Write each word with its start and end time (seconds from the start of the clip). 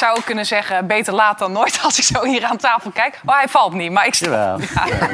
zou 0.00 0.16
ook 0.16 0.24
kunnen 0.24 0.46
zeggen, 0.46 0.86
beter 0.86 1.12
laat 1.14 1.38
dan 1.38 1.52
nooit 1.52 1.80
als 1.84 1.98
ik 1.98 2.04
zo 2.04 2.24
hier 2.24 2.44
aan 2.44 2.56
tafel 2.56 2.90
kijk. 2.90 3.20
Oh, 3.26 3.34
hij 3.36 3.48
valt 3.48 3.72
niet, 3.72 3.90
maar 3.92 4.06
ik... 4.06 4.14
Jawel. 4.14 4.58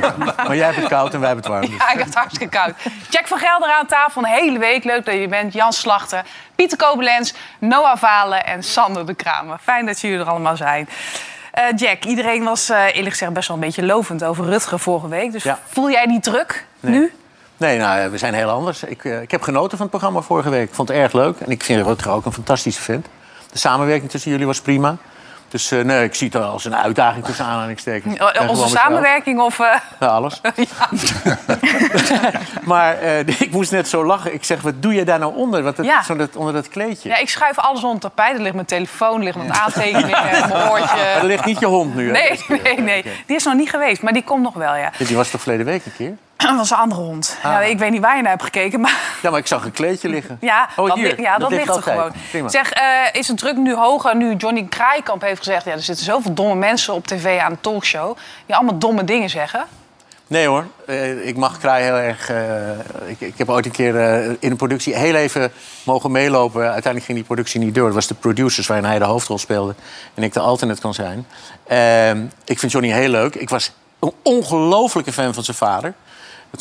Maar 0.47 0.57
jij 0.57 0.65
hebt 0.65 0.77
het 0.77 0.89
koud 0.89 1.15
en 1.15 1.21
wij 1.21 1.29
hebben 1.29 1.45
het 1.45 1.55
warm. 1.55 1.71
dus. 1.71 1.79
Ja, 1.81 1.91
ik 1.93 1.99
heb 1.99 2.07
het 2.07 2.15
hartstikke 2.15 2.57
koud. 2.57 2.73
Jack 3.11 3.27
van 3.27 3.39
Gelder 3.39 3.71
aan 3.73 3.87
tafel, 3.87 4.23
een 4.23 4.29
hele 4.29 4.59
week. 4.59 4.85
Leuk 4.85 5.05
dat 5.05 5.15
je 5.15 5.29
bent. 5.29 5.53
Jan 5.53 5.73
Slachter, 5.73 6.23
Pieter 6.55 6.79
Kobelens, 6.79 7.35
Noah 7.59 7.97
Valen 7.97 8.47
en 8.47 8.63
Sander 8.63 9.07
de 9.07 9.15
Kramer. 9.15 9.59
Fijn 9.63 9.87
dat 9.87 10.01
jullie 10.01 10.19
er 10.19 10.29
allemaal 10.29 10.57
zijn. 10.57 10.89
Eh, 11.53 11.65
Jack, 11.77 12.05
iedereen 12.05 12.45
was 12.45 12.69
eh, 12.69 12.85
eerlijk 12.87 13.11
gezegd 13.11 13.33
best 13.33 13.49
wel 13.49 13.57
een 13.57 13.63
beetje 13.63 13.83
lovend 13.85 14.25
over 14.25 14.45
Rutger 14.45 14.79
vorige 14.79 15.09
week. 15.09 15.33
Dus 15.33 15.43
Ja. 15.43 15.59
voel 15.69 15.91
jij 15.91 16.05
niet 16.07 16.23
druk 16.23 16.67
Nee. 16.81 16.93
nu? 16.99 17.13
Nee, 17.57 17.79
nou, 17.79 18.11
we 18.11 18.19
zijn 18.19 18.35
heel 18.35 18.49
anders. 18.51 18.83
Ik, 18.83 19.05
eh, 19.05 19.21
ik 19.21 19.31
heb 19.31 19.43
genoten 19.43 19.71
van 19.71 19.81
het 19.81 19.91
programma 19.91 20.21
vorige 20.21 20.49
week. 20.51 20.69
Ik 20.69 20.75
vond 20.75 20.89
het 20.89 20.97
erg 20.97 21.13
leuk. 21.13 21.41
En 21.41 21.51
ik 21.51 21.63
vind 21.63 21.87
Rutger 21.87 22.11
ook 22.11 22.25
een 22.25 22.33
fantastische 22.33 22.83
vent. 22.83 23.07
De 23.57 23.63
samenwerking 23.63 24.11
tussen 24.11 24.31
jullie 24.31 24.47
was 24.47 24.61
prima. 24.61 24.97
Dus 25.49 25.71
eh, 25.71 25.85
nee, 25.85 26.05
ik 26.05 26.15
zie 26.15 26.27
het 26.33 26.43
als 26.43 26.65
een 26.65 26.77
uitdaging 26.77 27.25
tussen 27.25 27.45
aanhalingstekens. 27.45 28.19
Onze 28.49 28.69
samenwerking 28.69 29.41
of... 29.41 29.59
eh, 29.61 29.75
Ja, 30.01 30.07
alles. 30.07 30.41
maar 32.65 32.99
eh, 32.99 33.19
ik 33.19 33.51
moest 33.51 33.71
net 33.71 33.89
zo 33.89 34.05
lachen. 34.05 34.35
Ik 34.35 34.45
zeg, 34.45 34.61
wat 34.61 34.83
doe 34.83 34.95
je 34.95 35.05
daar 35.05 35.19
nou 35.19 35.35
onder? 35.35 35.63
Wat 35.63 35.77
het, 35.77 35.87
zo 36.07 36.17
dat, 36.17 36.37
onder 36.37 36.53
dat 36.55 36.69
kleedje. 36.69 37.09
Ja, 37.09 37.17
ik 37.17 37.29
schuif 37.29 37.59
alles 37.59 37.79
onder 37.83 37.93
het 37.93 38.01
tapijt. 38.03 38.37
Er 38.37 38.43
ligt 38.43 38.55
mijn 38.55 38.67
telefoon, 38.67 39.19
er 39.19 39.25
ligt 39.25 39.37
mijn 39.37 39.55
aantekeningen, 39.55 40.23
mijn 40.23 40.49
Maar 40.53 40.65
er 40.65 40.71
oortje. 40.71 41.19
ligt 41.23 41.45
niet 41.45 41.59
je 41.61 41.67
hond 41.67 41.95
nu, 41.95 42.07
hè? 42.07 42.13
Nee, 42.13 42.41
nee, 42.63 42.81
nee. 42.81 43.03
Die 43.27 43.37
is 43.37 43.45
nog 43.45 43.55
niet 43.55 43.71
geweest, 43.71 44.03
maar 44.03 44.13
die 44.13 44.25
komt 44.25 44.43
nog 44.43 44.55
wel, 44.55 44.75
ja. 44.77 44.91
Die 44.99 45.17
was 45.17 45.31
toch 45.31 45.41
verleden 45.41 45.67
week 45.67 45.85
een 45.87 45.97
keer? 45.97 46.17
Dat 46.37 46.57
was 46.57 46.71
een 46.71 46.77
andere 46.77 47.01
hond. 47.01 47.37
Ja, 47.43 47.61
ik 47.61 47.79
weet 47.79 47.91
niet 47.91 48.01
waar 48.01 48.17
je 48.17 48.23
naar 48.23 48.31
hebt 48.31 48.43
gekeken, 48.45 48.81
maar 48.81 49.01
Ja, 49.23 49.31
maar 49.31 49.39
ik 49.39 49.47
zag 49.47 49.65
een 49.65 49.73
kleedje 49.73 50.09
liggen. 50.09 50.39
ja, 50.41 50.69
Oh, 50.77 50.87
dat, 50.87 50.97
hier. 50.97 51.07
ligt- 51.07 51.19
ja, 51.21 51.39
dat, 51.39 51.51
ligt 51.51 51.77
er 51.77 51.83
gewoon. 51.83 52.13
Prima. 52.31 52.49
Zeg, 52.49 52.71
eh, 52.73 52.83
is 53.13 53.29
het 53.29 53.39
druk 53.39 53.57
nu 53.57 53.75
hoger 53.75 54.17
nu 54.17 54.35
Johnny 54.35 54.67
Kraaikamp 54.69 55.23
heeft 55.23 55.39
gezegd... 55.39 55.65
Ja, 55.65 55.73
er 55.73 55.83
zitten 55.83 56.05
zoveel 56.05 56.35
domme 56.35 56.55
mensen 56.55 56.95
op 56.95 57.07
tv 57.07 57.39
aan 57.41 57.51
een 57.51 57.61
talkshow... 57.61 58.17
die 58.47 58.55
allemaal 58.57 58.79
domme 58.79 59.05
dingen 59.05 59.31
zeggen? 59.31 59.65
Nee 60.27 60.47
hoor, 60.47 60.67
Eh, 60.87 61.27
ik 61.27 61.37
mag 61.37 61.59
Kraai 61.59 61.83
heel 61.85 61.95
erg... 61.95 62.31
eh, 62.31 62.71
ik, 63.07 63.21
ik 63.21 63.39
heb 63.39 63.49
ooit 63.51 63.65
een 63.65 63.71
keer 63.71 63.95
in 64.41 64.51
een 64.51 64.57
productie 64.57 64.97
heel 64.97 65.15
even 65.15 65.53
mogen 65.83 66.11
meelopen. 66.11 66.61
Uiteindelijk 66.63 67.05
ging 67.05 67.17
die 67.19 67.27
productie 67.27 67.61
niet 67.61 67.75
door. 67.75 67.85
Het 67.87 67.95
was 67.95 68.07
de 68.07 68.15
producers 68.15 68.67
waarin 68.67 68.87
hij 68.87 68.99
de 68.99 69.05
hoofdrol 69.05 69.39
speelde. 69.39 69.75
En 70.15 70.23
ik 70.23 70.33
de 70.33 70.41
alternate 70.41 70.81
kan 70.81 70.95
zijn. 70.95 71.27
Ehm, 71.67 72.25
ik 72.45 72.59
vind 72.59 72.73
Johnny 72.73 72.91
heel 72.93 73.09
leuk. 73.09 73.35
Ik 73.35 73.49
was 73.49 73.73
een 73.99 74.13
ongelofelijke 74.23 75.13
fan 75.13 75.35
van 75.35 75.45
zijn 75.45 75.57
vader. 75.57 75.95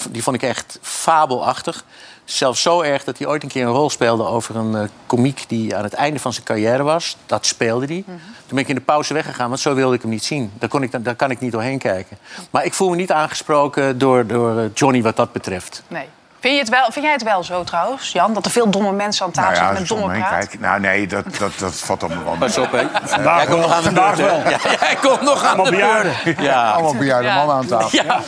Die 0.10 0.24
vond 0.24 0.36
ik 0.36 0.44
echt 0.44 0.80
fabelachtig. 0.82 1.86
Zelfs 2.26 2.62
zo 2.62 2.82
erg 2.82 3.04
dat 3.04 3.18
hij 3.18 3.28
ooit 3.28 3.44
een 3.44 3.50
keer 3.50 3.66
een 3.66 3.72
rol 3.72 3.90
speelde 3.90 4.26
over 4.26 4.56
een 4.56 4.76
eh 4.76 4.84
komiek 5.06 5.44
die 5.48 5.76
aan 5.76 5.84
het 5.84 5.94
einde 5.94 6.20
van 6.20 6.34
zijn 6.34 6.46
carrière 6.46 6.84
was. 6.84 7.18
Dat 7.26 7.46
speelde 7.46 7.86
hij. 7.86 8.04
Toen 8.06 8.16
ben 8.48 8.58
ik 8.58 8.68
in 8.68 8.76
de 8.76 8.82
pauze 8.82 9.14
weggegaan, 9.14 9.50
want 9.50 9.60
zo 9.60 9.74
wilde 9.74 9.96
ik 9.96 10.02
hem 10.02 10.12
niet 10.12 10.24
zien. 10.24 10.52
Daar, 10.60 10.70
kon 10.70 10.84
ik, 10.84 11.04
daar 11.04 11.16
kan 11.16 11.32
ik 11.32 11.40
niet 11.40 11.52
doorheen 11.52 11.80
kijken. 11.80 12.18
Maar 12.50 12.66
ik 12.66 12.74
voel 12.74 12.90
me 12.90 12.96
niet 12.96 13.12
aangesproken 13.12 13.98
door, 13.98 14.28
door 14.28 14.60
eh, 14.60 14.66
Johnny 14.74 15.02
wat 15.02 15.16
dat 15.16 15.32
betreft. 15.32 15.84
Nee. 15.88 16.08
Vind, 16.46 16.58
je 16.58 16.64
het 16.64 16.70
wel, 16.74 16.92
vind 16.92 17.06
jij 17.06 17.14
het 17.14 17.24
wel 17.24 17.44
zo 17.44 17.64
trouwens, 17.64 18.12
Jan? 18.12 18.34
Dat 18.34 18.46
er 18.46 18.52
veel 18.52 18.70
domme 18.70 18.92
mensen 18.92 19.26
aan 19.26 19.32
tafel 19.32 19.52
Nou 19.52 19.64
ja, 19.64 19.78
zitten 19.78 19.96
met 19.98 20.08
domme 20.08 20.20
praat? 20.28 20.48
kijk. 20.48 20.60
Nou 20.60 20.80
nee, 20.80 21.08
dat, 21.08 21.38
dat, 21.38 21.52
dat 21.60 21.76
valt 21.76 22.04
allemaal 22.04 22.24
wel. 22.24 22.36
Pas 22.38 22.58
op, 22.58 22.72
hè. 22.72 22.86
Vandaag 23.04 23.38
Jij 23.38 23.46
komt 23.48 23.62
nog 23.62 23.72
aan 23.72 23.78
de 23.84 23.84
Vandaag 23.84 24.16
beurt, 24.16 24.30
wel. 24.30 24.50
Ja, 24.50 24.60
jij 24.80 24.96
komt 25.02 25.22
nog 25.22 25.44
aan 25.44 25.48
Allemaal 25.48 25.66
de 25.66 25.72
bejaarden. 25.72 26.14
beurt. 26.24 26.42
Ja. 26.42 26.72
Allemaal 26.72 26.96
bejaarde 26.96 27.28
Ja. 27.28 27.36
mannen 27.36 27.56
aan 27.56 27.66
tafel. 27.66 28.04
Ja. 28.04 28.22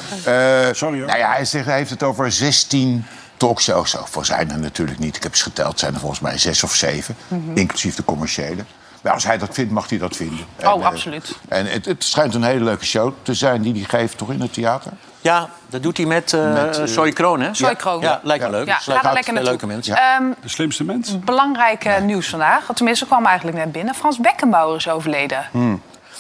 Eh, 0.67 0.73
Sorry, 0.73 0.97
hoor. 0.97 1.07
Nou 1.07 1.19
ja, 1.19 1.31
hij, 1.31 1.45
zegt, 1.45 1.66
hij 1.66 1.75
heeft 1.77 1.89
het 1.89 2.03
over 2.03 2.31
16 2.31 3.06
talkshows. 3.38 3.91
Zoveel 3.91 4.25
zijn 4.25 4.51
er 4.51 4.59
natuurlijk 4.59 5.00
niet. 5.00 5.16
Ik 5.16 5.23
heb 5.23 5.35
ze 5.35 5.44
geteld, 5.44 5.79
zijn 5.79 5.94
er 5.94 6.00
volgens 6.00 6.19
mij 6.22 6.38
zes 6.38 6.63
of 6.63 6.73
zeven. 6.73 7.16
Inclusief 7.53 7.95
de 7.95 8.03
commerciële. 8.06 8.63
Maar 9.01 9.13
als 9.13 9.23
hij 9.25 9.38
dat 9.38 9.50
vindt, 9.51 9.72
mag 9.72 9.89
hij 9.89 9.97
dat 9.97 10.16
vinden. 10.16 10.45
En, 10.56 10.67
Oh, 10.73 10.81
eh, 10.81 10.88
absoluut. 10.88 11.35
En 11.50 11.66
het, 11.66 11.85
het 11.85 12.03
schijnt 12.03 12.33
een 12.33 12.44
hele 12.44 12.63
leuke 12.63 12.85
show 12.85 13.13
te 13.22 13.33
zijn 13.33 13.61
die 13.61 13.73
hij 13.73 14.00
geeft, 14.00 14.17
toch 14.17 14.31
in 14.31 14.41
het 14.41 14.53
theater? 14.53 14.91
Ja, 15.22 15.50
dat 15.69 15.83
doet 15.83 15.97
hij 15.97 16.05
met, 16.05 16.33
eh 16.33 16.53
Met, 16.53 16.78
eh, 16.79 16.85
Soy 16.85 17.11
Kroon, 17.11 17.41
hè? 17.41 17.53
Soy 17.53 17.75
Kroon. 17.75 18.01
Ja, 18.01 18.19
lijkt 18.23 18.44
me 18.44 18.50
Ja. 18.51 18.57
leuk. 18.57 18.67
Ja, 18.67 18.73
Het 18.73 18.83
ga 18.83 18.89
lijkt 18.91 19.03
daar 19.03 19.11
me 19.13 19.17
lekker 19.17 19.33
naartoe. 19.33 19.50
leuke 19.51 19.67
mensen. 19.67 19.95
Ehm, 19.95 20.23
De 20.41 20.50
slimste 20.50 20.83
mens. 20.83 21.19
belangrijk 21.19 22.00
nieuws 22.01 22.28
vandaag. 22.29 22.66
Tenminste, 22.73 23.05
kwam 23.05 23.25
eigenlijk 23.25 23.57
net 23.57 23.72
binnen. 23.72 23.95
Frans 23.95 24.17
Beckenbauer 24.19 24.75
is 24.75 24.89
overleden. 24.89 25.45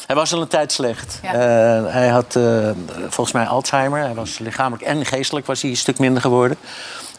Hij 0.07 0.15
was 0.15 0.33
al 0.33 0.41
een 0.41 0.47
tijd 0.47 0.71
slecht. 0.71 1.19
Ja. 1.21 1.33
Eh, 1.33 1.93
hij 1.93 2.07
had 2.07 2.35
eh, 2.35 2.69
volgens 2.99 3.31
mij 3.31 3.45
Alzheimer. 3.47 3.99
Hij 4.01 4.13
was 4.13 4.37
lichamelijk 4.39 4.83
en 4.83 5.05
geestelijk 5.05 5.45
was 5.45 5.61
hij 5.61 5.71
een 5.71 5.77
stuk 5.77 5.99
minder 5.99 6.21
geworden. 6.21 6.57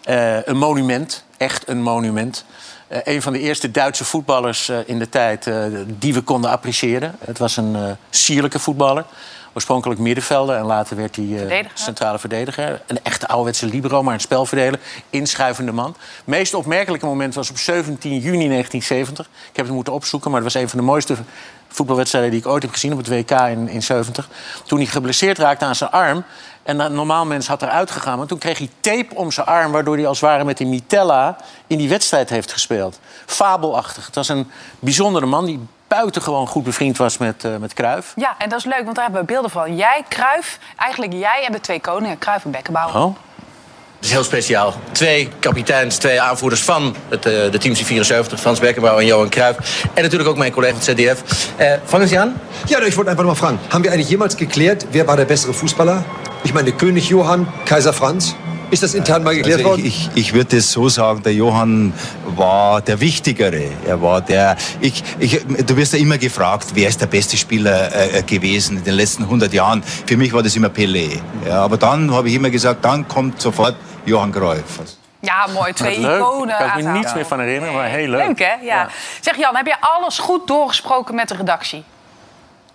Eh, 0.04 0.46
een 0.46 0.56
monument, 0.56 1.24
echt 1.36 1.68
een 1.68 1.82
monument. 1.82 2.44
Eh, 2.88 2.98
een 3.04 3.22
van 3.22 3.32
de 3.32 3.38
eerste 3.38 3.70
Duitse 3.70 4.04
voetballers 4.04 4.68
eh, 4.68 4.76
in 4.86 4.98
de 4.98 5.08
tijd 5.08 5.46
eh, 5.46 5.62
die 5.86 6.14
we 6.14 6.20
konden 6.20 6.50
appreciëren. 6.50 7.16
Het 7.24 7.38
was 7.38 7.56
een 7.56 7.76
eh, 7.76 7.82
sierlijke 8.10 8.58
voetballer. 8.58 9.04
Oorspronkelijk 9.58 10.00
middenvelder 10.00 10.56
en 10.56 10.64
later 10.64 10.96
werd 10.96 11.16
hij 11.16 11.24
eh, 11.24 11.38
Verdediger. 11.38 11.70
centrale 11.74 12.18
verdediger. 12.18 12.80
Een 12.86 12.98
echte 13.02 13.28
ouderwetse 13.28 13.66
libero, 13.66 14.02
maar 14.02 14.14
een 14.14 14.20
spelverdeler. 14.20 14.80
Inschuivende 15.10 15.72
man. 15.72 15.96
Het 16.16 16.26
meest 16.26 16.54
opmerkelijke 16.54 17.06
moment 17.06 17.34
was 17.34 17.50
op 17.50 17.58
17 17.58 18.10
juni 18.10 18.48
1970. 18.48 19.26
Ik 19.50 19.56
heb 19.56 19.64
het 19.66 19.74
moeten 19.74 19.92
opzoeken, 19.92 20.30
maar 20.30 20.42
het 20.42 20.52
was 20.52 20.62
een 20.62 20.68
van 20.68 20.78
de 20.78 20.84
mooiste 20.84 21.14
voetbalwedstrijden 21.68 22.30
die 22.30 22.40
ik 22.40 22.46
ooit 22.46 22.62
heb 22.62 22.72
gezien 22.72 22.92
op 22.92 22.98
het 22.98 23.08
WK 23.08 23.30
in, 23.30 23.68
in 23.68 23.82
70. 23.82 24.28
Toen 24.66 24.78
hij 24.78 24.86
geblesseerd 24.86 25.38
raakte 25.38 25.64
aan 25.64 25.74
zijn 25.74 25.90
arm. 25.90 26.24
En 26.62 26.80
een 26.80 26.94
normaal 26.94 27.26
mens 27.26 27.46
had 27.46 27.62
eruit 27.62 27.90
gegaan. 27.90 28.18
Maar 28.18 28.26
toen 28.26 28.38
kreeg 28.38 28.58
hij 28.58 28.70
tape 28.80 29.14
om 29.14 29.30
zijn 29.30 29.46
arm, 29.46 29.72
waardoor 29.72 29.96
hij 29.96 30.06
als 30.06 30.20
het 30.20 30.30
ware 30.30 30.44
met 30.44 30.56
die 30.56 30.66
mitella 30.66 31.36
in 31.66 31.78
die 31.78 31.88
wedstrijd 31.88 32.30
heeft 32.30 32.52
gespeeld. 32.52 32.98
Fabelachtig. 33.26 34.06
Het 34.06 34.14
was 34.14 34.28
een 34.28 34.50
bijzondere 34.78 35.26
man 35.26 35.44
die 35.44 35.60
buitengewoon 35.88 36.46
goed 36.46 36.64
bevriend 36.64 36.96
was 36.96 37.18
met, 37.18 37.44
eh 37.44 37.56
met 37.56 37.74
Cruijff. 37.74 38.12
Ja, 38.16 38.34
en 38.38 38.48
dat 38.48 38.58
is 38.58 38.64
leuk, 38.64 38.84
want 38.84 38.94
daar 38.94 39.04
hebben 39.04 39.20
we 39.20 39.26
beelden 39.26 39.50
van. 39.50 39.76
Jij, 39.76 40.04
Kruif, 40.08 40.58
eigenlijk 40.76 41.12
jij 41.12 41.44
en 41.46 41.52
de 41.52 41.60
twee 41.60 41.80
koningen, 41.80 42.18
Kruif 42.18 42.44
en 42.44 42.50
Beckenbauer. 42.50 42.94
Oh. 42.96 43.16
Het 43.96 44.06
is 44.06 44.12
heel 44.12 44.24
speciaal. 44.24 44.74
Twee 44.92 45.28
kapiteins, 45.40 45.96
twee 45.96 46.20
aanvoerders 46.20 46.62
van 46.62 46.96
het, 47.08 47.26
eh, 47.26 47.50
de 47.50 47.58
Team 47.58 47.74
C74, 47.74 48.40
Frans 48.40 48.60
Beckenbauer 48.60 48.98
en 48.98 49.06
Johan 49.06 49.28
Cruijff. 49.28 49.84
En 49.94 50.02
natuurlijk 50.02 50.30
ook 50.30 50.36
mijn 50.36 50.52
collega 50.52 50.74
van 50.76 50.94
het 50.94 50.98
ZDF. 50.98 51.48
Eh 51.56 51.72
fangen 51.84 52.08
Sie 52.08 52.20
an? 52.20 52.34
Ja, 52.66 52.80
ich 52.80 52.94
wollte 52.94 53.10
einfach 53.10 53.24
mal 53.24 53.34
fragen, 53.34 53.58
haben 53.68 53.82
wir 53.82 53.90
eigentlich 53.90 54.10
jemals 54.10 54.34
geklärt, 54.34 54.86
wer 54.90 55.06
war 55.06 55.16
der 55.16 55.26
bessere 55.26 55.52
Fußballer? 55.52 56.04
Ich 56.42 56.52
meine, 56.52 56.72
König 56.72 57.08
Johann, 57.08 57.46
Kaiser 57.64 57.92
Franz? 57.92 58.34
Ist 58.70 58.82
das 58.82 58.94
intern 58.94 59.22
mal 59.22 59.34
geklärt 59.34 59.58
Also 59.58 59.70
worden? 59.70 59.84
ich, 59.84 60.10
ich, 60.14 60.16
ich 60.26 60.32
würde 60.34 60.58
es 60.58 60.70
so 60.72 60.88
sagen, 60.88 61.22
der 61.22 61.32
Johann 61.32 61.92
war 62.36 62.82
der 62.82 63.00
Wichtigere. 63.00 63.64
Er 63.86 64.00
war 64.02 64.20
der. 64.20 64.56
Ich, 64.80 65.02
ich, 65.18 65.40
du 65.66 65.76
wirst 65.76 65.94
ja 65.94 65.98
immer 65.98 66.18
gefragt, 66.18 66.66
wer 66.74 66.88
ist 66.88 67.00
der 67.00 67.06
beste 67.06 67.36
Spieler 67.36 67.90
äh, 68.14 68.22
gewesen 68.22 68.76
in 68.78 68.84
den 68.84 68.94
letzten 68.94 69.22
100 69.22 69.52
Jahren. 69.52 69.82
Für 69.82 70.16
mich 70.16 70.32
war 70.32 70.42
das 70.42 70.54
immer 70.54 70.68
Pelé. 70.68 71.18
Ja, 71.46 71.62
aber 71.62 71.78
dann 71.78 72.12
habe 72.12 72.28
ich 72.28 72.34
immer 72.34 72.50
gesagt, 72.50 72.84
dann 72.84 73.08
kommt 73.08 73.40
sofort 73.40 73.74
Johann 74.04 74.32
Cruyff. 74.32 74.80
Ja, 75.20 75.46
mooi. 75.52 75.72
Twee 75.72 75.98
Leuk. 75.98 76.20
iconen 76.20 76.48
Daar 76.48 76.68
kan 76.70 76.78
ik 76.78 76.84
me 76.84 76.92
niets 76.92 77.14
meer 77.14 77.26
van 77.26 77.40
herinneren, 77.40 77.74
maar 77.74 77.86
heel 77.88 78.08
leuk. 78.08 78.26
Leuk, 78.26 78.38
hè? 78.38 78.54
Ja. 78.62 78.88
Zeg 79.20 79.36
Jan, 79.36 79.56
heb 79.56 79.66
je 79.66 79.76
alles 79.80 80.18
goed 80.18 80.46
doorgesproken 80.46 81.14
met 81.14 81.28
de 81.28 81.34
redactie? 81.34 81.84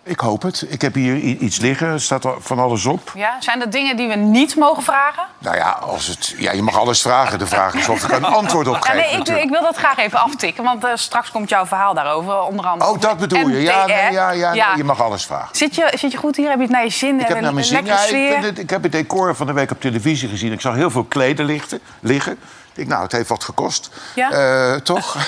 Ik 0.05 0.19
hoop 0.19 0.41
het. 0.41 0.65
Ik 0.69 0.81
heb 0.81 0.93
hier 0.93 1.15
iets 1.17 1.59
liggen. 1.59 1.87
Er 1.87 2.01
staat 2.01 2.25
er 2.25 2.33
van 2.39 2.59
alles 2.59 2.85
op. 2.85 3.11
Ja? 3.15 3.35
Zijn 3.39 3.61
er 3.61 3.69
dingen 3.69 3.97
die 3.97 4.07
we 4.07 4.15
niet 4.15 4.55
mogen 4.55 4.83
vragen? 4.83 5.23
Nou 5.37 5.55
ja, 5.55 5.69
als 5.69 6.07
het, 6.07 6.35
ja, 6.37 6.51
je 6.51 6.61
mag 6.61 6.77
alles 6.79 7.01
vragen. 7.01 7.39
De 7.39 7.47
vraag 7.47 7.73
is 7.73 7.89
of 7.89 8.03
ik 8.03 8.11
een 8.11 8.25
antwoord 8.25 8.67
op 8.67 8.73
Ja, 8.73 8.79
geef. 8.81 8.93
nee, 9.11 9.19
ik, 9.19 9.43
ik 9.43 9.49
wil 9.49 9.61
dat 9.61 9.75
graag 9.77 9.97
even 9.97 10.19
aftikken, 10.19 10.63
want 10.63 10.83
eh, 10.83 10.91
straks 10.95 11.31
komt 11.31 11.49
jouw 11.49 11.65
verhaal 11.65 11.93
daarover. 11.93 12.41
Onder 12.41 12.65
andere 12.65 12.91
Oh, 12.91 12.99
dat 13.01 13.17
bedoel 13.17 13.47
je. 13.47 13.61
Ja, 13.61 13.85
nee, 13.85 13.95
ja, 14.11 14.31
ja, 14.31 14.47
nee, 14.49 14.55
Ja. 14.57 14.75
je 14.75 14.83
mag 14.83 15.01
alles 15.01 15.25
vragen. 15.25 15.55
Zit 15.55 15.75
je, 15.75 15.91
zit 15.95 16.11
je 16.11 16.17
goed 16.17 16.35
hier? 16.35 16.47
Heb 16.49 16.57
je 16.57 16.63
het 16.63 16.71
naar 16.71 16.83
je 16.83 16.89
zin? 16.89 17.19
Ik 17.19 17.27
heb 17.27 17.39
naar 17.41 17.53
mijn 17.53 17.65
zin. 17.65 17.85
Ja, 17.85 18.03
ik, 18.05 18.43
het, 18.43 18.59
ik 18.59 18.69
heb 18.69 18.83
het 18.83 18.91
decor 18.91 19.35
van 19.35 19.47
de 19.47 19.53
week 19.53 19.71
op 19.71 19.81
televisie 19.81 20.29
gezien. 20.29 20.51
Ik 20.51 20.61
zag 20.61 20.75
heel 20.75 20.91
veel 20.91 21.03
kleden 21.03 21.45
lichten, 21.45 21.79
liggen. 21.99 22.37
Ik 22.75 22.87
nou, 22.87 23.03
het 23.03 23.11
heeft 23.11 23.29
wat 23.29 23.43
gekost. 23.43 23.89
Ja? 24.15 24.31
Eh, 24.31 24.75
toch? 24.75 25.15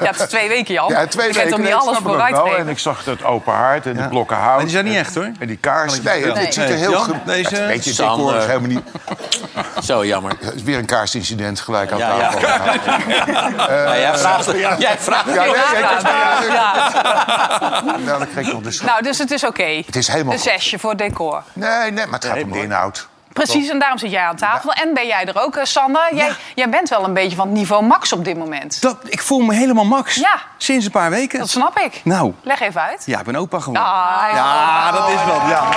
Ja, 0.00 0.06
het 0.06 0.20
is 0.20 0.28
twee 0.28 0.48
weken, 0.48 0.74
Jan. 0.74 0.88
Ja, 0.92 1.06
twee 1.06 1.26
je 1.26 1.32
weken. 1.32 1.48
kunt 1.48 1.48
toch 1.50 1.58
niet 1.58 1.68
nee, 1.68 1.74
alles 1.88 1.98
vooruit 2.02 2.34
wel. 2.34 2.56
En 2.56 2.68
ik 2.68 2.78
zag 2.78 3.04
het 3.04 3.24
open 3.24 3.52
haard 3.52 3.86
en 3.86 3.94
de 3.96 4.08
blokken 4.08 4.36
hout. 4.36 4.54
Maar 4.54 4.60
die 4.64 4.70
zijn 4.70 4.84
niet 4.84 4.96
echt, 4.96 5.14
hoor. 5.14 5.30
En 5.38 5.46
die 5.46 5.56
kaars. 5.56 5.94
Je 5.94 6.00
Nee, 6.02 6.24
het, 6.32 6.54
ziet 6.54 6.62
er 6.64 6.70
heel 6.70 6.90
Jan, 6.90 7.04
goed 7.04 7.16
deze- 7.26 7.66
Weet 7.66 7.84
je, 7.84 7.92
Sander. 7.92 8.26
decor 8.26 8.40
is 8.40 8.46
helemaal 8.46 8.68
niet... 8.68 8.82
Zo 9.84 10.04
jammer. 10.06 10.32
Het 10.40 10.54
is 10.54 10.62
weer 10.62 10.78
een 10.78 10.86
kaarsincident 10.86 11.60
gelijk 11.60 11.92
aan 11.92 11.98
Ja, 11.98 12.16
ja. 12.16 12.30
tafel. 12.30 12.44
Ja, 13.76 13.96
jij 13.98 14.18
vraagt, 14.18 14.46
jij 14.78 14.96
vraagt 14.98 15.32
Ja. 16.46 16.92
Nou, 18.04 18.18
dan 18.18 18.28
kreeg 18.30 18.46
ik 18.46 18.52
nog 18.52 18.62
de. 18.62 18.78
Nou, 18.84 19.02
dus 19.02 19.18
het 19.18 19.30
is 19.30 19.44
oké. 19.44 19.82
Het 19.86 19.96
is 19.96 20.08
helemaal 20.08 20.32
Een 20.32 20.38
goed. 20.38 20.48
zesje 20.48 20.78
voor 20.78 20.96
decor. 20.96 21.42
Nee, 21.52 21.90
nee, 21.90 22.06
maar 22.06 22.18
het 22.20 22.24
gaat 22.24 22.42
om 22.42 22.52
de 22.52 22.62
inhoud. 22.62 23.08
Precies, 23.44 23.68
en 23.68 23.78
daarom 23.78 23.98
zit 23.98 24.10
jij 24.10 24.22
aan 24.24 24.36
tafel. 24.36 24.72
En 24.72 24.94
ben 24.94 25.06
jij 25.06 25.24
er 25.24 25.42
ook, 25.42 25.56
eh, 25.56 25.64
Sander? 25.64 26.14
Jij, 26.14 26.32
jij 26.54 26.68
bent 26.68 26.88
wel 26.88 27.04
een 27.04 27.14
beetje 27.14 27.36
van 27.36 27.46
het 27.46 27.56
niveau 27.56 27.84
max 27.84 28.12
op 28.12 28.24
dit 28.24 28.36
moment. 28.36 28.80
Dat, 28.80 28.96
ik 29.04 29.22
voel 29.22 29.40
me 29.40 29.54
helemaal 29.54 29.84
max. 29.84 30.14
Ja. 30.14 30.38
Sinds 30.56 30.84
een 30.84 30.90
paar 30.90 31.10
weken. 31.10 31.38
Dat 31.38 31.48
snap 31.48 31.78
ik. 31.78 32.00
Nou, 32.04 32.32
Leg 32.42 32.60
even 32.60 32.80
uit. 32.80 33.02
ja, 33.06 33.18
ik 33.18 33.24
ben 33.24 33.36
opa 33.36 33.58
geworden. 33.58 33.82
Ah, 33.88 34.22
ja, 34.34 34.92
dat 34.92 35.08
is 35.08 35.24
wel. 35.24 35.48
Ja. 35.48 35.68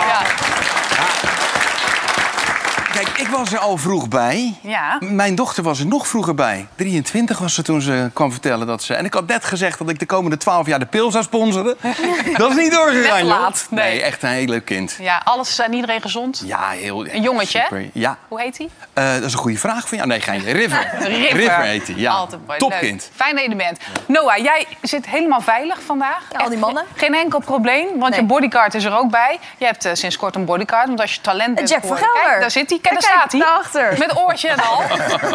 Kijk, 3.04 3.18
ik 3.18 3.28
was 3.28 3.52
er 3.52 3.60
al 3.60 3.78
vroeg 3.78 4.08
bij. 4.08 4.56
Ja. 4.62 4.98
Mijn 5.00 5.36
dochter 5.36 5.64
was 5.64 5.80
er 5.80 5.86
nog 5.86 6.08
vroeger 6.08 6.36
bij. 6.36 6.68
23 6.76 7.38
was 7.40 7.54
ze 7.54 7.62
toen 7.62 7.82
ze 7.82 8.10
kwam 8.14 8.32
vertellen 8.32 8.68
dat 8.68 8.84
ze... 8.84 8.94
En 8.94 9.06
ik 9.06 9.14
had 9.14 9.28
net 9.28 9.46
gezegd 9.46 9.78
dat 9.78 9.90
ik 9.90 10.00
de 10.00 10.06
komende 10.06 10.38
12 10.38 10.68
jaar 10.68 10.80
de 10.80 10.86
pil 10.86 11.12
zou 11.12 11.24
sponsoren. 11.24 11.78
dat 12.38 12.50
is 12.50 12.56
niet 12.56 12.72
doorgegaan, 12.72 13.24
laat, 13.24 13.68
nee. 13.70 14.02
echt 14.02 14.24
een 14.24 14.30
heel 14.30 14.46
leuk 14.48 14.66
kind. 14.66 14.98
Ja, 15.00 15.22
alles 15.24 15.60
en 15.60 15.74
iedereen 15.74 16.02
gezond. 16.02 16.42
Ja, 16.46 16.70
heel... 16.70 17.08
Een 17.08 17.22
jongetje, 17.22 17.60
super. 17.62 17.90
Ja. 17.94 18.18
Hoe 18.28 18.42
heet 18.42 18.58
hij? 18.58 18.70
Eh, 18.94 19.14
dat 19.14 19.24
is 19.24 19.34
een 19.34 19.40
goede 19.40 19.58
vraag 19.58 19.88
van 19.88 19.98
jou. 19.98 20.10
Nee, 20.10 20.22
geen 20.22 20.42
River. 20.62 20.90
River. 21.32 21.62
heet 21.62 21.88
hij, 21.88 21.96
ja. 21.96 22.12
Altijd 22.12 22.42
mooi. 22.48 22.60
Topkind. 22.60 23.02
Leuk. 23.02 23.12
Fijn 23.16 23.36
dat 23.36 23.44
je 23.44 23.50
er 23.50 23.56
bent. 23.58 23.80
Noah, 24.08 24.38
jij 24.38 24.66
zit 24.82 25.06
helemaal 25.08 25.42
veilig 25.42 25.78
vandaag. 25.86 26.24
Ja, 26.32 26.38
al 26.40 26.50
die 26.50 26.58
mannen. 26.58 26.84
Geen 26.96 27.14
enkel 27.16 27.40
probleem, 27.40 27.88
want 28.00 28.12
Nee. 28.12 28.20
je 28.20 28.26
bodyguard 28.26 28.74
is 28.74 28.84
er 28.84 28.98
ook 28.98 29.10
bij. 29.12 29.40
Je 29.58 29.66
hebt 29.66 29.86
eh, 29.86 29.92
sinds 29.94 30.18
kort 30.18 30.36
een 30.36 30.46
bodyguard, 30.46 30.88
want 30.88 31.02
als 31.02 31.14
je 31.14 31.22
talent 31.22 31.56
bent... 31.56 31.70
Jack 31.70 31.80
van 31.80 31.88
voor- 31.90 31.98
Gelder. 31.98 32.24
Kijk, 32.24 32.40
daar 32.42 32.52
zit 32.52 32.70
hij. 32.70 32.80
Kijk, 32.90 33.02
daar 33.02 33.12
staat 33.12 33.32
hij. 33.32 33.42
daarachter. 33.42 33.96
Met 33.98 34.18
oortje 34.18 34.50
en 34.50 34.60
al. 34.60 34.82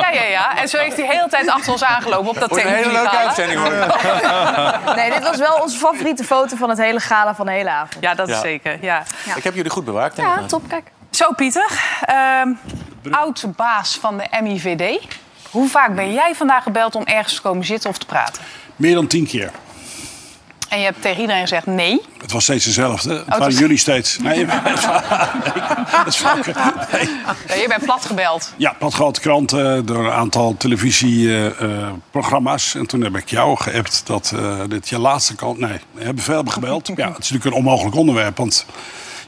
Ja, 0.01 0.11
ja, 0.11 0.23
ja. 0.23 0.57
En 0.59 0.69
zo 0.69 0.79
heeft 0.79 0.97
hij 0.97 1.07
de 1.07 1.13
hele 1.13 1.29
tijd 1.29 1.49
achter 1.51 1.73
ons 1.73 1.85
aangelopen 1.85 2.29
op 2.29 2.39
dat 2.39 2.49
Wordt 2.49 2.65
een 2.65 2.71
hele 2.71 2.93
leuke 2.93 3.17
uitzending, 3.17 3.61
hoor. 3.61 3.73
Nee, 4.97 5.11
dit 5.11 5.23
was 5.23 5.37
wel 5.37 5.55
onze 5.63 5.79
favoriete 5.79 6.25
foto 6.25 6.57
van 6.57 6.69
het 6.69 6.79
hele 6.79 7.01
gala 7.01 7.35
van 7.35 7.47
de 7.47 7.53
hele 7.53 7.71
avond. 7.71 7.97
Ja, 8.01 8.15
dat 8.15 8.29
is 8.29 8.35
Ja. 8.35 8.41
zeker. 8.41 8.79
Ja. 8.81 9.03
Ik 9.37 9.45
heb 9.45 9.55
jullie 9.55 9.71
goed 9.71 9.85
bewaakt. 9.85 10.17
denk 10.17 10.29
Ja, 10.29 10.39
ik. 10.41 10.49
top, 10.49 10.69
kijk. 10.69 10.87
Zo, 11.11 11.33
Pieter. 11.33 11.71
Ehm 12.05 12.49
oud 13.11 13.45
baas 13.57 13.99
van 14.01 14.19
de 14.19 14.27
MIVD. 14.43 15.01
Hoe 15.51 15.69
vaak 15.69 15.95
ben 15.95 16.13
jij 16.13 16.35
vandaag 16.35 16.63
gebeld 16.63 16.95
om 16.95 17.03
ergens 17.05 17.35
te 17.35 17.41
komen 17.41 17.65
zitten 17.65 17.91
of 17.91 17.99
te 17.99 18.07
praten? 18.07 18.43
Meer 18.77 18.95
dan 18.95 19.07
tien 19.07 19.27
keer. 19.27 19.51
En 20.75 20.81
je 20.81 20.87
hebt 20.87 21.03
tegen 21.03 21.21
iedereen 21.21 21.43
gezegd 21.43 21.67
nee. 21.67 22.03
Het 22.21 22.33
was 22.33 22.43
steeds 22.43 22.65
dezelfde. 22.65 23.25
Het 23.27 23.39
waren 23.39 23.55
jullie 23.55 23.77
steeds. 23.77 24.19
Nee, 24.19 24.47
het 25.87 26.07
is 26.07 26.17
vaker. 26.17 26.55
Nee. 26.93 27.09
Ja, 27.47 27.55
je 27.55 27.69
bent 27.69 27.85
plat 27.85 28.05
gebeld. 28.05 28.53
Ja, 28.57 28.77
wat 28.79 28.95
grote 28.95 29.21
kranten, 29.21 29.87
door 29.87 30.05
een 30.05 30.13
aantal 30.13 30.57
televisieprogramma's. 30.57 32.75
en 32.75 32.87
toen 32.87 33.03
heb 33.03 33.17
ik 33.17 33.31
jou 33.31 33.57
geappt 33.57 34.03
dat 34.07 34.33
eh, 34.37 34.61
dit 34.69 34.89
je 34.89 34.99
laatste 34.99 35.35
kant... 35.35 35.59
Nee, 35.59 35.79
we 35.93 36.05
hebben 36.05 36.25
veel 36.25 36.45
gebeld. 36.45 36.87
Ja, 36.87 36.95
het 36.95 37.23
is 37.23 37.31
natuurlijk 37.31 37.45
een 37.45 37.53
onmogelijk 37.53 37.97
onderwerp. 37.97 38.37
Want 38.37 38.67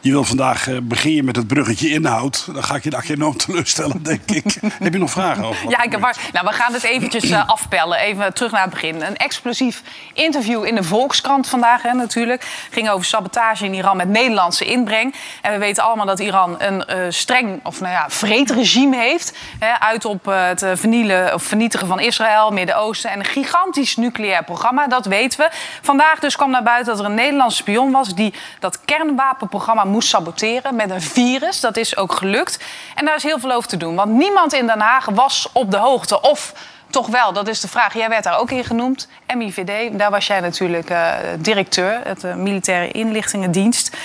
je 0.06 0.12
wil 0.12 0.25
vandaag 0.25 0.69
eh, 0.69 0.76
beginnen 0.82 1.25
met 1.25 1.37
het 1.37 1.47
bruggetje 1.47 1.91
inhoud. 1.91 2.49
Dan 2.53 2.64
ga 2.64 2.75
ik 2.75 2.85
je 2.85 2.91
daar 2.91 3.05
enorm 3.08 3.37
teleurstellen, 3.37 4.03
denk 4.03 4.31
ik. 4.31 4.44
heb 4.85 4.93
je 4.93 4.99
nog 4.99 5.11
vragen 5.11 5.44
over? 5.44 5.70
Ja, 5.70 5.82
ik 5.82 5.91
heb 5.91 6.00
waar- 6.00 6.17
nou, 6.32 6.47
we 6.47 6.53
gaan 6.53 6.73
het 6.73 6.82
eventjes 6.82 7.31
eh, 7.31 7.49
afpellen. 7.49 7.99
Even 7.99 8.35
terug 8.35 8.53
naar 8.53 8.61
het 8.61 8.70
begin. 8.70 9.03
Een 9.03 9.17
explosief 9.17 9.82
interview 10.12 10.64
in 10.64 10.75
de 10.75 10.82
Volkskrant 10.82 11.49
vandaag 11.49 11.82
hè, 11.82 11.93
natuurlijk. 11.93 12.67
Ging 12.70 12.91
over 12.91 13.06
sabotage 13.06 13.64
in 13.64 13.75
Iran 13.75 13.97
met 13.97 14.08
Nederlandse 14.08 14.64
inbreng. 14.64 15.14
En 15.43 15.53
we 15.53 15.58
weten 15.58 15.82
allemaal 15.82 16.06
dat 16.06 16.20
Iran 16.20 16.55
een 16.58 16.85
eh, 16.85 16.99
streng 17.08 17.61
of 17.62 17.81
nou 17.81 17.93
ja, 17.93 18.05
vreedregime 18.08 18.97
heeft. 18.97 19.37
Hè, 19.58 19.81
uit 19.81 20.05
op 20.05 20.25
het 20.25 20.64
vernielen, 20.75 21.35
of 21.35 21.43
vernietigen 21.43 21.87
van 21.87 22.00
Israël, 22.00 22.50
Midden-Oosten. 22.50 23.11
En 23.11 23.19
een 23.19 23.25
gigantisch 23.25 23.97
nucleair 23.97 24.44
programma, 24.44 24.87
dat 24.87 25.06
weten 25.06 25.38
we. 25.38 25.50
Vandaag 25.82 26.19
dus 26.19 26.37
kwam 26.37 26.50
naar 26.50 26.62
buiten 26.62 26.93
dat 26.94 27.05
er 27.05 27.11
een 27.11 27.17
Nederlandse 27.17 27.56
spion 27.56 27.91
was... 27.91 28.14
die 28.14 28.35
dat 28.58 28.85
kernwapenprogramma 28.85 29.85
moest 29.96 30.08
saboteren 30.08 30.76
met 30.76 30.90
een 30.90 31.02
virus. 31.02 31.60
Dat 31.60 31.76
is 31.76 31.96
ook 31.96 32.12
gelukt. 32.12 32.58
En 32.94 33.04
daar 33.04 33.16
is 33.16 33.22
heel 33.22 33.38
veel 33.38 33.52
over 33.52 33.69
te 33.69 33.76
doen. 33.76 33.94
Want 33.94 34.12
niemand 34.12 34.52
in 34.52 34.66
Den 34.66 34.81
Haag 34.81 35.04
was 35.04 35.48
op 35.52 35.70
de 35.70 35.76
hoogte. 35.76 36.20
Of 36.20 36.52
toch 36.90 37.06
wel, 37.06 37.32
dat 37.32 37.48
is 37.48 37.60
de 37.60 37.69
vraag. 37.69 37.94
Jij 37.94 38.08
werd 38.08 38.25
daar 38.25 38.38
ook 38.38 38.50
in 38.50 38.64
genoemd. 38.64 39.08
MIVD, 39.37 39.98
daar 39.98 40.10
was 40.10 40.26
jij 40.26 40.40
natuurlijk 40.40 40.90
eh, 40.90 41.12
directeur. 41.38 42.00
Het 42.04 42.25
eh, 42.25 42.34
Militaire 42.34 42.93
Inlichtingendienst. 42.93 43.96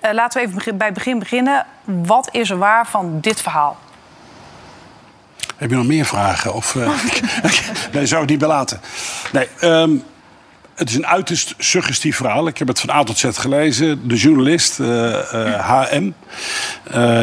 Eh, 0.00 0.12
laten 0.12 0.40
we 0.40 0.46
even 0.46 0.76
bij 0.76 0.86
het 0.86 0.96
begin 0.96 1.18
beginnen. 1.18 1.66
Wat 1.84 2.28
is 2.32 2.50
er 2.50 2.58
waar 2.58 2.86
van 2.86 3.20
dit 3.20 3.40
verhaal? 3.40 3.76
Heb 5.56 5.70
je 5.70 5.76
nog 5.76 5.86
meer 5.86 6.04
vragen? 6.04 6.54
Of, 6.54 6.76
eh, 6.76 6.90
nee, 7.92 8.06
zou 8.06 8.22
ik 8.22 8.28
niet 8.28 8.38
belaten. 8.38 8.80
Nee, 9.32 9.48
ehm, 9.60 9.96
het 10.76 10.88
is 10.88 10.94
een 10.96 11.06
uiterst 11.06 11.54
suggestief 11.58 12.16
verhaal. 12.16 12.46
Ik 12.46 12.58
heb 12.58 12.68
het 12.68 12.80
van 12.80 12.90
A 12.90 13.02
tot 13.02 13.18
Z 13.18 13.26
gelezen. 13.32 14.08
De 14.08 14.14
journalist, 14.16 14.76
HM, 15.60 16.10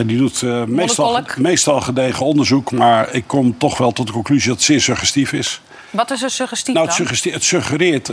die 0.05 0.17
doet 0.17 0.41
meestal, 0.67 1.21
meestal 1.37 1.81
gedegen 1.81 2.25
onderzoek. 2.25 2.71
Maar 2.71 3.13
ik 3.13 3.23
kom 3.27 3.57
toch 3.57 3.77
wel 3.77 3.91
tot 3.91 4.07
de 4.07 4.13
conclusie 4.13 4.47
dat 4.47 4.55
het 4.55 4.65
zeer 4.65 4.81
suggestief 4.81 5.33
is. 5.33 5.61
Wat 5.89 6.11
is 6.11 6.21
er 6.23 6.29
suggestief 6.29 6.73
Nou, 6.75 6.87
het, 6.87 6.97
dan? 6.97 7.05
suggesti- 7.05 7.31
het 7.31 7.43
suggereert 7.43 8.07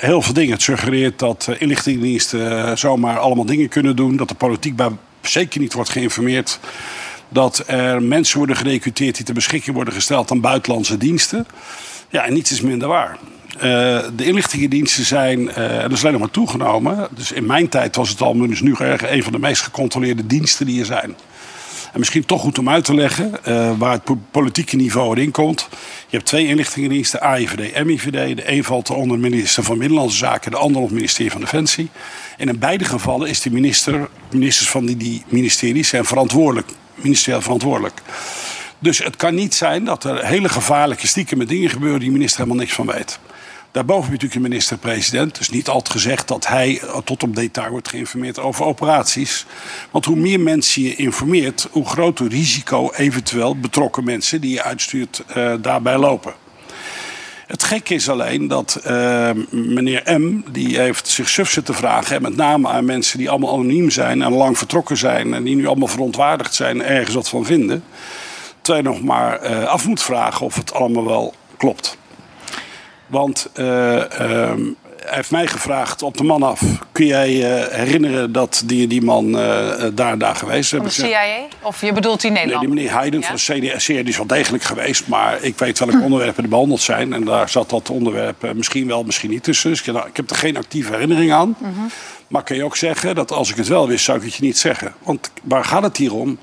heel 0.00 0.22
veel 0.22 0.34
dingen. 0.34 0.52
Het 0.52 0.62
suggereert 0.62 1.18
dat 1.18 1.46
uh, 1.50 1.56
inlichtingendiensten 1.60 2.78
zomaar 2.78 3.18
allemaal 3.18 3.44
dingen 3.44 3.68
kunnen 3.68 3.96
doen. 3.96 4.16
Dat 4.16 4.28
de 4.28 4.34
politiek 4.34 4.76
bij 4.76 4.88
zeker 5.20 5.60
niet 5.60 5.72
wordt 5.72 5.90
geïnformeerd. 5.90 6.58
Dat 7.28 7.64
er 7.66 8.02
mensen 8.02 8.38
worden 8.38 8.56
gerecruiteerd 8.56 9.16
die 9.16 9.24
ter 9.24 9.34
beschikking 9.34 9.74
worden 9.76 9.94
gesteld 9.94 10.30
aan 10.30 10.40
buitenlandse 10.40 10.96
diensten. 10.98 11.46
Ja, 12.08 12.24
en 12.24 12.32
niets 12.32 12.50
is 12.52 12.60
minder 12.60 12.88
waar. 12.88 13.18
Eh, 13.58 13.60
de 14.16 14.24
inlichtingendiensten 14.24 15.04
zijn, 15.04 15.50
eh 15.50 15.80
dat 15.80 15.92
is 15.92 16.00
alleen 16.00 16.12
nog 16.12 16.20
maar 16.20 16.30
toegenomen. 16.30 17.08
Dus 17.10 17.32
in 17.32 17.46
mijn 17.46 17.68
tijd 17.68 17.96
was 17.96 18.08
het 18.08 18.20
al, 18.20 18.34
nu 18.34 18.74
erg 18.78 19.10
een 19.10 19.22
van 19.22 19.32
de 19.32 19.38
meest 19.38 19.62
gecontroleerde 19.62 20.26
diensten 20.26 20.66
die 20.66 20.80
er 20.80 20.86
zijn. 20.86 21.16
En 21.92 21.98
misschien 21.98 22.26
toch 22.26 22.40
goed 22.40 22.58
om 22.58 22.68
uit 22.68 22.84
te 22.84 22.94
leggen 22.94 23.44
eh, 23.44 23.78
waar 23.78 23.92
het 23.92 24.04
po- 24.04 24.18
politieke 24.30 24.76
niveau 24.76 25.16
erin 25.16 25.30
komt. 25.30 25.68
Je 26.08 26.16
hebt 26.16 26.26
twee 26.26 26.46
inlichtingendiensten, 26.46 27.20
AIVD, 27.20 27.84
MIVD. 27.84 28.36
De 28.36 28.50
een 28.50 28.64
valt 28.64 28.90
onder 28.90 29.16
de 29.16 29.22
minister 29.22 29.62
van 29.62 29.78
Binnenlandse 29.78 30.16
Zaken, 30.16 30.50
de 30.50 30.56
ander 30.56 30.76
onder 30.76 30.82
het 30.82 30.92
ministerie 30.92 31.30
van 31.30 31.40
Defensie. 31.40 31.88
En 32.36 32.48
in 32.48 32.58
beide 32.58 32.84
gevallen 32.84 33.28
is 33.28 33.40
de 33.40 33.50
minister, 33.50 34.08
ministers 34.30 34.68
van 34.68 34.86
die, 34.86 34.96
die 34.96 35.22
ministeries 35.28 35.88
zijn 35.88 36.04
verantwoordelijk, 36.04 36.68
ministerieel 36.94 37.42
verantwoordelijk. 37.42 38.02
Dus 38.82 38.98
het 38.98 39.16
kan 39.16 39.34
niet 39.34 39.54
zijn 39.54 39.84
dat 39.84 40.04
er 40.04 40.26
hele 40.26 40.48
gevaarlijke 40.48 41.06
stiekeme 41.06 41.44
dingen 41.44 41.70
gebeuren 41.70 41.98
die 41.98 42.08
de 42.08 42.14
minister 42.14 42.40
helemaal 42.40 42.60
niks 42.62 42.74
van 42.74 42.86
weet. 42.86 43.18
Daarboven 43.70 44.10
heb 44.10 44.20
je 44.20 44.26
natuurlijk 44.26 44.34
een 44.34 44.50
minister-president. 44.50 45.38
Dus 45.38 45.50
niet 45.50 45.68
altijd 45.68 45.90
gezegd 45.90 46.28
dat 46.28 46.46
hij 46.46 46.80
eh, 46.80 46.98
tot 47.04 47.22
op 47.22 47.36
detail 47.36 47.70
wordt 47.70 47.88
geïnformeerd 47.88 48.38
over 48.38 48.64
operaties. 48.64 49.46
Want 49.90 50.04
hoe 50.04 50.16
meer 50.16 50.40
mensen 50.40 50.82
je 50.82 50.94
informeert, 50.94 51.68
hoe 51.70 51.86
groter 51.86 52.28
risico 52.28 52.90
eventueel 52.92 53.56
betrokken 53.56 54.04
mensen 54.04 54.40
die 54.40 54.50
je 54.50 54.62
uitstuurt 54.62 55.22
eh, 55.26 55.52
daarbij 55.60 55.98
lopen. 55.98 56.32
Het 57.46 57.62
gekke 57.62 57.94
is 57.94 58.08
alleen 58.08 58.48
dat 58.48 58.74
eh, 58.74 59.30
meneer 59.50 60.02
M. 60.20 60.42
die 60.50 60.78
heeft 60.78 61.08
zich 61.08 61.28
suf 61.28 61.50
zitten 61.50 61.74
vragen. 61.74 62.16
En 62.16 62.22
met 62.22 62.36
name 62.36 62.68
aan 62.68 62.84
mensen 62.84 63.18
die 63.18 63.30
allemaal 63.30 63.52
anoniem 63.52 63.90
zijn 63.90 64.22
en 64.22 64.32
lang 64.32 64.58
vertrokken 64.58 64.96
zijn. 64.96 65.34
En 65.34 65.42
die 65.42 65.56
nu 65.56 65.66
allemaal 65.66 65.88
verontwaardigd 65.88 66.54
zijn 66.54 66.82
en 66.82 66.88
ergens 66.88 67.14
wat 67.14 67.28
van 67.28 67.44
vinden. 67.44 67.84
Je 68.62 68.82
nog 68.82 69.02
maar 69.02 69.38
eh, 69.40 69.64
af 69.64 69.86
moet 69.86 70.02
vragen 70.02 70.46
of 70.46 70.54
het 70.54 70.74
allemaal 70.74 71.04
wel 71.04 71.34
klopt. 71.56 71.96
Want 73.06 73.48
eh, 73.54 74.20
ehm, 74.20 74.60
hij 74.96 75.16
heeft 75.16 75.30
mij 75.30 75.46
gevraagd 75.46 76.02
op 76.02 76.16
de 76.16 76.24
man 76.24 76.42
af. 76.42 76.62
Kun 76.92 77.06
jij 77.06 77.56
eh, 77.58 77.76
herinneren 77.78 78.32
dat 78.32 78.62
die, 78.66 78.86
die 78.86 79.02
man 79.02 79.32
daar 79.94 80.12
en 80.12 80.18
daar 80.18 80.36
geweest 80.36 80.72
is? 80.72 80.78
Van 80.78 80.86
de 80.86 80.92
CIA? 80.92 81.46
Of 81.62 81.80
je 81.80 81.92
bedoelt 81.92 82.20
die 82.20 82.30
Nee, 82.30 82.38
Nederland? 82.44 82.66
die 82.66 82.74
meneer 82.74 82.92
Heiden 82.98 83.20
Ja. 83.20 83.26
van 83.26 83.36
de 83.36 83.72
CDSC 83.72 83.86
die 83.86 84.02
is 84.04 84.16
wel 84.16 84.26
degelijk 84.26 84.62
geweest. 84.62 85.06
Maar 85.08 85.42
ik 85.42 85.58
weet 85.58 85.78
welke 85.78 86.00
onderwerpen 86.04 86.42
er 86.42 86.48
behandeld 86.48 86.80
zijn. 86.80 87.12
En 87.12 87.24
daar 87.24 87.48
zat 87.48 87.70
dat 87.70 87.90
onderwerp 87.90 88.52
misschien 88.54 88.86
wel, 88.86 89.02
misschien 89.02 89.30
niet 89.30 89.42
tussen. 89.42 89.70
Dus 89.70 89.80
ik, 89.82 89.94
nou, 89.94 90.08
ik 90.08 90.16
heb 90.16 90.30
er 90.30 90.36
geen 90.36 90.56
actieve 90.56 90.92
herinnering 90.92 91.32
aan. 91.32 91.56
Maar 92.28 92.42
kan 92.42 92.56
je 92.56 92.64
ook 92.64 92.76
zeggen 92.76 93.14
dat 93.14 93.32
als 93.32 93.50
ik 93.50 93.56
het 93.56 93.68
wel 93.68 93.88
wist, 93.88 94.04
zou 94.04 94.18
ik 94.18 94.24
het 94.24 94.34
je 94.34 94.42
niet 94.42 94.58
zeggen. 94.58 94.94
Want 95.02 95.30
waar 95.42 95.64
gaat 95.64 95.82
het 95.82 95.96
hier 95.96 96.14
om? 96.14 96.38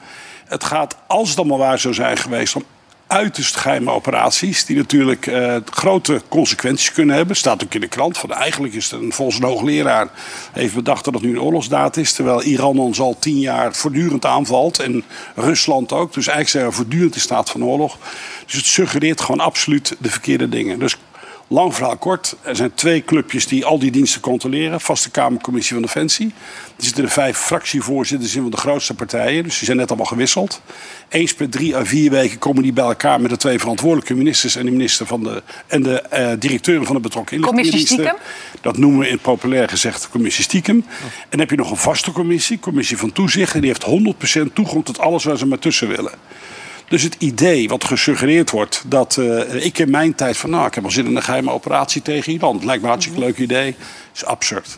Het 0.50 0.64
gaat, 0.64 0.98
als 1.08 1.30
het 1.30 1.38
allemaal 1.38 1.58
waar 1.58 1.80
zou 1.80 1.94
zijn 1.94 2.18
geweest, 2.18 2.56
om 2.56 2.64
uiterst 3.08 3.56
geheime 3.56 3.92
operaties. 3.92 4.66
Die 4.66 4.78
natuurlijk 4.78 5.28
eh, 5.28 5.56
grote 5.66 6.22
consequenties 6.28 6.92
kunnen 6.92 7.16
hebben. 7.16 7.36
Staat 7.36 7.64
ook 7.64 7.74
in 7.74 7.82
de 7.82 7.88
krant. 7.88 8.18
Van, 8.18 8.34
eigenlijk 8.34 8.74
is 8.74 8.92
het 8.92 9.02
een, 9.02 9.14
volgens 9.14 9.38
een 9.38 9.44
hoogleraar 9.44 10.10
heeft 10.52 10.74
bedacht 10.74 11.06
dat 11.06 11.14
het 11.14 11.24
nu 11.24 11.30
een 11.30 11.42
oorlogsdaad 11.42 11.98
is. 11.98 12.14
Terwijl 12.14 12.44
Iran 12.44 12.80
ons 12.80 13.00
al 13.00 13.16
tien 13.20 13.40
jaar 13.40 13.74
voortdurend 13.74 14.26
aanvalt. 14.26 14.80
En 14.80 15.04
Rusland 15.36 15.92
ook. 15.92 16.14
Dus 16.14 16.28
eigenlijk 16.28 16.50
zijn 16.50 16.66
we 16.66 16.72
voortdurend 16.72 17.16
in 17.16 17.22
staat 17.22 17.50
van 17.50 17.64
oorlog. 17.64 17.98
Dus 18.46 18.56
het 18.56 18.66
suggereert 18.66 19.22
gewoon 19.22 19.40
absoluut 19.40 19.96
de 20.00 20.10
verkeerde 20.10 20.50
dingen. 20.50 20.80
Dus 20.80 20.98
Lang 21.52 21.76
verhaal 21.76 21.98
kort. 21.98 22.36
Er 22.42 22.56
zijn 22.56 22.74
twee 22.74 23.04
clubjes 23.04 23.48
die 23.48 23.66
al 23.66 23.80
die 23.80 23.92
diensten 23.92 24.22
controleren. 24.22 24.82
Vaste 24.82 25.10
Kamercommissie 25.10 25.74
van 25.74 25.82
Defensie. 25.82 26.34
Er 26.78 26.84
zitten 26.84 27.04
er 27.04 27.10
vijf 27.10 27.38
fractievoorzitters 27.38 28.36
in 28.36 28.42
van 28.42 28.52
de 28.52 28.58
grootste 28.58 28.94
partijen. 28.94 29.44
Dus 29.44 29.58
die 29.58 29.66
zijn 29.66 29.78
net 29.78 29.88
allemaal 29.88 30.06
gewisseld. 30.06 30.62
Eens 31.10 31.34
per 31.34 31.50
drie 31.50 31.76
à 31.76 31.86
vier 31.86 32.12
weken 32.12 32.38
komen 32.38 32.64
die 32.64 32.74
bij 32.74 32.84
elkaar 32.84 33.22
met 33.22 33.30
de 33.30 33.38
twee 33.38 33.60
verantwoordelijke 33.60 34.16
ministers 34.16 34.56
en 34.56 34.66
de 34.66 34.72
minister 34.72 35.06
van 35.06 35.24
de 35.24 35.44
en 35.68 35.84
de 35.84 36.02
eh 36.02 36.32
directeuren 36.40 36.86
van 36.86 36.96
de 36.96 37.02
betrokken 37.02 37.42
Commissie 37.42 37.74
inlichtingendiensten. 37.74 38.28
Dat 38.62 38.78
noemen 38.78 39.00
we 39.00 39.10
in 39.10 39.20
populair 39.20 39.70
gezegd 39.70 40.10
commissie 40.10 40.44
stiekem. 40.44 40.76
En 40.76 41.28
dan 41.30 41.40
heb 41.40 41.50
je 41.50 41.56
nog 41.56 41.72
een 41.72 41.78
vaste 41.78 42.12
commissie, 42.12 42.60
commissie 42.60 42.98
van 42.98 43.12
toezicht. 43.12 43.54
En 43.54 43.62
die 43.62 43.70
heeft 43.70 44.50
100% 44.50 44.54
toegang 44.54 44.86
tot 44.86 45.00
alles 45.00 45.24
waar 45.24 45.38
ze 45.38 45.46
maar 45.46 45.60
tussen 45.60 45.88
willen. 45.88 46.14
Dus 46.90 47.04
het 47.04 47.16
idee 47.20 47.68
wat 47.70 47.84
gesuggereerd 47.84 48.50
wordt 48.52 48.84
dat 48.86 49.18
eh, 49.18 49.66
ik 49.66 49.78
in 49.80 49.90
mijn 49.90 50.16
tijd 50.16 50.38
van 50.38 50.50
nou, 50.50 50.68
ik 50.68 50.74
heb 50.74 50.84
wel 50.84 50.92
zin 50.92 51.06
in 51.06 51.16
een 51.16 51.24
geheime 51.24 51.52
operatie 51.52 52.02
tegen 52.02 52.34
Iran. 52.34 52.56
Lijkt 52.56 52.82
me 52.82 52.88
een 52.88 52.94
hartstikke 52.94 53.20
leuk 53.20 53.38
idee. 53.38 53.76
is 54.16 54.26
absurd. 54.26 54.78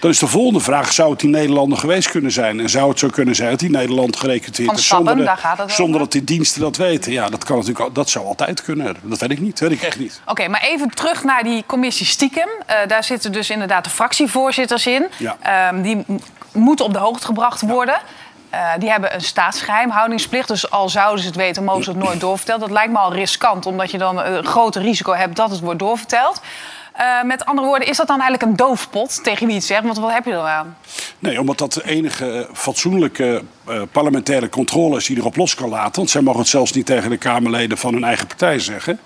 Dan 0.00 0.10
is 0.10 0.18
de 0.18 0.26
volgende 0.26 0.60
vraag: 0.60 0.92
zou 0.92 1.10
het 1.10 1.20
die 1.20 1.30
Nederlander 1.30 1.78
geweest 1.78 2.10
kunnen 2.10 2.30
zijn? 2.32 2.60
En 2.60 2.68
zou 2.70 2.88
het 2.90 2.98
zo 2.98 3.08
kunnen 3.08 3.34
zijn 3.34 3.50
dat 3.50 3.58
die 3.58 3.70
Nederland 3.70 4.16
gerekruteerd 4.16 4.78
is 4.78 4.86
zonder, 4.86 5.16
de- 5.16 5.64
zonder 5.66 6.00
dat 6.00 6.12
die 6.12 6.24
diensten 6.24 6.60
dat 6.60 6.76
weten? 6.76 7.12
Ja, 7.12 7.28
dat 7.28 7.44
kan 7.44 7.56
natuurlijk. 7.56 7.84
al- 7.84 7.92
Dat 7.92 8.10
zou 8.10 8.26
altijd 8.26 8.62
kunnen. 8.62 8.96
Dat 9.02 9.18
weet 9.20 9.30
ik 9.30 9.40
niet. 9.40 9.58
Dat 9.58 9.68
weet 9.68 9.78
ik 9.78 9.84
echt 9.84 9.98
niet. 9.98 10.20
Oké, 10.26 10.48
maar 10.48 10.62
even 10.62 10.90
terug 10.90 11.24
naar 11.24 11.42
die 11.42 11.62
commissie 11.66 12.06
stiekem. 12.06 12.48
Eh, 12.66 12.76
daar 12.86 13.04
zitten 13.04 13.32
dus 13.32 13.50
inderdaad 13.50 13.84
de 13.84 13.90
fractievoorzitters 13.90 14.86
in. 14.86 15.06
Ja. 15.16 15.36
Ehm, 15.40 15.82
die 15.82 16.04
moeten 16.52 16.84
op 16.84 16.92
de 16.92 16.98
hoogte 16.98 17.26
gebracht 17.26 17.60
worden. 17.60 18.00
Eh, 18.50 18.70
die 18.78 18.90
hebben 18.90 19.14
een 19.14 19.20
staatsgeheimhoudingsplicht. 19.20 20.48
Dus 20.48 20.70
al 20.70 20.88
zouden 20.88 21.20
ze 21.20 21.26
het 21.26 21.36
weten, 21.36 21.64
mogen 21.64 21.84
ze 21.84 21.90
het 21.90 21.98
nooit 21.98 22.20
doorvertellen. 22.20 22.60
Dat 22.60 22.70
lijkt 22.70 22.92
me 22.92 22.98
al 22.98 23.12
riskant, 23.12 23.66
omdat 23.66 23.90
je 23.90 23.98
dan 23.98 24.18
een 24.18 24.44
groter 24.44 24.82
risico 24.82 25.12
hebt 25.12 25.36
dat 25.36 25.50
het 25.50 25.60
wordt 25.60 25.78
doorverteld. 25.78 26.40
Eh, 26.92 27.22
met 27.22 27.44
andere 27.44 27.66
woorden, 27.66 27.88
is 27.88 27.96
dat 27.96 28.06
dan 28.06 28.20
eigenlijk 28.20 28.50
een 28.50 28.56
doofpot 28.56 29.24
tegen 29.24 29.46
wie 29.46 29.54
het 29.54 29.64
zegt? 29.64 29.82
Want 29.82 29.98
wat 29.98 30.12
heb 30.12 30.24
je 30.24 30.30
dan 30.30 30.46
aan? 30.46 30.76
Nee, 31.18 31.40
omdat 31.40 31.58
dat 31.58 31.72
de 31.72 31.84
enige 31.84 32.48
fatsoenlijke 32.52 33.42
eh, 33.66 33.82
parlementaire 33.92 34.48
controle 34.48 34.96
is 34.96 35.06
die 35.06 35.16
erop 35.16 35.36
los 35.36 35.54
kan 35.54 35.68
laten. 35.68 35.94
Want 35.94 36.10
zij 36.10 36.20
mogen 36.20 36.40
het 36.40 36.48
zelfs 36.48 36.72
niet 36.72 36.86
tegen 36.86 37.10
de 37.10 37.16
Kamerleden 37.16 37.78
van 37.78 37.92
hun 37.92 38.04
eigen 38.04 38.26
partij 38.26 38.58
zeggen. 38.58 39.00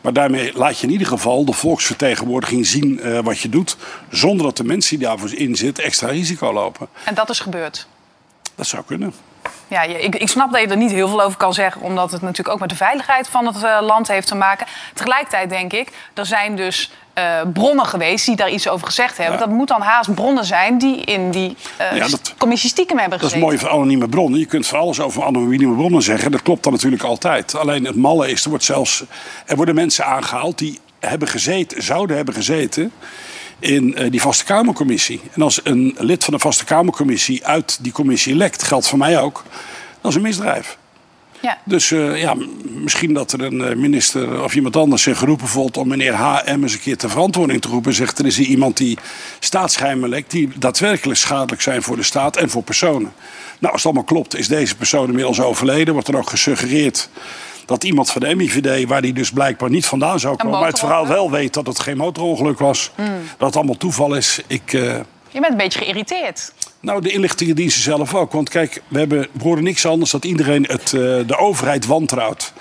Maar 0.00 0.12
daarmee 0.12 0.52
laat 0.54 0.78
je 0.78 0.86
in 0.86 0.92
ieder 0.92 1.06
geval 1.06 1.44
de 1.44 1.52
volksvertegenwoordiging 1.52 2.66
zien 2.66 3.22
wat 3.22 3.38
je 3.38 3.48
doet. 3.48 3.76
Zonder 4.10 4.46
dat 4.46 4.56
de 4.56 4.64
mensen 4.64 4.98
die 4.98 5.06
daarvoor 5.06 5.34
in 5.34 5.56
zitten 5.56 5.84
extra 5.84 6.08
risico 6.08 6.52
lopen. 6.52 6.88
En 7.04 7.14
dat 7.14 7.30
is 7.30 7.40
gebeurd. 7.40 7.86
Dat 8.56 8.66
zou 8.66 8.82
kunnen. 8.86 9.12
Ja, 9.68 9.82
ik, 9.82 10.14
ik 10.16 10.28
snap 10.28 10.52
dat 10.52 10.60
je 10.60 10.66
er 10.66 10.76
niet 10.76 10.90
heel 10.90 11.08
veel 11.08 11.22
over 11.22 11.36
kan 11.38 11.54
zeggen, 11.54 11.80
omdat 11.80 12.12
het 12.12 12.20
natuurlijk 12.20 12.48
ook 12.48 12.60
met 12.60 12.68
de 12.68 12.76
veiligheid 12.76 13.28
van 13.28 13.46
het 13.46 13.62
eh, 13.62 13.78
land 13.80 14.08
heeft 14.08 14.26
te 14.26 14.34
maken. 14.34 14.66
Tegelijkertijd 14.94 15.50
denk 15.50 15.72
ik, 15.72 15.92
er 16.14 16.26
zijn 16.26 16.56
dus 16.56 16.92
eh, 17.14 17.40
bronnen 17.52 17.86
geweest 17.86 18.26
die 18.26 18.36
daar 18.36 18.50
iets 18.50 18.68
over 18.68 18.86
gezegd 18.86 19.16
hebben. 19.18 19.38
Ja. 19.38 19.44
Dat 19.46 19.54
moet 19.54 19.68
dan 19.68 19.80
haast 19.80 20.14
bronnen 20.14 20.44
zijn 20.44 20.78
die 20.78 20.96
in 21.00 21.30
die 21.30 21.56
Ja, 21.94 22.08
dat- 22.08 22.34
commissie 22.38 22.70
stiekem 22.70 22.98
hebben 22.98 23.18
Dat 23.18 23.26
is 23.28 23.34
gezeten. 23.34 23.54
mooi 23.56 23.66
voor 23.70 23.78
anonieme 23.78 24.08
bronnen. 24.08 24.38
Je 24.40 24.46
kunt 24.46 24.66
voor 24.66 24.78
alles 24.78 25.00
over 25.00 25.24
anonieme 25.24 25.74
bronnen 25.74 26.02
zeggen. 26.02 26.30
Dat 26.30 26.42
klopt 26.42 26.62
dan 26.62 26.72
natuurlijk 26.72 27.02
altijd. 27.02 27.54
Alleen 27.54 27.84
het 27.84 27.96
malle 27.96 28.30
is, 28.30 28.42
er, 28.44 28.48
wordt 28.50 28.64
zelfs, 28.64 29.04
er 29.46 29.56
worden 29.56 29.74
mensen 29.74 30.04
aangehaald 30.06 30.58
die 30.58 30.78
hebben 31.00 31.28
gezeten, 31.28 31.82
zouden 31.82 32.16
hebben 32.16 32.34
gezeten 32.34 32.92
in 33.58 33.94
eh, 33.94 34.10
die 34.10 34.20
vaste 34.20 34.44
Kamercommissie. 34.44 35.20
En 35.32 35.42
als 35.42 35.60
een 35.64 35.96
lid 35.98 36.24
van 36.24 36.34
de 36.34 36.40
vaste 36.40 36.64
Kamercommissie 36.64 37.46
uit 37.46 37.78
die 37.80 37.92
commissie 37.92 38.36
lekt, 38.36 38.62
geldt 38.62 38.88
voor 38.88 38.98
mij 38.98 39.20
ook, 39.20 39.42
dat 40.00 40.10
is 40.10 40.16
een 40.16 40.22
misdrijf. 40.22 40.78
Ja. 41.40 41.58
Dus 41.64 41.90
eh, 41.90 42.20
ja, 42.20 42.34
misschien 42.64 43.14
dat 43.14 43.32
er 43.32 43.40
een 43.40 43.64
eh, 43.64 43.76
minister 43.76 44.42
of 44.42 44.54
iemand 44.54 44.76
anders 44.76 45.02
zich 45.02 45.18
geroepen 45.18 45.48
voelt 45.48 45.76
om 45.76 45.88
meneer 45.88 46.14
HM 46.14 46.62
eens 46.62 46.72
een 46.72 46.80
keer 46.80 46.96
ter 46.96 47.10
verantwoording 47.10 47.60
te 47.60 47.68
roepen. 47.68 47.90
En 47.90 47.96
zegt 47.96 48.18
er 48.18 48.26
is 48.26 48.36
hier 48.36 48.46
iemand 48.46 48.76
die 48.76 48.98
staatsgeheimen 49.38 50.08
lekt, 50.08 50.30
die 50.30 50.48
daadwerkelijk 50.56 51.18
schadelijk 51.18 51.62
zijn 51.62 51.82
voor 51.82 51.96
de 51.96 52.02
staat 52.02 52.36
en 52.36 52.50
voor 52.50 52.62
personen. 52.62 53.12
Nou, 53.58 53.72
als 53.72 53.82
het 53.82 53.84
allemaal 53.84 54.04
klopt, 54.04 54.36
is 54.36 54.48
deze 54.48 54.76
persoon 54.76 55.08
inmiddels 55.08 55.40
overleden. 55.40 55.94
Wordt 55.94 56.08
er 56.08 56.16
ook 56.16 56.30
gesuggereerd 56.30 57.08
dat 57.66 57.84
iemand 57.84 58.10
van 58.10 58.20
de 58.20 58.34
MIVD, 58.34 58.88
waar 58.88 59.02
die 59.02 59.12
dus 59.12 59.30
blijkbaar 59.30 59.70
niet 59.70 59.86
vandaan 59.86 60.20
zou 60.20 60.36
komen, 60.36 60.58
maar 60.58 60.68
het 60.68 60.78
verhaal 60.78 61.06
wel 61.08 61.30
weet 61.30 61.54
dat 61.54 61.66
het 61.66 61.78
geen 61.78 61.96
motorongeluk 61.96 62.58
was. 62.58 62.90
Dat 63.38 63.46
het 63.48 63.56
allemaal 63.56 63.76
toeval 63.76 64.14
is. 64.14 64.40
Ik. 64.46 64.72
eh, 64.72 64.80
Je 65.30 65.40
bent 65.40 65.48
een 65.50 65.56
beetje 65.56 65.78
geïrriteerd. 65.78 66.52
nou, 66.80 67.00
de 67.00 67.10
inlichtingendiensten 67.12 67.82
zelf 67.82 68.14
ook. 68.14 68.32
Want 68.32 68.48
kijk, 68.48 68.82
we, 68.88 68.98
hebben, 68.98 69.28
we 69.32 69.42
horen 69.42 69.62
niks 69.64 69.86
anders 69.86 70.10
dat 70.10 70.24
iedereen 70.24 70.62
het, 70.68 70.82
eh, 70.84 71.00
de 71.26 71.36
overheid 71.38 71.86
wantrouwt. 71.86 72.52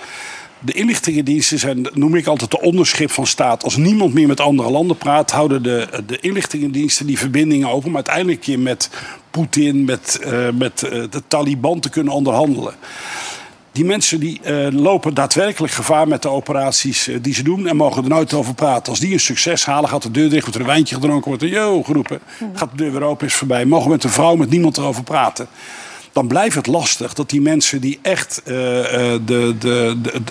De 0.59 0.71
inlichtingendiensten 0.73 1.59
zijn, 1.59 1.89
noem 1.93 2.15
ik 2.15 2.27
altijd, 2.27 2.51
de 2.51 2.61
onderschip 2.61 3.11
van 3.11 3.27
staat. 3.27 3.63
Als 3.63 3.75
niemand 3.77 4.13
meer 4.13 4.27
met 4.27 4.39
andere 4.39 4.69
landen 4.69 4.97
praat, 4.97 5.31
houden 5.31 5.63
de, 5.63 5.87
de 6.07 6.19
inlichtingendiensten 6.19 7.05
die 7.05 7.17
verbindingen 7.19 7.69
open. 7.69 7.87
Maar 7.91 7.95
uiteindelijk 8.05 8.43
je 8.43 8.57
met 8.57 8.89
Poetin, 9.31 9.85
met, 9.85 10.19
eh, 10.23 10.47
met 10.53 10.79
de 10.79 11.21
Taliban 11.27 11.79
te 11.79 11.89
kunnen 11.89 12.13
onderhandelen. 12.13 12.73
Die 13.75 13.85
mensen 13.85 14.19
die 14.19 14.39
eh, 14.43 14.67
lopen 14.71 15.13
daadwerkelijk 15.13 15.73
gevaar 15.73 16.07
met 16.07 16.21
de 16.21 16.29
operaties 16.29 17.07
eh, 17.07 17.15
die 17.21 17.33
ze 17.33 17.43
doen 17.43 17.67
en 17.67 17.75
mogen 17.75 18.03
er 18.03 18.09
nooit 18.09 18.33
over 18.33 18.53
praten. 18.53 18.89
Als 18.89 18.99
die 18.99 19.13
een 19.13 19.19
succes 19.19 19.65
halen, 19.65 19.89
gaat 19.89 20.01
de 20.03 20.11
deur 20.11 20.29
dicht, 20.29 20.41
wordt 20.41 20.55
er 20.55 20.61
een 20.61 20.67
wijntje 20.67 20.95
gedronken, 20.95 21.27
wordt 21.27 21.43
er 21.43 21.49
yo 21.49 21.83
geroepen. 21.83 22.19
Gaat 22.53 22.69
de 22.71 22.77
deur 22.77 22.91
weer 22.91 23.03
open, 23.03 23.27
is 23.27 23.33
voorbij. 23.33 23.65
Mogen 23.65 23.89
met 23.89 24.03
een 24.03 24.09
vrouw, 24.09 24.35
met 24.35 24.49
niemand 24.49 24.77
erover 24.77 25.03
praten. 25.03 25.47
Dan 26.11 26.27
blijft 26.27 26.55
het 26.55 26.67
lastig 26.67 27.13
dat 27.13 27.29
die 27.29 27.41
mensen 27.41 27.81
die 27.81 27.99
echt 28.01 28.41
eh, 28.43 28.53
de, 28.53 29.21
de, 29.25 29.55
de, 29.59 29.97
de, 30.01 30.21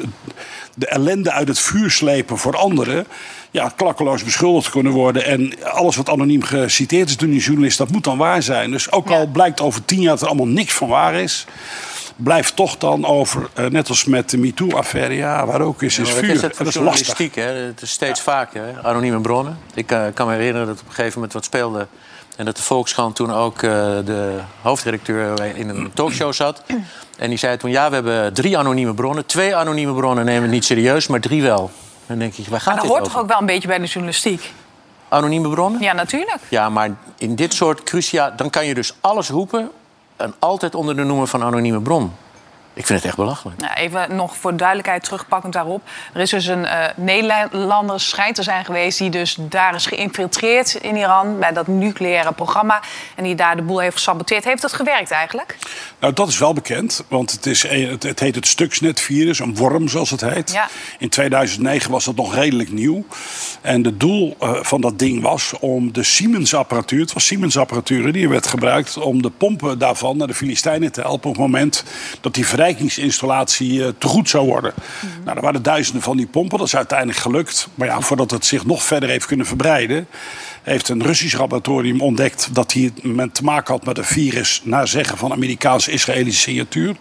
de 0.74 0.86
ellende 0.86 1.32
uit 1.32 1.48
het 1.48 1.58
vuur 1.58 1.90
slepen 1.90 2.38
voor 2.38 2.56
anderen. 2.56 3.06
Ja, 3.50 3.72
klakkeloos 3.76 4.24
beschuldigd 4.24 4.70
kunnen 4.70 4.92
worden. 4.92 5.24
En 5.24 5.52
alles 5.64 5.96
wat 5.96 6.08
anoniem 6.08 6.42
geciteerd 6.42 7.08
is 7.08 7.16
door 7.16 7.28
die 7.28 7.40
journalist, 7.40 7.78
dat 7.78 7.90
moet 7.90 8.04
dan 8.04 8.18
waar 8.18 8.42
zijn. 8.42 8.70
Dus 8.70 8.92
ook 8.92 9.10
al 9.10 9.26
blijkt 9.26 9.60
over 9.60 9.84
tien 9.84 10.00
jaar 10.00 10.12
dat 10.12 10.20
er 10.20 10.28
allemaal 10.28 10.46
niks 10.46 10.72
van 10.72 10.88
waar 10.88 11.14
is 11.14 11.46
blijft 12.16 12.56
toch 12.56 12.76
dan 12.76 13.04
over, 13.06 13.49
eh, 13.54 13.66
net 13.66 13.88
als 13.88 14.04
met 14.04 14.30
de 14.30 14.38
MeToo-affaire, 14.38 15.14
ja, 15.14 15.47
waar 15.47 15.61
ook 15.61 15.83
is, 15.83 15.99
is 15.99 16.11
wat 16.11 16.18
vuur. 16.18 16.30
is 16.30 16.42
het 16.42 16.59
En 16.59 16.64
dat 16.64 16.75
is 16.75 16.80
lastig. 16.80 17.35
Hè? 17.35 17.42
Het 17.42 17.83
is 17.83 17.90
steeds 17.90 18.21
vaker, 18.21 18.64
hè? 18.64 18.83
anonieme 18.83 19.21
bronnen. 19.21 19.59
Ik 19.75 19.92
eh, 19.92 20.02
kan 20.14 20.26
me 20.26 20.33
herinneren 20.33 20.66
dat 20.66 20.80
op 20.80 20.87
een 20.87 20.94
gegeven 20.94 21.14
moment 21.14 21.33
wat 21.33 21.44
speelde... 21.44 21.87
en 22.37 22.44
dat 22.44 22.56
de 22.56 22.62
Volkskrant 22.62 23.16
toen 23.16 23.33
ook 23.33 23.54
eh, 23.54 23.71
de 24.04 24.38
hoofdredacteur 24.62 25.56
in 25.56 25.68
een 25.68 25.90
talkshow 25.94 26.33
zat. 26.33 26.62
En 27.18 27.28
die 27.28 27.38
zei 27.38 27.56
toen, 27.56 27.71
ja, 27.71 27.88
we 27.88 27.94
hebben 27.94 28.33
drie 28.33 28.59
anonieme 28.59 28.94
bronnen. 28.94 29.26
Twee 29.26 29.56
anonieme 29.56 29.94
bronnen 29.94 30.25
nemen 30.25 30.42
we 30.42 30.54
niet 30.54 30.64
serieus, 30.64 31.06
maar 31.06 31.21
drie 31.21 31.42
wel. 31.42 31.71
Dan 32.06 32.18
denk 32.18 32.35
ik, 32.35 32.49
waar 32.49 32.61
gaat 32.61 32.66
Maar 32.66 32.75
dat 32.75 32.83
dit 32.83 32.92
hoort 32.92 33.00
over? 33.00 33.12
toch 33.12 33.23
ook 33.23 33.28
wel 33.28 33.40
een 33.40 33.47
beetje 33.47 33.68
bij 33.68 33.78
de 33.78 33.85
journalistiek? 33.85 34.52
Anonieme 35.09 35.49
bronnen? 35.49 35.80
Ja, 35.80 35.92
natuurlijk. 35.92 36.40
Ja, 36.49 36.68
maar 36.68 36.90
in 37.18 37.35
dit 37.35 37.54
soort 37.54 37.83
crucia... 37.83 38.30
dan 38.30 38.50
kan 38.50 38.66
je 38.66 38.75
dus 38.75 38.94
alles 39.00 39.28
roepen... 39.28 39.71
en 40.16 40.35
altijd 40.38 40.75
onder 40.75 40.97
de 40.97 41.04
noemer 41.04 41.26
van 41.26 41.42
anonieme 41.42 41.80
bron. 41.80 42.12
Ik 42.75 42.87
vind 42.87 42.99
het 42.99 43.09
echt 43.09 43.16
belachelijk. 43.16 43.61
Nou, 43.61 43.75
even 43.75 44.16
nog 44.16 44.37
voor 44.37 44.57
duidelijkheid 44.57 45.04
terugpakkend 45.04 45.52
daarop. 45.52 45.83
Er 46.12 46.21
is 46.21 46.31
dus 46.31 46.47
een 46.47 46.64
eh, 46.64 46.88
Nederlander, 46.97 48.00
schijnt 48.00 48.35
te 48.35 48.43
zijn 48.43 48.64
geweest... 48.64 48.99
die 48.99 49.11
dus 49.11 49.37
daar 49.40 49.75
is 49.75 49.87
geïnfiltreerd 49.87 50.75
in 50.75 50.97
Iran 50.97 51.38
bij 51.38 51.52
dat 51.52 51.66
nucleaire 51.66 52.33
programma... 52.33 52.83
en 53.14 53.25
die 53.25 53.35
daar 53.35 53.57
de 53.57 53.62
boel 53.62 53.78
heeft 53.78 53.97
gesaboteerd. 53.97 54.45
Heeft 54.45 54.62
dat 54.62 54.73
gewerkt 54.73 55.11
eigenlijk? 55.11 55.57
Nou, 55.99 56.12
dat 56.12 56.28
is 56.28 56.38
wel 56.38 56.52
bekend, 56.52 57.04
want 57.09 57.31
het, 57.31 57.47
is, 57.47 57.62
het, 57.62 58.02
het 58.02 58.21
heet 58.21 58.35
het 58.35 58.47
Stuxnet-virus, 58.47 59.38
een 59.38 59.57
worm 59.57 59.88
zoals 59.88 60.11
het 60.11 60.21
heet. 60.21 60.52
Ja. 60.52 60.69
In 60.99 61.09
2009 61.09 61.90
was 61.90 62.04
dat 62.04 62.16
nog 62.16 62.35
redelijk 62.35 62.73
nieuw. 62.73 63.04
En 63.61 63.85
het 63.85 64.00
doel 64.00 64.37
eh, 64.40 64.54
van 64.62 64.81
dat 64.81 64.99
ding 64.99 65.23
was 65.23 65.52
om 65.61 65.93
de 65.93 66.02
Siemens-apparatuur... 66.02 67.00
het 67.00 67.12
was 67.12 67.26
Siemens-apparatuur 67.26 68.12
die 68.12 68.28
werd 68.28 68.47
gebruikt... 68.47 68.97
om 68.97 69.23
de 69.23 69.31
pompen 69.31 69.78
daarvan 69.78 70.16
naar 70.16 70.26
de 70.26 70.35
Filistijnen 70.35 70.93
te 70.93 71.00
helpen... 71.00 71.31
op 71.31 71.37
het 71.37 71.45
moment 71.45 71.85
dat 72.21 72.35
die 72.35 72.47
verrijkingsinstallatie 72.64 73.85
eh, 73.85 73.92
te 73.99 74.06
goed 74.06 74.28
zou 74.28 74.47
worden. 74.47 74.73
Nou, 75.25 75.37
er 75.37 75.42
waren 75.42 75.62
duizenden 75.62 76.02
van 76.02 76.16
die 76.16 76.26
pompen, 76.26 76.59
dat 76.59 76.66
is 76.66 76.76
uiteindelijk 76.76 77.18
gelukt. 77.18 77.68
Maar 77.75 77.88
ja, 77.88 78.00
voordat 78.00 78.30
het 78.30 78.44
zich 78.47 78.66
nog 78.66 78.83
verder 78.83 79.09
heeft 79.09 79.26
kunnen 79.26 79.47
verbreiden... 79.47 80.06
heeft 80.64 80.88
een 80.88 81.02
Russisch 81.02 81.38
laboratorium 81.38 82.00
ontdekt 82.00 82.49
dat 82.52 82.73
hij 82.73 82.92
men 83.02 83.33
te 83.33 83.44
maken 83.44 83.75
had 83.75 83.85
met 83.85 83.99
een 83.99 84.04
virus... 84.04 84.61
naar 84.64 84.88
zeggen 84.88 85.18
van 85.18 85.33
Amerikaans-Israëlische 85.33 86.40
signatuur. 86.40 86.97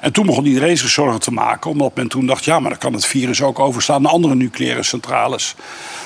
En 0.00 0.12
toen 0.12 0.26
begon 0.26 0.46
iedereen 0.46 0.78
zich 0.78 0.88
zorgen 0.88 1.20
te 1.20 1.32
maken, 1.32 1.70
omdat 1.70 1.94
men 1.94 2.08
toen 2.08 2.26
dacht... 2.26 2.44
ja, 2.44 2.58
maar 2.58 2.70
dan 2.70 2.78
kan 2.78 2.92
het 2.92 3.06
virus 3.06 3.42
ook 3.42 3.58
overslaan 3.58 4.02
naar 4.02 4.12
andere 4.12 4.34
nucleaire 4.34 4.82
centrales. 4.82 5.54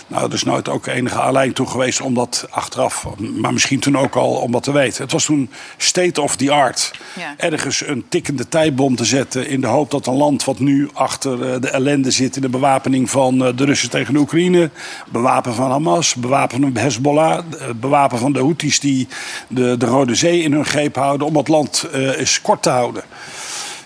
Nou, 0.06 0.26
er 0.26 0.34
is 0.34 0.42
nooit 0.42 0.68
ook 0.68 0.86
enige 0.86 1.20
aanleiding 1.20 1.56
toe 1.56 1.66
geweest 1.66 2.00
om 2.00 2.14
dat 2.14 2.46
achteraf... 2.50 3.06
maar 3.40 3.52
misschien 3.52 3.80
toen 3.80 3.98
ook 3.98 4.14
al 4.14 4.30
om 4.30 4.52
dat 4.52 4.62
te 4.62 4.72
weten. 4.72 5.02
Het 5.02 5.12
was 5.12 5.24
toen 5.24 5.50
state 5.76 6.22
of 6.22 6.36
the 6.36 6.50
art. 6.50 6.90
Ja. 7.18 7.34
Ergens 7.36 7.86
een 7.86 8.04
tikkende 8.08 8.48
tijdbom 8.48 8.96
te 8.96 9.04
zetten... 9.04 9.48
in 9.48 9.60
de 9.60 9.66
hoop 9.66 9.90
dat 9.90 10.06
een 10.06 10.14
land 10.14 10.44
wat 10.44 10.58
nu 10.58 10.88
achter 10.92 11.52
eh, 11.52 11.60
de 11.60 11.68
ellende 11.68 12.10
zit... 12.10 12.36
in 12.36 12.42
de 12.42 12.48
bewapening 12.48 13.10
van 13.10 13.44
eh, 13.44 13.56
de 13.56 13.64
Russen 13.64 13.90
tegen 13.90 14.14
de 14.14 14.20
Oekraïne... 14.20 14.70
bewapen 15.08 15.54
van 15.54 15.70
Hamas, 15.70 16.14
bewapen 16.14 16.60
van 16.60 16.72
Hezbollah... 17.02 17.38
eh, 17.38 17.68
bewapen 17.76 18.18
van 18.18 18.32
de 18.32 18.38
Houthis 18.38 18.80
die 18.80 19.08
de, 19.48 19.76
de 19.76 19.86
Rode 19.86 20.14
Zee 20.14 20.42
in 20.42 20.52
hun 20.52 20.64
greep 20.64 20.94
houden... 20.94 21.26
om 21.26 21.36
het 21.36 21.48
land 21.48 21.86
eh, 21.92 22.18
eens 22.18 22.40
kort 22.40 22.62
te 22.62 22.68
houden. 22.70 23.02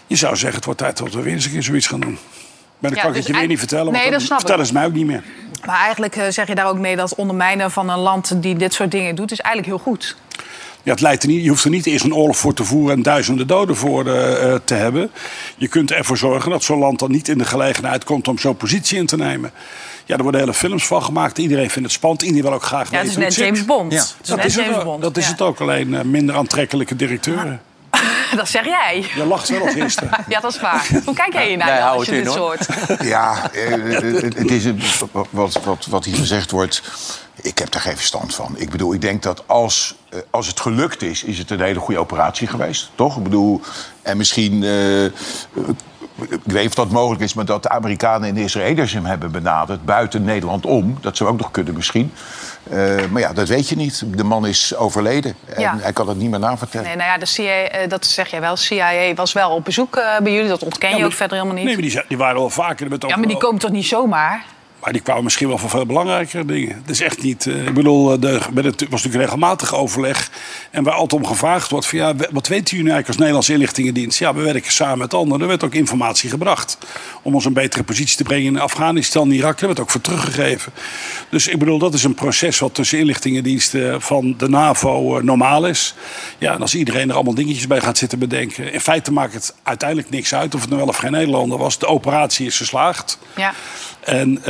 Je 0.06 0.16
zou 0.16 0.36
zeggen, 0.36 0.54
het 0.56 0.64
wordt 0.64 0.80
tijd 0.80 0.96
dat 0.96 1.12
we 1.12 1.22
weer 1.22 1.32
eens 1.32 1.44
een 1.44 1.50
keer 1.50 1.62
zoiets 1.62 1.86
gaan 1.86 2.00
doen. 2.00 2.18
Maar 2.78 2.90
dat 2.90 2.98
Ja, 2.98 3.00
kan 3.06 3.10
ik 3.10 3.16
dus 3.16 3.26
je 3.26 3.32
weer 3.32 3.46
niet 3.46 3.58
vertellen, 3.58 3.92
Nee, 3.92 4.00
want 4.00 4.04
dat 4.04 4.18
dan 4.18 4.20
snap 4.26 4.38
ik. 4.38 4.44
vertellen 4.46 4.66
ze 4.66 4.72
mij 4.72 4.86
ook 4.86 4.92
niet 4.92 5.06
meer. 5.06 5.22
Maar 5.66 5.78
eigenlijk 5.78 6.16
eh, 6.16 6.24
zeg 6.28 6.46
je 6.48 6.54
daar 6.54 6.66
ook 6.68 6.78
mee 6.78 6.96
dat 6.96 7.14
ondermijnen 7.14 7.70
van 7.70 7.88
een 7.90 7.98
land 7.98 8.42
die 8.42 8.56
dit 8.56 8.74
soort 8.74 8.90
dingen 8.90 9.14
doet... 9.14 9.32
is 9.32 9.40
eigenlijk 9.40 9.74
heel 9.74 9.92
goed. 9.92 10.16
Ja, 10.82 10.90
het 10.92 11.00
leidt 11.00 11.22
er 11.22 11.28
niet, 11.28 11.42
je 11.42 11.48
hoeft 11.48 11.64
er 11.64 11.70
niet 11.70 11.86
eerst 11.86 12.04
een 12.04 12.14
oorlog 12.14 12.36
voor 12.36 12.54
te 12.54 12.64
voeren 12.64 12.96
en 12.96 13.02
duizenden 13.02 13.46
doden 13.46 13.76
voor 13.76 14.04
te 14.64 14.74
hebben. 14.74 15.10
Je 15.56 15.68
kunt 15.68 15.90
ervoor 15.92 16.16
zorgen 16.16 16.50
dat 16.50 16.62
zo'n 16.62 16.78
land 16.78 16.98
dan 16.98 17.10
niet 17.10 17.28
in 17.28 17.38
de 17.38 17.44
gelegenheid 17.44 18.04
komt 18.04 18.28
om 18.28 18.38
zo'n 18.38 18.56
positie 18.56 18.98
in 18.98 19.06
te 19.06 19.16
nemen. 19.16 19.52
Ja, 20.04 20.16
er 20.16 20.22
worden 20.22 20.40
hele 20.40 20.54
films 20.54 20.86
van 20.86 21.02
gemaakt. 21.02 21.38
Iedereen 21.38 21.70
vindt 21.70 21.88
het 21.88 21.96
spannend. 21.98 22.22
Iedereen 22.22 22.42
wil 22.44 22.52
ook 22.52 22.62
graag 22.62 22.90
Ja, 22.90 22.96
het 22.98 23.06
weten 23.06 23.08
is 23.08 23.14
hoe 23.14 23.24
net 23.24 23.32
zit. 23.34 23.44
James 23.44 23.64
Bond. 23.64 23.92
Ja. 23.92 23.98
Het 23.98 24.14
is 24.22 24.28
Dat 24.28 24.36
net 24.36 24.46
is, 24.46 24.54
het, 24.54 24.64
James 24.64 24.78
ook. 24.78 24.84
Bond. 24.84 25.02
dat 25.02 25.16
is 25.16 25.24
ja. 25.24 25.30
het 25.30 25.40
ook. 25.40 25.60
Alleen 25.60 25.94
eh, 25.94 26.02
minder 26.04 26.34
aantrekkelijke 26.36 26.96
directeuren. 26.96 27.60
Dat 28.36 28.48
zeg 28.48 28.64
jij. 28.64 29.04
Je 29.14 29.26
lacht 29.26 29.48
wel 29.48 29.60
als 29.66 29.74
eerste. 29.74 30.08
Ja, 30.28 30.40
dat 30.40 30.54
is 30.54 30.60
waar. 30.60 30.88
Hoe 31.04 31.14
kijk 31.14 31.32
jij 31.32 31.48
hiernaar 31.48 31.80
houden 31.80 31.98
als 31.98 32.06
je 32.06 32.14
het 32.14 32.24
dit 32.24 32.34
in, 32.34 32.40
hoor. 32.40 32.56
soort... 32.88 33.02
Ja, 33.14 33.50
eh, 33.52 34.22
het 34.22 34.38
het 34.38 34.50
is 34.50 34.64
een- 34.64 34.82
wat, 35.30 35.58
wat, 35.64 35.86
wat 35.86 36.04
hier 36.04 36.16
gezegd 36.16 36.50
wordt. 36.50 36.82
Ik 37.42 37.58
heb 37.58 37.70
daar 37.70 37.80
geen 37.82 37.96
verstand 37.96 38.34
van. 38.34 38.54
Ik 38.58 38.70
bedoel, 38.70 38.94
ik 38.94 39.00
denk 39.00 39.22
dat 39.22 39.42
als, 39.48 39.94
eh, 40.10 40.18
als 40.30 40.46
het 40.46 40.60
gelukt 40.60 41.02
is, 41.02 41.22
is 41.24 41.38
het 41.38 41.50
een 41.50 41.60
hele 41.60 41.78
goede 41.78 42.00
operatie 42.00 42.46
geweest. 42.46 42.90
Toch? 42.94 43.16
Ik 43.16 43.22
bedoel, 43.22 43.60
en 44.02 44.16
misschien. 44.16 44.62
eh, 44.62 45.04
ik 46.14 46.38
weet 46.44 46.54
niet 46.62 46.66
of 46.66 46.74
dat 46.74 46.90
mogelijk 46.90 47.22
is, 47.22 47.34
maar 47.34 47.44
dat 47.44 47.62
de 47.62 47.68
Amerikanen 47.68 48.28
en 48.28 48.34
de 48.34 48.42
Israëliërs 48.42 48.92
hem 48.92 49.04
hebben 49.04 49.30
benaderd 49.30 49.84
buiten 49.84 50.24
Nederland 50.24 50.66
om. 50.66 50.98
Dat 51.00 51.16
zou 51.16 51.30
ook 51.30 51.38
nog 51.38 51.50
kunnen 51.50 51.74
misschien. 51.74 52.12
Eh, 52.70 52.94
maar 53.10 53.20
ja, 53.20 53.32
dat 53.32 53.48
weet 53.48 53.68
je 53.68 53.76
niet. 53.76 54.02
De 54.16 54.24
man 54.24 54.46
is 54.46 54.76
overleden 54.76 55.34
en 55.46 55.60
Ja. 55.60 55.76
hij 55.80 55.92
kan 55.92 56.08
het 56.08 56.16
niet 56.16 56.30
meer 56.30 56.38
navertellen. 56.38 56.86
Nee, 56.86 56.96
nou 56.96 57.08
ja, 57.08 57.18
de 57.18 57.26
CIA, 57.26 57.62
eh, 57.62 57.88
dat 57.88 58.06
zeg 58.06 58.28
jij 58.28 58.40
wel. 58.40 58.56
CIA 58.56 59.14
was 59.14 59.32
wel 59.32 59.50
op 59.50 59.64
bezoek 59.64 59.96
eh, 59.96 60.18
bij 60.22 60.32
jullie. 60.32 60.48
Dat 60.48 60.62
ontken 60.62 60.96
je 60.96 61.04
ook 61.04 61.12
verder 61.12 61.36
helemaal 61.36 61.56
niet. 61.56 61.64
Nee, 61.64 61.74
maar 61.74 61.90
die, 61.90 62.04
die 62.08 62.18
waren 62.18 62.36
wel 62.36 62.50
vaker. 62.50 62.88
Met 62.88 63.04
ja, 63.08 63.16
maar 63.16 63.28
die 63.28 63.36
komen 63.36 63.60
toch 63.60 63.70
niet 63.70 63.86
zomaar? 63.86 64.44
Maar 64.82 64.92
die 64.92 65.02
kwamen 65.02 65.24
misschien 65.24 65.48
wel 65.48 65.58
voor 65.58 65.70
veel 65.70 65.86
belangrijkere 65.86 66.44
dingen. 66.44 66.76
Het 66.76 66.90
is 66.90 67.00
echt 67.00 67.22
niet. 67.22 67.46
eh, 67.46 67.66
ik 67.66 67.74
bedoel, 67.74 68.12
eh, 68.12 68.20
de, 68.20 68.40
het 68.54 68.80
was 68.80 69.02
natuurlijk 69.02 69.24
regelmatig 69.24 69.74
overleg. 69.74 70.30
En 70.70 70.84
waar 70.84 70.94
altijd 70.94 71.22
om 71.22 71.28
gevraagd 71.28 71.70
wordt: 71.70 71.86
van, 71.86 71.98
ja, 71.98 72.14
wat 72.30 72.48
weten 72.48 72.76
jullie 72.76 72.92
eigenlijk 72.92 73.06
als 73.06 73.16
Nederlandse 73.16 73.52
inlichtingendienst? 73.52 74.18
Ja, 74.18 74.34
we 74.34 74.42
werken 74.42 74.72
samen 74.72 74.98
met 74.98 75.14
anderen. 75.14 75.40
Er 75.40 75.48
werd 75.48 75.64
ook 75.64 75.74
informatie 75.74 76.30
gebracht. 76.30 76.78
Om 77.22 77.34
ons 77.34 77.44
een 77.44 77.52
betere 77.52 77.82
positie 77.82 78.16
te 78.16 78.22
brengen 78.22 78.46
in 78.46 78.60
Afghanistan, 78.60 79.30
Irak. 79.30 79.58
Daar 79.58 79.68
werd 79.68 79.80
ook 79.80 79.90
voor 79.90 80.00
teruggegeven. 80.00 80.72
Dus 81.28 81.48
ik 81.48 81.58
bedoel, 81.58 81.78
dat 81.78 81.94
is 81.94 82.04
een 82.04 82.14
proces 82.14 82.58
wat 82.58 82.74
tussen 82.74 82.98
inlichtingendiensten 82.98 84.00
van 84.02 84.34
de 84.38 84.48
NAVO 84.48 85.16
eh, 85.16 85.22
normaal 85.22 85.66
is. 85.66 85.94
Ja, 86.38 86.54
en 86.54 86.60
als 86.60 86.74
iedereen 86.74 87.08
er 87.08 87.14
allemaal 87.14 87.34
dingetjes 87.34 87.66
bij 87.66 87.80
gaat 87.80 87.98
zitten 87.98 88.18
bedenken. 88.18 88.72
In 88.72 88.80
feite 88.80 89.12
maakt 89.12 89.34
het 89.34 89.54
uiteindelijk 89.62 90.10
niks 90.10 90.34
uit 90.34 90.54
of 90.54 90.60
het 90.60 90.68
nou 90.68 90.80
wel 90.80 90.90
of 90.90 90.96
geen 90.96 91.12
Nederlander 91.12 91.58
was. 91.58 91.78
De 91.78 91.86
operatie 91.86 92.46
is 92.46 92.56
geslaagd. 92.56 93.18
Ja. 93.36 93.52
En 94.00 94.40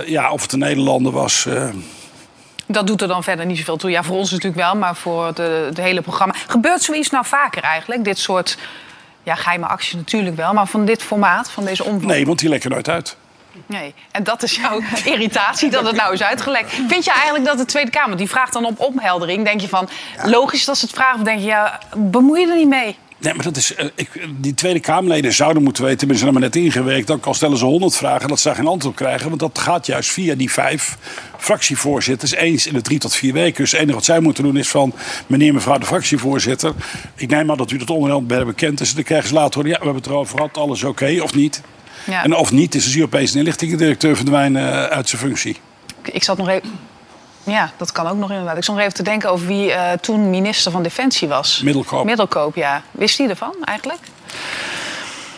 eh, 0.00 0.08
ja, 0.08 0.30
of 0.32 0.42
het 0.42 0.52
een 0.52 0.58
Nederlander 0.58 1.12
was. 1.12 1.46
eh, 1.46 1.68
Dat 2.66 2.86
doet 2.86 3.02
er 3.02 3.08
dan 3.08 3.22
verder 3.22 3.46
niet 3.46 3.58
zoveel 3.58 3.76
toe. 3.76 3.90
Ja, 3.90 4.02
voor 4.02 4.16
ons 4.16 4.30
natuurlijk 4.30 4.62
wel, 4.62 4.76
maar 4.76 4.96
voor 4.96 5.26
het 5.26 5.76
hele 5.78 6.00
programma. 6.00 6.34
Gebeurt 6.46 6.82
zoiets 6.82 7.10
nou 7.10 7.24
vaker 7.26 7.62
eigenlijk? 7.62 8.04
Dit 8.04 8.18
soort 8.18 8.58
ja, 9.22 9.34
geheime 9.34 9.66
acties 9.66 9.92
natuurlijk 9.94 10.36
wel. 10.36 10.52
Maar 10.52 10.66
van 10.66 10.84
dit 10.84 11.02
formaat, 11.02 11.50
van 11.50 11.64
deze 11.64 11.84
omvang? 11.84 12.04
nee, 12.12 12.26
want 12.26 12.38
die 12.38 12.48
lekken 12.48 12.70
nooit 12.70 12.88
uit. 12.88 13.16
Nee. 13.66 13.94
En 14.10 14.24
dat 14.24 14.42
is 14.42 14.56
jouw 14.56 14.80
irritatie 15.14 15.70
dat 15.70 15.86
het 15.86 15.96
nou 15.96 16.12
is 16.12 16.22
uitgelekt. 16.22 16.72
Vind 16.88 17.04
je 17.04 17.10
eigenlijk 17.12 17.44
dat 17.44 17.58
de 17.58 17.64
Tweede 17.64 17.90
Kamer, 17.90 18.16
die 18.16 18.28
vraagt 18.28 18.52
dan 18.52 18.64
op 18.64 18.80
opheldering... 18.80 19.44
denk 19.44 19.60
je 19.60 19.68
van, 19.68 19.88
logisch 20.24 20.64
dat 20.64 20.78
ze 20.78 20.84
het 20.86 20.94
vragen... 20.94 21.18
of 21.18 21.24
denk 21.24 21.38
je, 21.40 21.46
ja, 21.46 21.78
bemoei 21.96 22.40
je 22.40 22.46
er 22.50 22.56
niet 22.56 22.68
mee? 22.68 22.96
Nee, 23.18 23.34
maar 23.34 23.44
dat 23.44 23.56
is, 23.56 23.74
eh, 23.74 23.86
ik, 23.94 24.08
die 24.36 24.54
Tweede 24.54 24.80
Kamerleden 24.80 25.32
zouden 25.32 25.62
moeten 25.62 25.84
weten, 25.84 25.98
hebben 25.98 26.18
ze 26.18 26.26
er 26.26 26.32
maar 26.32 26.40
net 26.40 26.56
ingewerkt. 26.56 27.06
Dan 27.06 27.20
kan 27.20 27.34
stellen 27.34 27.58
ze 27.58 27.64
honderd 27.64 27.96
vragen 27.96 28.28
dat 28.28 28.40
ze 28.40 28.48
daar 28.48 28.56
geen 28.56 28.66
antwoord 28.66 28.94
op 28.94 29.06
krijgen. 29.06 29.28
Want 29.28 29.40
dat 29.40 29.58
gaat 29.58 29.86
juist 29.86 30.10
via 30.10 30.34
die 30.34 30.52
vijf 30.52 30.96
fractievoorzitters 31.38 32.34
eens 32.34 32.66
in 32.66 32.72
de 32.72 32.82
drie 32.82 32.98
tot 32.98 33.14
vier 33.14 33.32
weken. 33.32 33.62
Dus 33.62 33.70
het 33.70 33.80
enige 33.80 33.94
wat 33.94 34.04
zij 34.04 34.20
moeten 34.20 34.44
doen 34.44 34.56
is 34.56 34.68
van 34.68 34.92
meneer, 35.26 35.54
mevrouw 35.54 35.78
de 35.78 35.86
fractievoorzitter. 35.86 36.72
Ik 37.14 37.28
neem 37.28 37.50
aan 37.50 37.56
dat 37.56 37.70
u 37.70 37.76
dat 37.76 37.90
onderwerp 37.90 38.46
bekend 38.46 38.80
is. 38.80 38.94
Dan 38.94 39.04
krijgen 39.04 39.28
ze 39.28 39.34
later 39.34 39.54
horen, 39.54 39.70
ja, 39.70 39.78
we 39.78 39.84
hebben 39.84 40.02
het 40.02 40.10
erover 40.10 40.36
gehad, 40.36 40.56
alles 40.56 40.84
oké 40.84 41.18
of 41.22 41.34
niet. 41.34 41.62
Ja. 42.04 42.24
En 42.24 42.34
of 42.34 42.52
niet, 42.52 42.74
is 42.74 42.84
dus 42.84 42.94
hier 42.94 43.04
opeens 43.04 43.32
een 43.32 43.38
inlichtingendirecteur 43.38 44.16
verdwijnen 44.16 44.72
eh, 44.72 44.84
uit 44.84 45.08
zijn 45.08 45.22
functie. 45.22 45.56
Ik 46.12 46.24
zat 46.24 46.36
nog 46.36 46.48
even... 46.48 46.70
Ja, 47.46 47.70
dat 47.76 47.92
kan 47.92 48.06
ook 48.06 48.16
nog 48.16 48.30
inderdaad. 48.30 48.56
Ik 48.56 48.62
stond 48.62 48.78
even 48.78 48.94
te 48.94 49.02
denken 49.02 49.30
over 49.30 49.46
wie 49.46 49.72
eh, 49.72 49.92
toen 49.92 50.30
minister 50.30 50.72
van 50.72 50.82
Defensie 50.82 51.28
was. 51.28 51.60
Middelkoop. 51.64 52.04
Middelkoop, 52.04 52.56
ja. 52.56 52.82
Wist 52.90 53.18
hij 53.18 53.28
ervan 53.28 53.54
eigenlijk? 53.64 54.00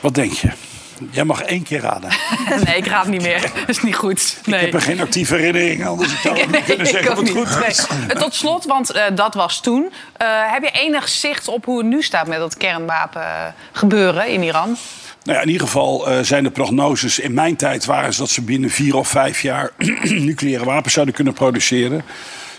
Wat 0.01 0.15
denk 0.15 0.33
je? 0.33 0.51
Jij 1.11 1.25
mag 1.25 1.43
één 1.43 1.63
keer 1.63 1.81
raden. 1.81 2.11
nee, 2.65 2.77
ik 2.77 2.87
raad 2.87 3.07
niet 3.07 3.23
meer. 3.23 3.41
Dat 3.61 3.69
is 3.69 3.83
niet 3.83 3.97
goed. 3.97 4.39
Nee. 4.45 4.59
Ik 4.59 4.65
heb 4.65 4.75
er 4.75 4.87
geen 4.87 5.01
actieve 5.01 5.35
herinnering 5.35 5.87
aan, 5.87 5.99
dus 5.99 6.13
ik 6.13 6.19
zou 6.19 6.39
ook 6.43 6.51
niet 6.51 6.65
kunnen 6.65 6.87
zeggen 6.87 7.11
of 7.11 7.17
het 7.17 7.35
niet. 7.35 7.49
goed 7.49 7.67
is. 7.67 7.87
Nee. 8.07 8.17
Tot 8.17 8.35
slot, 8.35 8.65
want 8.65 8.91
eh, 8.91 9.05
dat 9.15 9.35
was 9.35 9.61
toen. 9.61 9.93
Eh, 10.17 10.29
heb 10.53 10.63
je 10.63 10.71
enig 10.71 11.09
zicht 11.09 11.49
op 11.49 11.65
hoe 11.65 11.79
het 11.79 11.87
nu 11.87 12.03
staat 12.03 12.27
met 12.27 12.39
dat 12.39 12.57
kernwapen 12.57 13.23
eh, 13.23 13.47
gebeuren 13.73 14.29
in 14.29 14.43
Iran? 14.43 14.77
Nou 15.29 15.41
in 15.41 15.49
ieder 15.49 15.67
geval 15.67 16.09
eh, 16.09 16.23
zijn 16.23 16.43
de 16.43 16.51
prognoses 16.51 17.19
in 17.19 17.35
mijn 17.35 17.57
tijd 17.57 17.85
waren 17.85 18.13
ze 18.13 18.19
dat 18.19 18.31
ze 18.31 18.43
binnen 18.43 18.71
vier 18.71 18.97
of 18.97 19.09
vijf 19.09 19.43
jaar 19.43 19.71
nucleaire 20.03 20.65
wapens 20.65 20.95
zouden 20.95 21.15
kunnen 21.15 21.33
produceren. 21.33 22.03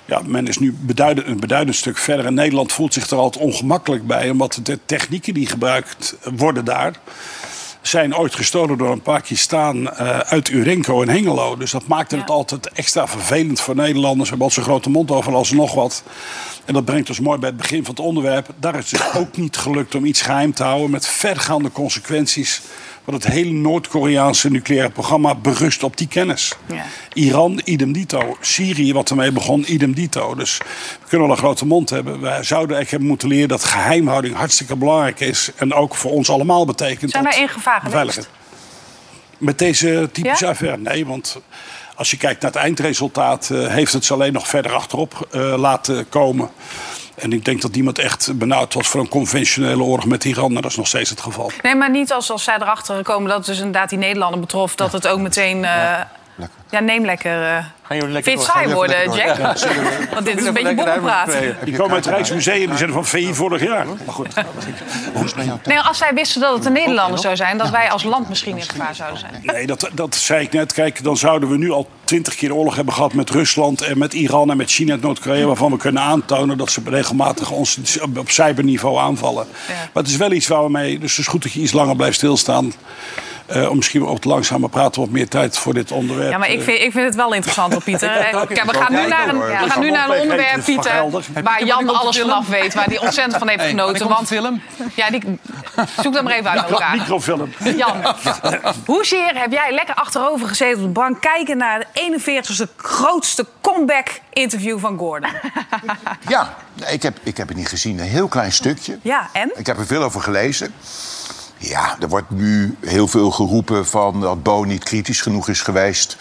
Ja, 0.05 0.21
men 0.25 0.47
is 0.47 0.57
nu 0.57 0.75
beduidend, 0.79 1.27
een 1.27 1.39
beduidend 1.39 1.75
stuk 1.75 1.97
verder. 1.97 2.25
En 2.25 2.33
Nederland 2.33 2.71
voelt 2.71 2.93
zich 2.93 3.09
er 3.09 3.17
altijd 3.17 3.43
ongemakkelijk 3.43 4.07
bij, 4.07 4.29
omdat 4.29 4.59
de 4.63 4.79
technieken 4.85 5.33
die 5.33 5.45
gebruikt 5.45 6.17
worden 6.35 6.65
daar 6.65 6.93
zijn 7.81 8.15
ooit 8.15 8.35
gestolen 8.35 8.77
door 8.77 8.91
een 8.91 9.01
Pakistan 9.01 9.89
eh 9.89 10.19
uit 10.19 10.49
Urenco 10.49 11.01
in 11.01 11.09
Hengelo. 11.09 11.57
Dus 11.57 11.71
dat 11.71 11.87
maakte 11.87 12.17
het 12.17 12.29
altijd 12.29 12.69
extra 12.69 13.07
vervelend 13.07 13.61
voor 13.61 13.75
Nederlanders. 13.75 14.29
We 14.29 14.35
hebben 14.35 14.47
al 14.47 14.53
zo'n 14.53 14.63
grote 14.63 14.89
mond 14.89 15.11
over 15.11 15.33
als 15.33 15.51
nog 15.51 15.73
wat. 15.73 16.03
En 16.65 16.73
dat 16.73 16.85
brengt 16.85 17.09
ons 17.09 17.19
mooi 17.19 17.39
bij 17.39 17.49
het 17.49 17.57
begin 17.57 17.85
van 17.85 17.95
het 17.95 18.05
onderwerp. 18.05 18.47
Daar 18.59 18.75
is 18.75 18.91
het 18.91 19.01
dus 19.01 19.21
ook 19.21 19.37
niet 19.37 19.57
gelukt 19.57 19.95
om 19.95 20.05
iets 20.05 20.21
geheim 20.21 20.53
te 20.53 20.63
houden... 20.63 20.89
met 20.89 21.07
vergaande 21.07 21.71
consequenties. 21.71 22.61
Want 23.09 23.23
het 23.23 23.33
hele 23.33 23.51
Noord-Koreaanse 23.51 24.49
nucleaire 24.49 24.89
programma 24.89 25.35
berust 25.35 25.83
op 25.83 25.97
die 25.97 26.07
kennis. 26.07 26.53
Ja. 26.65 26.83
Iran, 27.13 27.61
idem 27.63 27.91
dito. 27.91 28.37
Syrië, 28.41 28.93
wat 28.93 29.09
ermee 29.09 29.31
begon, 29.31 29.73
idem 29.73 29.93
dito. 29.93 30.35
Dus 30.35 30.57
we 30.57 31.07
kunnen 31.07 31.27
wel 31.27 31.35
een 31.35 31.41
grote 31.41 31.65
mond 31.65 31.89
hebben. 31.89 32.21
Wij 32.21 32.43
zouden 32.43 32.75
eigenlijk 32.75 32.89
hebben 32.89 33.07
moeten 33.07 33.27
leren 33.27 33.47
dat 33.47 33.63
geheimhouding 33.63 34.35
hartstikke 34.35 34.75
belangrijk 34.75 35.19
is. 35.19 35.51
En 35.55 35.73
ook 35.73 35.95
voor 35.95 36.11
ons 36.11 36.29
allemaal 36.29 36.65
betekent 36.65 37.11
Zijn 37.11 37.23
wij 37.23 37.39
in 37.39 37.49
gevaar 37.49 37.81
geweest? 37.81 38.29
Met 39.37 39.59
deze 39.59 40.09
typische 40.11 40.45
Ja? 40.45 40.51
affaire? 40.51 40.77
Nee, 40.77 41.05
want 41.05 41.41
als 41.95 42.11
je 42.11 42.17
kijkt 42.17 42.41
naar 42.41 42.51
het 42.51 42.59
eindresultaat... 42.61 43.49
eh, 43.49 43.67
heeft 43.67 43.93
het 43.93 44.05
ze 44.05 44.13
alleen 44.13 44.33
nog 44.33 44.47
verder 44.47 44.71
achterop 44.73 45.27
eh, 45.31 45.53
laten 45.57 46.09
komen. 46.09 46.49
En 47.19 47.33
ik 47.33 47.45
denk 47.45 47.61
dat 47.61 47.71
niemand 47.71 47.99
echt 47.99 48.37
benauwd 48.37 48.73
was 48.73 48.87
voor 48.87 48.99
een 48.99 49.09
conventionele 49.09 49.83
oorlog 49.83 50.05
met 50.05 50.25
Iran. 50.25 50.55
En 50.55 50.61
dat 50.61 50.71
is 50.71 50.77
nog 50.77 50.87
steeds 50.87 51.09
het 51.09 51.21
geval. 51.21 51.51
Nee, 51.61 51.75
maar 51.75 51.89
niet 51.89 52.11
als, 52.11 52.31
als 52.31 52.43
zij 52.43 52.55
erachter 52.55 53.03
komen 53.03 53.27
dat 53.27 53.37
het 53.37 53.45
dus 53.45 53.57
inderdaad 53.57 53.89
die 53.89 53.97
Nederlander 53.97 54.39
betrof... 54.39 54.75
dat 54.75 54.91
het 54.91 55.07
ook 55.07 55.19
meteen... 55.19 55.65
eh, 56.39 56.47
ja, 56.69 56.79
neem 56.79 57.05
lekker. 57.05 57.43
eh. 57.43 57.63
Gaan 57.83 57.97
jullie 57.97 58.13
lekker 58.13 58.31
Vind 58.31 58.43
saai 58.43 58.73
worden, 58.73 59.11
Jack? 59.11 59.37
lekker? 59.37 59.43
Ja, 59.43 60.09
Want 60.13 60.25
dit 60.25 60.37
is 60.39 60.45
een 60.45 60.53
beetje 60.53 60.73
lekker 60.73 60.85
bommenpraat. 60.85 61.31
Die 61.63 61.75
komen 61.75 61.93
uit 61.93 62.05
het 62.05 62.13
Rijksmuseum, 62.13 62.67
die 62.67 62.77
zijn 62.77 62.91
van 62.91 63.05
VI 63.05 63.33
vorig 63.33 63.63
jaar. 63.63 63.85
Maar 63.85 64.13
goed. 64.15 64.33
Nee, 65.65 65.79
als 65.79 65.97
zij 65.97 66.13
wisten 66.13 66.41
dat 66.41 66.55
het 66.55 66.65
een 66.65 66.73
Nederlander 66.73 67.19
zou 67.19 67.35
zijn... 67.35 67.57
dat 67.57 67.69
wij 67.69 67.89
als 67.89 68.03
land 68.03 68.29
misschien 68.29 68.57
in 68.57 68.63
gevaar 68.63 68.95
zouden 68.95 69.19
zijn. 69.19 69.33
Nee, 69.41 69.67
dat, 69.67 69.89
dat 69.93 70.15
zei 70.15 70.43
ik 70.43 70.51
net. 70.51 70.73
Kijk, 70.73 71.03
dan 71.03 71.17
zouden 71.17 71.49
we 71.49 71.57
nu 71.57 71.71
al 71.71 71.89
twintig 72.03 72.35
keer 72.35 72.53
oorlog 72.55 72.75
hebben 72.75 72.93
gehad 72.93 73.13
met 73.13 73.29
Rusland 73.29 73.81
en 73.81 73.97
met 73.97 74.13
Iran 74.13 74.51
en 74.51 74.57
met 74.57 74.69
China 74.69 74.93
en 74.93 74.99
Noord-Korea. 74.99 75.45
Waarvan 75.45 75.71
we 75.71 75.77
kunnen 75.77 76.01
aantonen 76.03 76.57
dat 76.57 76.71
ze 76.71 76.81
regelmatig 76.85 77.51
ons 77.51 77.99
op, 78.01 78.17
op 78.17 78.29
cyberniveau 78.29 78.97
aanvallen. 78.99 79.47
Maar 79.67 80.03
het 80.03 80.07
is 80.07 80.17
wel 80.17 80.31
iets 80.31 80.47
waar 80.47 80.63
we 80.63 80.69
mee. 80.69 80.99
Dus 80.99 81.11
het 81.11 81.19
is 81.19 81.27
goed 81.27 81.43
dat 81.43 81.51
je 81.51 81.59
iets 81.59 81.71
langer 81.71 81.95
blijft 81.95 82.15
stilstaan. 82.15 82.73
Eh, 83.49 83.69
om 83.69 83.75
misschien 83.75 84.03
wat 84.03 84.25
langzamer 84.25 84.69
praten, 84.69 85.01
wat 85.01 85.09
meer 85.09 85.27
tijd 85.27 85.57
voor 85.57 85.73
dit 85.73 85.91
onderwerp. 85.91 86.31
Ja, 86.31 86.37
maar 86.37 86.49
ik 86.49 86.59
eh, 86.59 86.63
vind, 86.63 86.81
ik 86.81 86.91
vind 86.91 87.05
het 87.05 87.15
wel 87.15 87.33
interessant, 87.33 87.73
hoor, 87.73 87.83
Pieter. 87.83 88.09
Kijk, 88.47 88.71
we 88.71 88.77
gaan 88.77 88.91
nu 88.91 89.07
naar 89.07 89.29
een, 89.29 89.39
we 89.39 89.69
gaan 89.69 89.81
nu 89.81 89.91
naar 89.91 90.09
een 90.09 90.21
onderwerp, 90.21 90.63
Pieter... 90.63 91.03
Waar 91.43 91.65
Jan 91.65 91.95
alles 91.95 92.19
vanaf 92.19 92.47
weet, 92.47 92.73
waar 92.73 92.85
hij 92.85 92.99
ontzettend 92.99 93.37
van 93.37 93.47
heeft 93.47 93.63
genoten. 93.63 94.07
Want, 94.07 94.27
de 94.27 94.35
film? 94.35 94.61
ja, 94.95 95.09
die, 95.09 95.39
zoek 96.01 96.13
dat 96.13 96.23
maar 96.23 96.33
even 96.33 96.49
uit 96.49 96.69
elkaar. 96.69 96.97
Microfilm. 96.97 97.53
Jan, 97.75 98.15
hoezeer 98.85 99.31
heb 99.33 99.51
jij 99.51 99.71
lekker 99.71 99.95
achterover 99.95 100.47
gezeten 100.47 100.77
op 100.77 100.83
de 100.83 100.99
bank... 100.99 101.21
kijken 101.21 101.57
naar 101.57 101.87
het 101.91 102.21
41ste 102.21 102.75
grootste 102.77 103.45
comeback-interview 103.61 104.79
van 104.79 104.97
Gordon? 104.97 105.29
Ja, 106.27 106.55
nee, 106.73 106.93
ik 106.93 107.03
heb, 107.03 107.17
ik 107.23 107.37
heb 107.37 107.47
het 107.47 107.57
niet 107.57 107.67
gezien. 107.67 107.99
Een 107.99 108.05
heel 108.05 108.27
klein 108.27 108.51
stukje. 108.51 108.99
Ja, 109.01 109.29
en? 109.33 109.51
Ik 109.55 109.65
heb 109.65 109.77
er 109.77 109.85
veel 109.85 110.03
over 110.03 110.21
gelezen. 110.21 110.73
Ja, 111.61 111.95
er 111.99 112.07
wordt 112.09 112.29
nu 112.29 112.77
heel 112.79 113.07
veel 113.07 113.31
geroepen 113.31 113.87
van 113.87 114.21
dat 114.21 114.43
Bo 114.43 114.63
niet 114.63 114.83
kritisch 114.83 115.21
genoeg 115.21 115.47
is 115.47 115.61
geweest. 115.61 116.17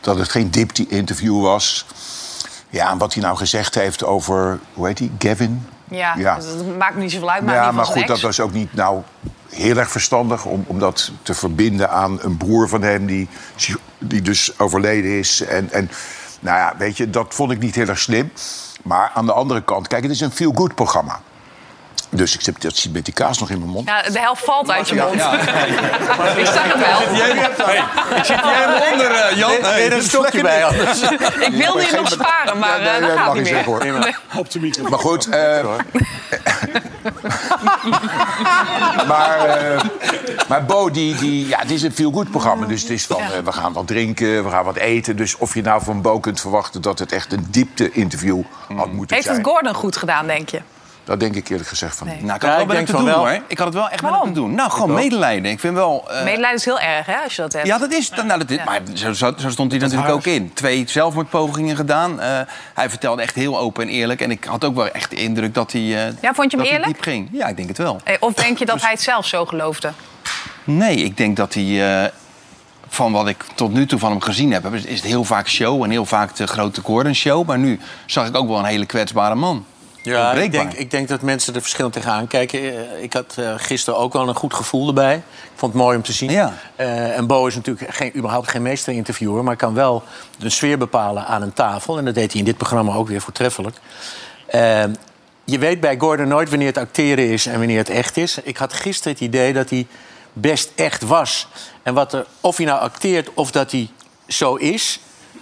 Dat 0.00 0.18
het 0.18 0.28
geen 0.28 0.50
dipty-interview 0.50 1.42
was. 1.42 1.86
Ja, 2.70 2.90
en 2.90 2.98
wat 2.98 3.14
hij 3.14 3.22
nou 3.22 3.36
gezegd 3.36 3.74
heeft 3.74 4.04
over, 4.04 4.58
hoe 4.74 4.86
heet 4.86 4.98
hij, 4.98 5.10
Gavin? 5.18 5.66
Ja, 5.90 6.14
Ja. 6.16 6.34
dus 6.34 6.44
dat 6.44 6.76
maakt 6.78 6.96
niet 6.96 7.12
zoveel 7.12 7.30
uit. 7.30 7.42
Maar 7.44 7.54
ja, 7.54 7.72
maar 7.72 7.84
goed, 7.84 8.06
dat 8.06 8.20
was 8.20 8.40
ook 8.40 8.52
niet 8.52 8.74
nou 8.74 9.02
heel 9.50 9.76
erg 9.76 9.90
verstandig... 9.90 10.44
om, 10.44 10.64
om 10.66 10.78
dat 10.78 11.10
te 11.22 11.34
verbinden 11.34 11.90
aan 11.90 12.18
een 12.22 12.36
broer 12.36 12.68
van 12.68 12.82
hem 12.82 13.06
die, 13.06 13.28
die 13.98 14.22
dus 14.22 14.58
overleden 14.58 15.18
is. 15.18 15.40
En, 15.40 15.72
en 15.72 15.90
nou 16.40 16.58
ja, 16.58 16.74
weet 16.78 16.96
je, 16.96 17.10
dat 17.10 17.34
vond 17.34 17.50
ik 17.50 17.58
niet 17.58 17.74
heel 17.74 17.88
erg 17.88 17.98
slim. 17.98 18.32
Maar 18.82 19.10
aan 19.14 19.26
de 19.26 19.32
andere 19.32 19.62
kant, 19.62 19.88
kijk, 19.88 20.02
het 20.02 20.12
is 20.12 20.20
een 20.20 20.30
feel-good 20.32 20.74
programma. 20.74 21.20
Dus 22.10 22.34
ik 22.34 22.40
zit, 22.40 22.62
dat 22.62 22.76
zit 22.76 22.92
met 22.92 23.04
die 23.04 23.14
kaas 23.14 23.38
nog 23.38 23.50
in 23.50 23.58
mijn 23.58 23.70
mond. 23.70 23.88
Ja, 23.88 24.02
de 24.02 24.18
helft 24.20 24.44
valt 24.44 24.70
uit 24.70 24.88
je 24.88 24.94
Ja, 24.94 25.04
mond. 25.04 25.16
ja. 25.18 25.32
ik 26.42 26.46
zag 26.46 26.62
het 26.72 26.78
wel. 26.78 27.00
Ik 28.18 28.24
zit 28.24 28.40
hier 28.42 28.54
helemaal 28.54 28.92
onder, 28.92 29.10
eh, 29.10 29.36
Jan. 29.36 29.50
Neem 29.50 29.62
er 29.64 29.92
een 29.92 30.02
stokje 30.02 30.42
bij 30.42 30.64
anders. 30.64 31.02
Ik 31.40 31.52
wilde 31.52 31.80
je 31.82 31.92
nog 31.96 32.10
sparen, 32.10 32.58
maar 32.58 32.82
Ja, 32.82 32.98
nee, 32.98 33.00
eh, 33.00 33.06
dat 33.08 33.16
gaat 33.16 33.26
mag 33.26 33.34
niet 33.36 33.46
zeggen, 33.46 33.64
hoor. 33.72 33.84
Nee. 33.98 34.14
Op 34.36 34.50
de 34.50 34.60
microfoon. 34.60 34.90
Maar 34.90 34.98
goed, 35.00 35.28
eh, 35.28 35.64
maar, 39.08 39.38
eh, 39.38 39.80
maar 40.48 40.64
Bo, 40.64 40.90
die, 40.90 41.14
die, 41.14 41.48
ja, 41.48 41.58
het 41.58 41.70
is 41.70 41.82
een 41.82 41.92
feel-good 41.92 42.30
programma. 42.30 42.66
Dus 42.66 42.82
het 42.82 42.90
is 42.90 43.06
van, 43.06 43.20
we 43.44 43.52
gaan 43.52 43.72
wat 43.72 43.86
drinken, 43.86 44.44
we 44.44 44.50
gaan 44.50 44.64
wat 44.64 44.76
eten. 44.76 45.16
Dus 45.16 45.36
of 45.36 45.54
je 45.54 45.62
nou 45.62 45.82
van 45.82 46.02
Bo 46.02 46.20
kunt 46.20 46.40
verwachten 46.40 46.82
dat 46.82 46.98
het 46.98 47.12
echt 47.12 47.32
een 47.32 47.46
diepte-interview 47.50 48.42
had 48.76 48.92
moeten 48.92 49.14
Heeft 49.16 49.26
zijn... 49.28 49.38
het 49.38 49.46
Gordon 49.46 49.74
goed 49.74 49.96
gedaan, 49.96 50.26
denk 50.26 50.48
je? 50.48 50.60
Dat 51.06 51.20
denk 51.20 51.34
ik 51.34 51.48
eerlijk 51.48 51.68
gezegd 51.68 51.96
van. 51.96 52.06
Nou, 52.06 52.18
ik 52.20 52.30
had 52.30 52.42
Ja, 52.42 52.48
het 52.50 52.60
ik 52.60 52.66
wel 52.66 52.74
denk 52.76 52.86
te 52.86 52.92
van 52.92 53.00
doen, 53.04 53.10
wel. 53.10 53.18
hoor. 53.18 53.40
Ik 53.46 53.58
had 53.58 53.66
het 53.66 53.74
wel 53.76 53.88
echt 53.88 54.02
met 54.02 54.10
Waarom? 54.10 54.24
hem 54.24 54.34
te 54.34 54.40
doen. 54.40 54.54
Nou, 54.54 54.70
gewoon 54.70 54.94
medelijden. 54.94 55.50
Ik 55.50 55.60
vind 55.60 55.74
wel... 55.74 56.04
eh, 56.10 56.24
Medelijden 56.24 56.56
is 56.58 56.64
heel 56.64 56.80
erg, 56.80 57.06
hè, 57.06 57.16
als 57.16 57.36
je 57.36 57.42
dat 57.42 57.52
hebt. 57.52 57.66
Ja, 57.66 57.78
dat 57.78 57.92
is. 57.92 58.10
Nou, 58.10 58.38
dat 58.38 58.50
is 58.50 58.64
maar 58.64 58.80
zo, 58.94 59.12
zo, 59.12 59.32
zo 59.38 59.50
stond 59.50 59.70
hij 59.72 59.80
natuurlijk 59.80 60.10
ook 60.10 60.24
in. 60.26 60.52
Twee 60.54 60.84
zelfmoordpogingen 60.88 61.76
gedaan. 61.76 62.20
Eh, 62.20 62.40
hij 62.74 62.90
vertelde 62.90 63.22
echt 63.22 63.34
heel 63.34 63.58
open 63.58 63.82
en 63.82 63.88
eerlijk. 63.88 64.20
En 64.20 64.30
ik 64.30 64.44
had 64.44 64.64
ook 64.64 64.74
wel 64.74 64.88
echt 64.88 65.10
de 65.10 65.16
indruk 65.16 65.54
dat 65.54 65.72
hij. 65.72 65.80
eh, 65.82 66.12
Ja, 66.20 66.34
vond 66.34 66.50
je 66.50 66.56
hem 66.56 66.58
dat 66.58 66.66
hij 66.66 66.66
eerlijk? 66.70 66.92
diep 66.92 67.02
ging. 67.02 67.28
Ja, 67.32 67.46
ik 67.48 67.56
denk 67.56 67.68
het 67.68 67.78
wel. 67.78 68.00
Eh, 68.04 68.14
Of 68.20 68.34
denk 68.34 68.58
je 68.58 68.66
dat 68.66 68.80
hij 68.82 68.90
het 68.90 69.02
zelf 69.02 69.26
zo 69.26 69.44
geloofde? 69.46 69.92
Nee, 70.64 70.96
ik 70.96 71.16
denk 71.16 71.36
dat 71.36 71.54
hij. 71.54 72.02
eh, 72.04 72.10
van 72.88 73.12
wat 73.12 73.28
ik 73.28 73.44
tot 73.54 73.72
nu 73.72 73.86
toe 73.86 73.98
van 73.98 74.10
hem 74.10 74.20
gezien 74.20 74.52
heb, 74.52 74.74
is 74.74 74.84
het 74.84 75.02
heel 75.02 75.24
vaak 75.24 75.48
show 75.48 75.82
en 75.82 75.90
heel 75.90 76.04
vaak 76.06 76.36
de 76.36 76.46
grote 76.46 76.80
Gordon 76.80 77.14
show. 77.14 77.46
Maar 77.46 77.58
nu 77.58 77.80
zag 78.06 78.26
ik 78.28 78.36
ook 78.36 78.48
wel 78.48 78.58
een 78.58 78.64
hele 78.64 78.86
kwetsbare 78.86 79.34
man. 79.34 79.64
Ja, 80.06 80.32
ik 80.32 80.52
denk, 80.52 80.72
ik 80.72 80.90
denk 80.90 81.08
dat 81.08 81.22
mensen 81.22 81.54
er 81.54 81.60
verschillend 81.60 81.92
tegenaan 81.92 82.26
kijken. 82.26 82.60
Eh, 82.60 83.02
Ik 83.02 83.12
had 83.12 83.34
eh, 83.38 83.54
gisteren 83.56 83.98
ook 84.00 84.12
wel 84.12 84.28
een 84.28 84.34
goed 84.34 84.54
gevoel 84.54 84.88
erbij. 84.88 85.16
Ik 85.16 85.22
vond 85.54 85.72
het 85.72 85.82
mooi 85.82 85.96
om 85.96 86.02
te 86.02 86.12
zien. 86.12 86.30
Ja. 86.30 86.52
Eh, 86.76 87.16
en 87.16 87.26
Bo 87.26 87.46
is 87.46 87.54
natuurlijk 87.54 87.94
geen, 87.94 88.16
überhaupt 88.16 88.48
geen 88.50 88.62
meesterinterviewer... 88.62 89.44
maar 89.44 89.56
kan 89.56 89.74
wel 89.74 90.02
de 90.38 90.50
sfeer 90.50 90.78
bepalen 90.78 91.26
aan 91.26 91.42
een 91.42 91.52
tafel. 91.52 91.98
En 91.98 92.04
dat 92.04 92.14
deed 92.14 92.30
hij 92.30 92.40
in 92.40 92.46
dit 92.46 92.56
programma 92.56 92.94
ook 92.94 93.08
weer 93.08 93.20
voortreffelijk. 93.20 93.76
Eh, 94.46 94.84
je 95.44 95.58
weet 95.58 95.80
bij 95.80 95.98
Gordon 95.98 96.28
nooit 96.28 96.48
wanneer 96.48 96.66
het 96.68 96.78
acteren 96.78 97.28
is 97.28 97.46
en 97.46 97.58
wanneer 97.58 97.78
het 97.78 97.90
echt 97.90 98.16
is. 98.16 98.38
Ik 98.42 98.56
had 98.56 98.72
gisteren 98.72 99.12
het 99.12 99.22
idee 99.22 99.52
dat 99.52 99.70
hij 99.70 99.86
best 100.32 100.70
echt 100.74 101.02
was. 101.02 101.48
En 101.82 101.94
wat 101.94 102.12
er, 102.12 102.26
of 102.40 102.56
hij 102.56 102.66
nou 102.66 102.80
acteert 102.80 103.30
of 103.34 103.50
dat 103.50 103.70
hij 103.70 103.88
zo 104.26 104.54
is... 104.54 105.00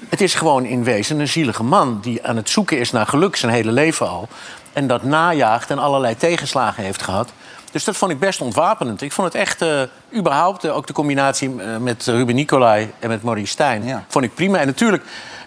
Het 0.09 0.21
is 0.21 0.35
gewoon 0.35 0.65
in 0.65 0.85
wezen 0.85 1.19
een 1.21 1.29
zielige 1.29 1.63
man 1.63 1.99
die 2.03 2.27
aan 2.27 2.37
het 2.37 2.51
zoeken 2.51 2.79
is 2.79 2.91
naar 2.91 3.07
geluk 3.07 3.37
zijn 3.37 3.53
hele 3.53 3.73
leven 3.73 4.09
al. 4.09 4.29
En 4.73 4.87
dat 4.87 5.03
najaagt 5.03 5.71
en 5.71 5.79
allerlei 5.79 6.17
tegenslagen 6.17 6.85
heeft 6.85 7.03
gehad. 7.03 7.33
Dus 7.73 7.85
dat 7.85 7.97
vond 7.97 8.11
ik 8.11 8.19
best 8.19 8.41
ontwapenend. 8.41 9.03
Ik 9.03 9.13
vond 9.13 9.33
het 9.33 9.43
echt, 9.43 9.63
eh, 9.63 9.83
überhaupt, 10.17 10.65
eh, 10.65 10.77
ook 10.77 10.87
de 10.87 10.93
combinatie 10.93 11.63
eh, 11.63 11.77
met 11.77 12.07
Ruben 12.07 12.35
Nicolai 12.35 12.91
en 12.99 13.09
met 13.09 13.23
Maurice 13.23 13.51
Stijn, 13.53 13.85
Ja. 13.85 14.05
vond 14.09 14.25
ik 14.25 14.35
prima. 14.35 14.59
En 14.59 14.67
natuurlijk, 14.67 15.03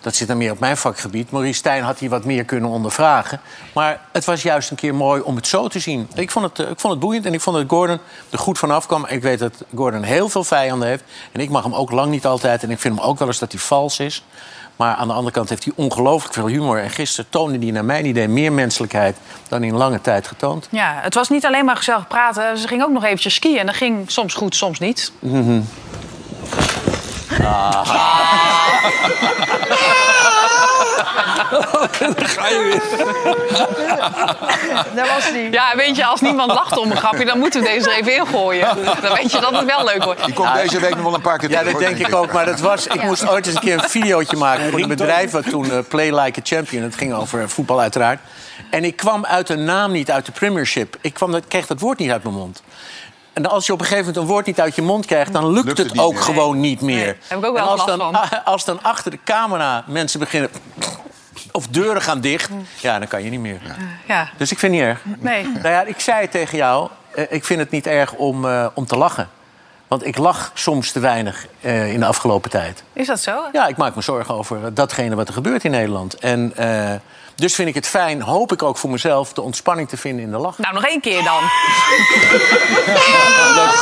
dat 0.08 0.16
zit 0.16 0.28
dan 0.28 0.38
meer 0.38 0.52
op 0.52 0.60
mijn 0.60 0.78
vakgebied. 0.78 1.32
Maurice 1.32 1.58
Stijn 1.58 1.84
had 1.84 2.00
hier 2.00 2.10
wat 2.10 2.26
meer 2.26 2.44
kunnen 2.44 2.70
ondervragen. 2.70 3.40
Maar 3.74 4.00
het 4.12 4.26
was 4.26 4.42
juist 4.42 4.70
een 4.70 4.76
keer 4.76 4.96
mooi 4.96 5.22
om 5.22 5.36
het 5.36 5.48
zo 5.48 5.68
te 5.68 5.80
zien. 5.80 6.10
Ik 6.16 6.32
vond 6.32 6.46
het, 6.46 6.60
eh, 6.60 6.72
ik 6.72 6.80
vond 6.80 6.94
het 6.94 7.02
boeiend 7.02 7.26
en 7.26 7.34
ik 7.34 7.42
vond 7.42 7.56
dat 7.56 7.66
Gordon 7.68 8.00
er 8.30 8.40
goed 8.40 8.58
vanaf 8.58 8.86
kwam. 8.86 9.06
Ik 9.08 9.22
weet 9.22 9.40
dat 9.40 9.64
Gordon 9.76 10.04
heel 10.04 10.30
veel 10.30 10.44
vijanden 10.44 10.88
heeft. 10.88 11.04
En 11.32 11.40
ik 11.40 11.50
mag 11.50 11.64
hem 11.64 11.76
ook 11.76 11.92
lang 11.92 12.12
niet 12.12 12.26
altijd. 12.26 12.64
En 12.64 12.72
ik 12.72 12.80
vind 12.80 12.96
hem 12.96 13.06
ook 13.06 13.20
wel 13.20 13.28
eens 13.28 13.40
dat 13.40 13.52
hij 13.52 13.62
vals 13.62 14.00
is. 14.00 14.24
Maar 14.76 14.96
aan 14.96 15.08
de 15.08 15.14
andere 15.14 15.34
kant 15.34 15.50
heeft 15.50 15.64
hij 15.64 15.74
ongelooflijk 15.76 16.34
veel 16.34 16.48
humor. 16.48 16.80
En 16.80 16.90
gisteren 16.90 17.30
toonde 17.30 17.60
hij 17.60 17.72
naar 17.72 17.86
mijn 17.86 18.06
idee 18.06 18.28
meer 18.28 18.52
menselijkheid 18.52 19.18
dan 19.48 19.64
in 19.64 19.76
lange 19.76 20.02
tijd 20.02 20.28
getoond. 20.28 20.68
Ja, 20.72 21.00
het 21.02 21.14
was 21.14 21.30
niet 21.30 21.46
alleen 21.46 21.66
maar 21.66 21.78
gezellig 21.78 22.08
praten. 22.08 22.58
Ze 22.58 22.68
ging 22.68 22.84
ook 22.84 22.92
nog 22.92 23.04
eventjes 23.04 23.34
skiën. 23.34 23.58
En 23.58 23.66
dat 23.66 23.76
ging 23.76 24.12
soms 24.12 24.34
goed, 24.34 24.56
soms 24.56 24.80
niet. 24.80 25.12
Ga 32.18 32.48
je 32.48 32.60
weer. 32.64 32.82
Daar 34.96 35.08
was 35.16 35.32
die. 35.32 35.52
Ja, 35.52 35.76
weet 35.76 35.96
je, 35.96 36.06
als 36.06 36.22
niemand 36.22 36.52
lacht 36.52 36.78
om 36.78 36.92
een 36.92 36.98
grapje... 36.98 37.26
dan 37.26 37.40
moeten 37.40 37.62
we 37.62 37.68
deze 37.68 37.90
er 37.90 37.96
even 37.98 38.16
ingooien. 38.16 38.68
Dan 39.02 39.14
weet 39.14 39.32
je 39.32 39.40
dat 39.40 39.52
het 39.52 39.66
wel 39.66 39.84
leuk 39.86 40.04
wordt. 40.04 40.26
Die 40.26 40.34
komt 40.34 40.54
deze 40.54 40.80
week 40.80 40.96
nog 40.96 41.04
wel 41.04 41.14
een 41.14 41.22
paar 41.22 41.38
keer 41.38 41.50
Ja, 41.50 41.58
terug, 41.60 41.74
dat 41.74 41.82
hoor, 41.84 41.92
denk 41.96 42.08
ik 42.08 42.16
ook. 42.16 42.32
Maar 42.32 42.46
dat 42.46 42.60
was, 42.60 42.88
ik 42.88 43.04
moest 43.04 43.30
ooit 43.30 43.46
eens 43.46 43.56
een 43.56 43.62
keer 43.62 43.74
een 43.84 43.90
videootje 43.90 44.38
maken 44.38 44.70
voor 44.72 44.80
een 44.80 44.88
bedrijf... 44.88 45.32
wat 45.32 45.50
toen 45.50 45.72
eh, 45.72 45.78
Play 45.88 46.20
Like 46.20 46.40
a 46.40 46.44
Champion, 46.44 46.84
het 46.84 46.96
ging 46.96 47.14
over 47.14 47.50
voetbal 47.50 47.80
uiteraard. 47.80 48.20
En 48.70 48.84
ik 48.84 48.96
kwam 48.96 49.26
uit 49.26 49.48
de 49.48 49.56
naam 49.56 49.92
niet, 49.92 50.12
uit 50.12 50.26
de 50.26 50.32
Premiership. 50.32 50.96
Ik 51.02 51.14
kwam, 51.14 51.32
dat- 51.32 51.48
kreeg 51.48 51.68
dat 51.68 51.80
woord 51.80 52.00
niet 52.00 52.12
uit 52.12 52.24
mijn 52.24 52.36
mond. 52.36 52.62
En 53.34 53.46
als 53.50 53.66
je 53.66 53.74
op 53.74 53.80
een 53.80 53.86
gegeven 53.86 54.06
moment 54.08 54.24
een 54.24 54.32
woord 54.34 54.46
niet 54.46 54.60
uit 54.60 54.76
je 54.76 54.82
mond 54.82 55.06
krijgt... 55.06 55.34
dan 55.34 55.52
lukt, 55.52 55.66
Lukt 55.66 55.78
het, 55.78 55.88
het 55.88 55.96
niet 55.96 56.06
ook 56.06 56.14
meer. 56.14 56.22
gewoon 56.22 56.60
niet 56.60 56.82
meer. 56.82 56.96
Nee, 57.06 57.16
heb 57.28 57.38
ik 57.40 57.46
ook 57.46 57.54
wel 57.56 57.64
en 57.64 57.70
als 57.70 57.86
last 57.86 57.98
dan, 57.98 58.14
van. 58.14 58.44
als 58.54 58.66
dan 58.66 58.80
achter 58.82 59.12
de 59.12 59.20
camera 59.24 59.84
mensen 59.88 60.20
beginnen... 60.20 60.50
of 61.58 61.68
deuren 61.68 62.02
gaan 62.02 62.22
dicht, 62.22 62.50
ja, 62.80 63.00
dan 63.00 63.08
kan 63.08 63.24
je 63.24 63.30
niet 63.30 63.40
meer. 63.40 63.60
Ja, 64.08 64.30
Dus 64.38 64.52
ik 64.52 64.60
vind 64.60 64.74
het 64.76 64.82
niet 64.82 64.90
erg. 64.92 65.02
nee. 65.20 65.44
Nou 65.48 65.70
ja, 65.70 65.82
ik 65.84 66.00
zei 66.00 66.30
tegen 66.30 66.58
jou. 66.58 66.90
eh, 67.16 67.24
ik 67.30 67.46
vind 67.46 67.60
het 67.60 67.72
niet 67.72 67.88
erg 67.88 68.14
om, 68.14 68.46
eh, 68.46 68.66
om 68.74 68.86
te 68.86 68.98
lachen. 68.98 69.30
Want 69.88 70.06
ik 70.06 70.18
lach 70.18 70.52
soms 70.54 70.92
te 70.92 71.00
weinig 71.00 71.46
eh, 71.62 71.94
in 71.94 72.00
de 72.00 72.06
afgelopen 72.06 72.50
tijd. 72.50 72.84
Is 72.94 73.08
dat 73.08 73.20
zo? 73.20 73.44
Ja, 73.52 73.68
ik 73.68 73.78
maak 73.78 73.96
me 73.96 74.02
zorgen 74.02 74.36
over 74.36 74.74
datgene 74.74 75.16
wat 75.16 75.28
er 75.28 75.34
gebeurt 75.34 75.64
in 75.64 75.72
Nederland. 75.72 76.14
En 76.14 76.54
dus 77.36 77.56
vind 77.56 77.68
ik 77.70 77.76
het 77.76 77.88
fijn, 77.88 78.22
hoop 78.22 78.52
ik 78.52 78.64
ook 78.64 78.78
voor 78.78 78.90
mezelf... 78.90 79.34
de 79.34 79.42
ontspanning 79.42 79.90
te 79.90 79.98
vinden 79.98 80.24
in 80.26 80.32
de 80.32 80.38
lach. 80.38 80.58
Nou, 80.58 80.74
nog 80.74 80.86
één 80.86 81.02
keer 81.02 81.24
dan. 81.24 81.42
Leuke 83.56 83.78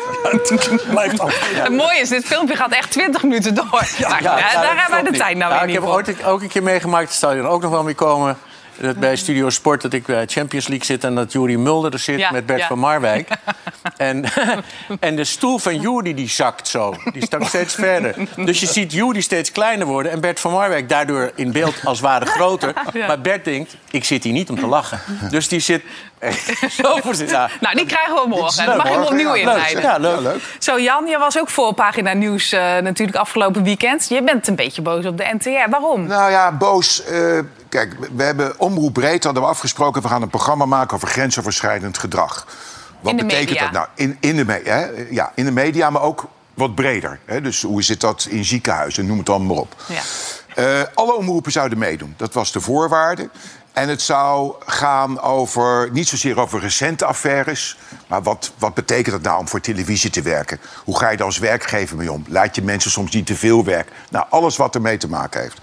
gozer. 0.43 0.81
Blijft 0.89 1.19
af. 1.19 1.51
Het 1.53 1.73
mooie 1.73 1.99
is, 1.99 2.09
dit 2.09 2.25
filmpje 2.25 2.55
gaat 2.55 2.71
echt 2.71 2.91
20 2.91 3.23
minuten 3.23 3.55
door. 3.55 3.65
Maar, 3.71 4.21
daar 4.21 4.75
hebben 4.77 5.03
wij 5.03 5.11
de 5.11 5.17
tijd 5.17 5.37
nou 5.37 5.51
Ja, 5.51 5.59
weer 5.59 5.59
Ik 5.59 5.65
niet 5.65 5.75
heb 5.75 5.83
voor. 5.85 5.93
ooit 5.93 6.23
ook 6.23 6.41
een 6.41 6.47
keer 6.47 6.63
meegemaakt, 6.63 7.13
zal 7.13 7.33
je 7.33 7.41
dan 7.41 7.51
ook 7.51 7.61
nog 7.61 7.71
wel 7.71 7.83
mee 7.83 7.95
komen... 7.95 8.37
Dat 8.81 8.99
bij 8.99 9.15
Studio 9.15 9.49
Sport 9.49 9.81
dat 9.81 9.93
ik 9.93 10.05
bij 10.05 10.25
Champions 10.25 10.67
League 10.67 10.85
zit... 10.85 11.03
en 11.03 11.15
dat 11.15 11.31
Jury 11.31 11.55
Mulder 11.55 11.93
er 11.93 11.99
zit 11.99 12.19
Ja, 12.19 12.31
met 12.31 12.45
Bert 12.45 12.59
ja. 12.59 12.67
van 12.67 12.79
Marwijk. 12.79 13.29
en, 13.97 14.25
en 14.99 15.15
de 15.15 15.23
stoel 15.23 15.57
van 15.57 15.79
Jury 15.79 16.13
die 16.13 16.29
zakt 16.29 16.67
zo. 16.67 16.95
Die 17.13 17.25
zakt 17.29 17.47
steeds 17.47 17.75
verder. 17.75 18.15
Dus 18.35 18.59
je 18.59 18.65
ziet 18.65 18.93
Jury 18.93 19.21
steeds 19.21 19.51
kleiner 19.51 19.87
worden... 19.87 20.11
en 20.11 20.21
Bert 20.21 20.39
van 20.39 20.51
Marwijk 20.51 20.89
daardoor 20.89 21.31
in 21.35 21.51
beeld 21.51 21.75
als 21.83 21.99
ware 21.99 22.25
groter. 22.25 22.73
Ja. 22.93 23.07
Maar 23.07 23.21
Bert 23.21 23.45
denkt, 23.45 23.75
ik 23.91 24.03
zit 24.03 24.23
hier 24.23 24.33
niet 24.33 24.49
om 24.49 24.59
te 24.59 24.67
lachen. 24.67 24.99
Dus 25.29 25.47
die 25.47 25.59
zit 25.59 25.83
zo 26.69 26.95
voor 26.95 27.15
zich. 27.15 27.31
Nou, 27.31 27.75
die 27.75 27.85
krijgen 27.85 28.15
we 28.15 28.27
morgen. 28.27 28.59
En 28.59 28.65
dan 28.65 28.77
mag 28.77 28.87
je 28.87 28.93
hem 28.93 29.03
opnieuw 29.03 29.35
ja. 29.35 29.41
inleiden. 29.41 29.81
ja, 29.81 29.97
leuk. 29.97 30.19
Leuk. 30.19 30.41
Zo, 30.59 30.79
Jan, 30.79 31.05
je 31.07 31.17
was 31.17 31.39
ook 31.39 31.49
voorpagina 31.49 32.13
nieuws 32.13 32.51
eh, 32.51 32.77
natuurlijk 32.77 33.17
afgelopen 33.17 33.63
weekend. 33.63 34.07
Je 34.09 34.23
bent 34.23 34.47
een 34.47 34.55
beetje 34.55 34.81
boos 34.81 35.05
op 35.05 35.17
de 35.17 35.35
NTR. 35.37 35.69
Waarom? 35.69 36.07
Nou 36.07 36.31
ja, 36.31 36.51
boos. 36.51 37.03
eh, 37.03 37.39
kijk, 37.71 37.95
we 38.15 38.23
hebben 38.23 38.59
Omroep 38.59 38.93
Breed 38.93 39.23
hadden 39.23 39.43
we 39.43 39.49
afgesproken... 39.49 40.01
we 40.01 40.07
gaan 40.07 40.21
een 40.21 40.29
programma 40.29 40.65
maken 40.65 40.95
over 40.95 41.07
grensoverschrijdend 41.07 41.97
gedrag. 41.97 42.47
Wat 42.99 43.15
betekent 43.15 43.49
media. 43.49 43.63
dat 43.63 43.71
nou? 43.71 43.87
In, 43.95 44.17
in, 44.19 44.35
de 44.35 44.61
hè? 44.63 44.87
Ja, 45.09 45.31
in 45.35 45.45
de 45.45 45.51
media, 45.51 45.89
maar 45.89 46.01
ook 46.01 46.25
wat 46.53 46.75
breder. 46.75 47.19
Hè? 47.25 47.41
Dus 47.41 47.61
hoe 47.61 47.83
zit 47.83 48.01
dat 48.01 48.27
in 48.29 48.45
ziekenhuizen, 48.45 49.05
noem 49.05 49.17
het 49.17 49.29
allemaal 49.29 49.47
maar 49.47 49.63
op. 49.63 49.75
Ja. 49.87 50.01
Eh, 50.55 50.87
alle 50.93 51.13
omroepen 51.13 51.51
zouden 51.51 51.77
meedoen. 51.77 52.13
Dat 52.17 52.33
was 52.33 52.51
de 52.51 52.61
voorwaarde. 52.61 53.29
En 53.73 53.89
het 53.89 54.01
zou 54.01 54.55
gaan 54.65 55.21
over, 55.21 55.89
niet 55.91 56.07
zozeer 56.07 56.39
over 56.39 56.59
recente 56.59 57.05
affaires... 57.05 57.77
maar 58.07 58.23
wat, 58.23 58.51
wat 58.57 58.73
betekent 58.73 59.15
het 59.15 59.23
nou 59.23 59.39
om 59.39 59.47
voor 59.47 59.61
televisie 59.61 60.09
te 60.09 60.21
werken? 60.21 60.59
Hoe 60.83 60.97
ga 60.97 61.09
je 61.09 61.17
er 61.17 61.23
als 61.23 61.37
werkgever 61.37 61.97
mee 61.97 62.11
om? 62.11 62.25
Laat 62.27 62.55
je 62.55 62.61
mensen 62.61 62.91
soms 62.91 63.11
niet 63.11 63.25
te 63.25 63.35
veel 63.35 63.63
werk? 63.63 63.91
Nou, 64.09 64.25
alles 64.29 64.57
wat 64.57 64.75
ermee 64.75 64.97
te 64.97 65.09
maken 65.09 65.41
heeft. 65.41 65.59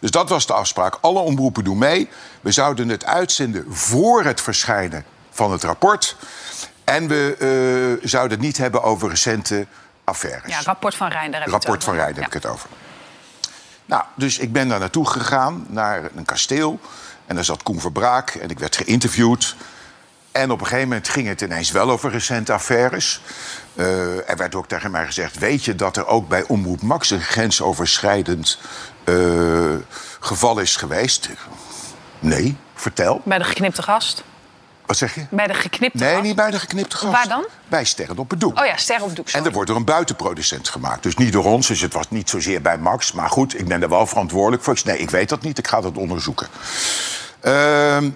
Dus 0.00 0.10
dat 0.10 0.28
was 0.28 0.46
de 0.46 0.52
afspraak. 0.52 0.98
Alle 1.00 1.18
omroepen 1.20 1.64
doen 1.64 1.78
mee. 1.78 2.08
We 2.40 2.52
zouden 2.52 2.88
het 2.88 3.04
uitzenden 3.04 3.64
voor 3.74 4.24
het 4.24 4.40
verschijnen 4.40 5.04
van 5.30 5.52
het 5.52 5.62
rapport. 5.64 6.16
En 6.84 7.08
we 7.08 7.36
eh, 8.00 8.08
zouden 8.08 8.36
het 8.36 8.46
niet 8.46 8.56
hebben 8.56 8.82
over 8.82 9.08
recente 9.08 9.66
affaires. 10.04 10.52
Ja, 10.52 10.60
rapport 10.62 10.94
van 10.94 11.08
Rijn, 11.08 11.30
daar 11.30 11.40
heb 11.40 11.48
ik 11.48 11.54
het 11.54 11.64
Rapport 11.64 11.84
van. 11.84 11.94
Rijn, 11.94 12.06
heb 12.14 12.16
Ja. 12.20 12.26
ik 12.26 12.32
het 12.32 12.46
over. 12.46 12.68
Nou, 13.86 14.02
dus 14.14 14.38
ik 14.38 14.52
ben 14.52 14.68
daar 14.68 14.78
naartoe 14.78 15.06
gegaan, 15.08 15.66
naar 15.68 16.02
een 16.14 16.24
kasteel. 16.24 16.80
En 17.26 17.34
daar 17.34 17.44
zat 17.44 17.62
Koen 17.62 17.80
Verbraak 17.80 18.30
en 18.30 18.48
ik 18.50 18.58
werd 18.58 18.76
geïnterviewd. 18.76 19.56
En 20.32 20.50
op 20.50 20.60
een 20.60 20.66
gegeven 20.66 20.88
moment 20.88 21.08
ging 21.08 21.28
het 21.28 21.40
ineens 21.40 21.70
wel 21.70 21.90
over 21.90 22.10
recente 22.10 22.52
affaires. 22.52 23.20
Eh, 23.74 24.30
er 24.30 24.36
werd 24.36 24.54
ook 24.54 24.68
tegen 24.68 24.90
mij 24.90 25.06
gezegd... 25.06 25.38
weet 25.38 25.64
je 25.64 25.74
dat 25.74 25.96
er 25.96 26.06
ook 26.06 26.28
bij 26.28 26.42
Omroep 26.42 26.82
Max 26.82 27.10
een 27.10 27.20
grensoverschrijdend 27.20 28.58
eh, 29.06 29.74
geval 30.20 30.58
is 30.58 30.76
geweest? 30.76 31.28
Nee, 32.18 32.56
vertel. 32.74 33.20
Bij 33.24 33.38
de 33.38 33.44
geknipte 33.44 33.82
gast. 33.82 34.24
Wat 34.86 34.96
zeg 34.96 35.14
je? 35.14 35.26
Bij 35.30 35.46
de 35.46 35.54
geknipte 35.54 35.98
Nee, 35.98 36.10
gast. 36.12 36.22
niet 36.22 36.36
bij 36.36 36.50
de 36.50 36.58
geknipte 36.58 36.96
gast. 36.96 37.12
Waar 37.12 37.28
dan? 37.28 37.46
Bij 37.68 37.84
Sterren 37.84 38.18
op 38.18 38.30
het 38.30 38.40
Doek. 38.40 38.58
Oh 38.58 38.66
ja, 38.66 38.76
ster 38.76 39.02
op 39.02 39.16
doek. 39.16 39.24
En 39.24 39.30
sorry. 39.30 39.46
er 39.46 39.52
wordt 39.52 39.68
door 39.68 39.76
een 39.78 39.84
buitenproducent 39.84 40.68
gemaakt. 40.68 41.02
Dus 41.02 41.16
niet 41.16 41.32
door 41.32 41.44
ons, 41.44 41.66
dus 41.66 41.80
het 41.80 41.92
was 41.92 42.06
niet 42.10 42.30
zozeer 42.30 42.62
bij 42.62 42.78
Max. 42.78 43.12
Maar 43.12 43.28
goed, 43.30 43.58
ik 43.58 43.68
ben 43.68 43.82
er 43.82 43.88
wel 43.88 44.06
verantwoordelijk 44.06 44.62
voor. 44.62 44.78
Nee, 44.84 44.98
ik 44.98 45.10
weet 45.10 45.28
dat 45.28 45.42
niet, 45.42 45.58
ik 45.58 45.66
ga 45.66 45.80
dat 45.80 45.96
onderzoeken. 45.96 46.46
Ehm, 47.40 48.10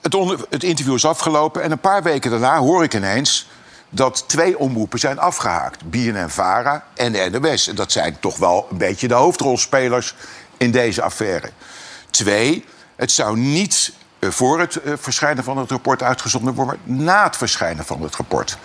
het, 0.00 0.14
onder- 0.14 0.46
het 0.50 0.62
interview 0.64 0.94
is 0.94 1.04
afgelopen 1.04 1.62
en 1.62 1.70
een 1.70 1.78
paar 1.78 2.02
weken 2.02 2.30
daarna 2.30 2.58
hoor 2.58 2.82
ik 2.82 2.94
ineens... 2.94 3.48
dat 3.90 4.24
twee 4.28 4.58
omroepen 4.58 4.98
zijn 4.98 5.18
afgehaakt. 5.18 5.90
BNN-Vara 5.90 6.84
en 6.94 7.12
de 7.12 7.30
NOS. 7.30 7.68
En 7.68 7.74
dat 7.74 7.92
zijn 7.92 8.16
toch 8.20 8.36
wel 8.36 8.66
een 8.70 8.78
beetje 8.78 9.08
de 9.08 9.14
hoofdrolspelers 9.14 10.14
in 10.56 10.70
deze 10.70 11.02
affaire. 11.02 11.50
Twee, 12.10 12.64
het 12.96 13.10
zou 13.10 13.38
niet 13.38 13.92
eh, 14.18 14.30
voor 14.30 14.60
het 14.60 14.76
eh, 14.76 14.92
verschijnen 14.96 15.44
van 15.44 15.58
het 15.58 15.70
rapport 15.70 16.02
uitgezonden 16.02 16.54
worden, 16.54 16.80
maar 16.84 16.96
na 16.96 17.24
het 17.24 17.36
verschijnen 17.36 17.84
van 17.84 18.02
het 18.02 18.16
rapport. 18.16 18.58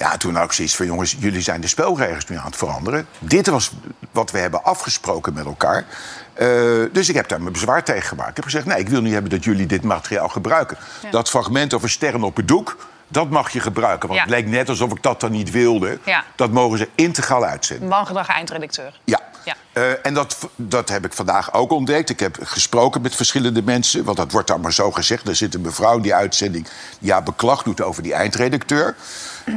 Ja, 0.00 0.16
toen 0.16 0.34
had 0.34 0.44
ik 0.44 0.52
zoiets 0.52 0.76
van, 0.76 0.86
jongens, 0.86 1.16
jullie 1.18 1.40
zijn 1.40 1.60
de 1.60 1.66
spelregels 1.66 2.26
nu 2.26 2.36
aan 2.36 2.44
het 2.44 2.56
veranderen. 2.56 3.06
Dit 3.18 3.46
was 3.46 3.70
wat 4.10 4.30
we 4.30 4.38
hebben 4.38 4.64
afgesproken 4.64 5.34
met 5.34 5.44
elkaar. 5.44 5.86
Eh, 6.32 6.48
dus 6.92 7.08
ik 7.08 7.14
heb 7.14 7.28
daar 7.28 7.40
mijn 7.40 7.52
bezwaar 7.52 7.84
tegen 7.84 8.08
gemaakt. 8.08 8.30
Ik 8.30 8.36
heb 8.36 8.44
gezegd, 8.44 8.66
nee, 8.66 8.78
ik 8.78 8.88
wil 8.88 9.00
niet 9.00 9.12
hebben 9.12 9.30
dat 9.30 9.44
jullie 9.44 9.66
dit 9.66 9.82
materiaal 9.82 10.28
gebruiken. 10.28 10.78
Dat 11.10 11.30
fragment 11.30 11.74
over 11.74 11.90
sterren 11.90 12.22
op 12.22 12.36
het 12.36 12.48
doek, 12.48 12.76
dat 13.10 13.30
mag 13.30 13.50
je 13.50 13.60
gebruiken. 13.60 14.08
Want 14.08 14.20
Ja. 14.20 14.26
het 14.26 14.34
leek 14.34 14.46
net 14.46 14.68
alsof 14.68 14.90
ik 14.92 15.02
dat 15.02 15.20
dan 15.20 15.30
niet 15.30 15.50
wilde. 15.50 15.98
Ja. 16.04 16.24
Dat 16.36 16.50
mogen 16.50 16.78
ze 16.78 16.88
integraal 16.94 17.44
uitzenden. 17.44 17.88
Wangedrag 17.88 18.28
eindredacteur. 18.28 19.00
Ja. 19.04 19.20
Ja. 19.44 19.54
Eh, 19.72 20.06
en 20.06 20.14
dat, 20.14 20.36
dat 20.56 20.88
heb 20.88 21.04
ik 21.04 21.12
vandaag 21.12 21.52
ook 21.52 21.70
ontdekt. 21.70 22.10
Ik 22.10 22.20
heb 22.20 22.36
gesproken 22.42 23.00
met 23.02 23.16
verschillende 23.16 23.62
mensen. 23.62 24.04
Want 24.04 24.16
dat 24.16 24.32
wordt 24.32 24.48
dan 24.48 24.60
maar 24.60 24.72
zo 24.72 24.90
gezegd. 24.90 25.28
Er 25.28 25.36
zit 25.36 25.54
een 25.54 25.60
mevrouw 25.60 25.96
in 25.96 26.02
die 26.02 26.14
uitzending... 26.14 26.64
die 26.98 27.08
ja, 27.08 27.22
beklag 27.22 27.62
doet 27.62 27.80
over 27.82 28.02
die 28.02 28.14
eindredacteur. 28.14 28.96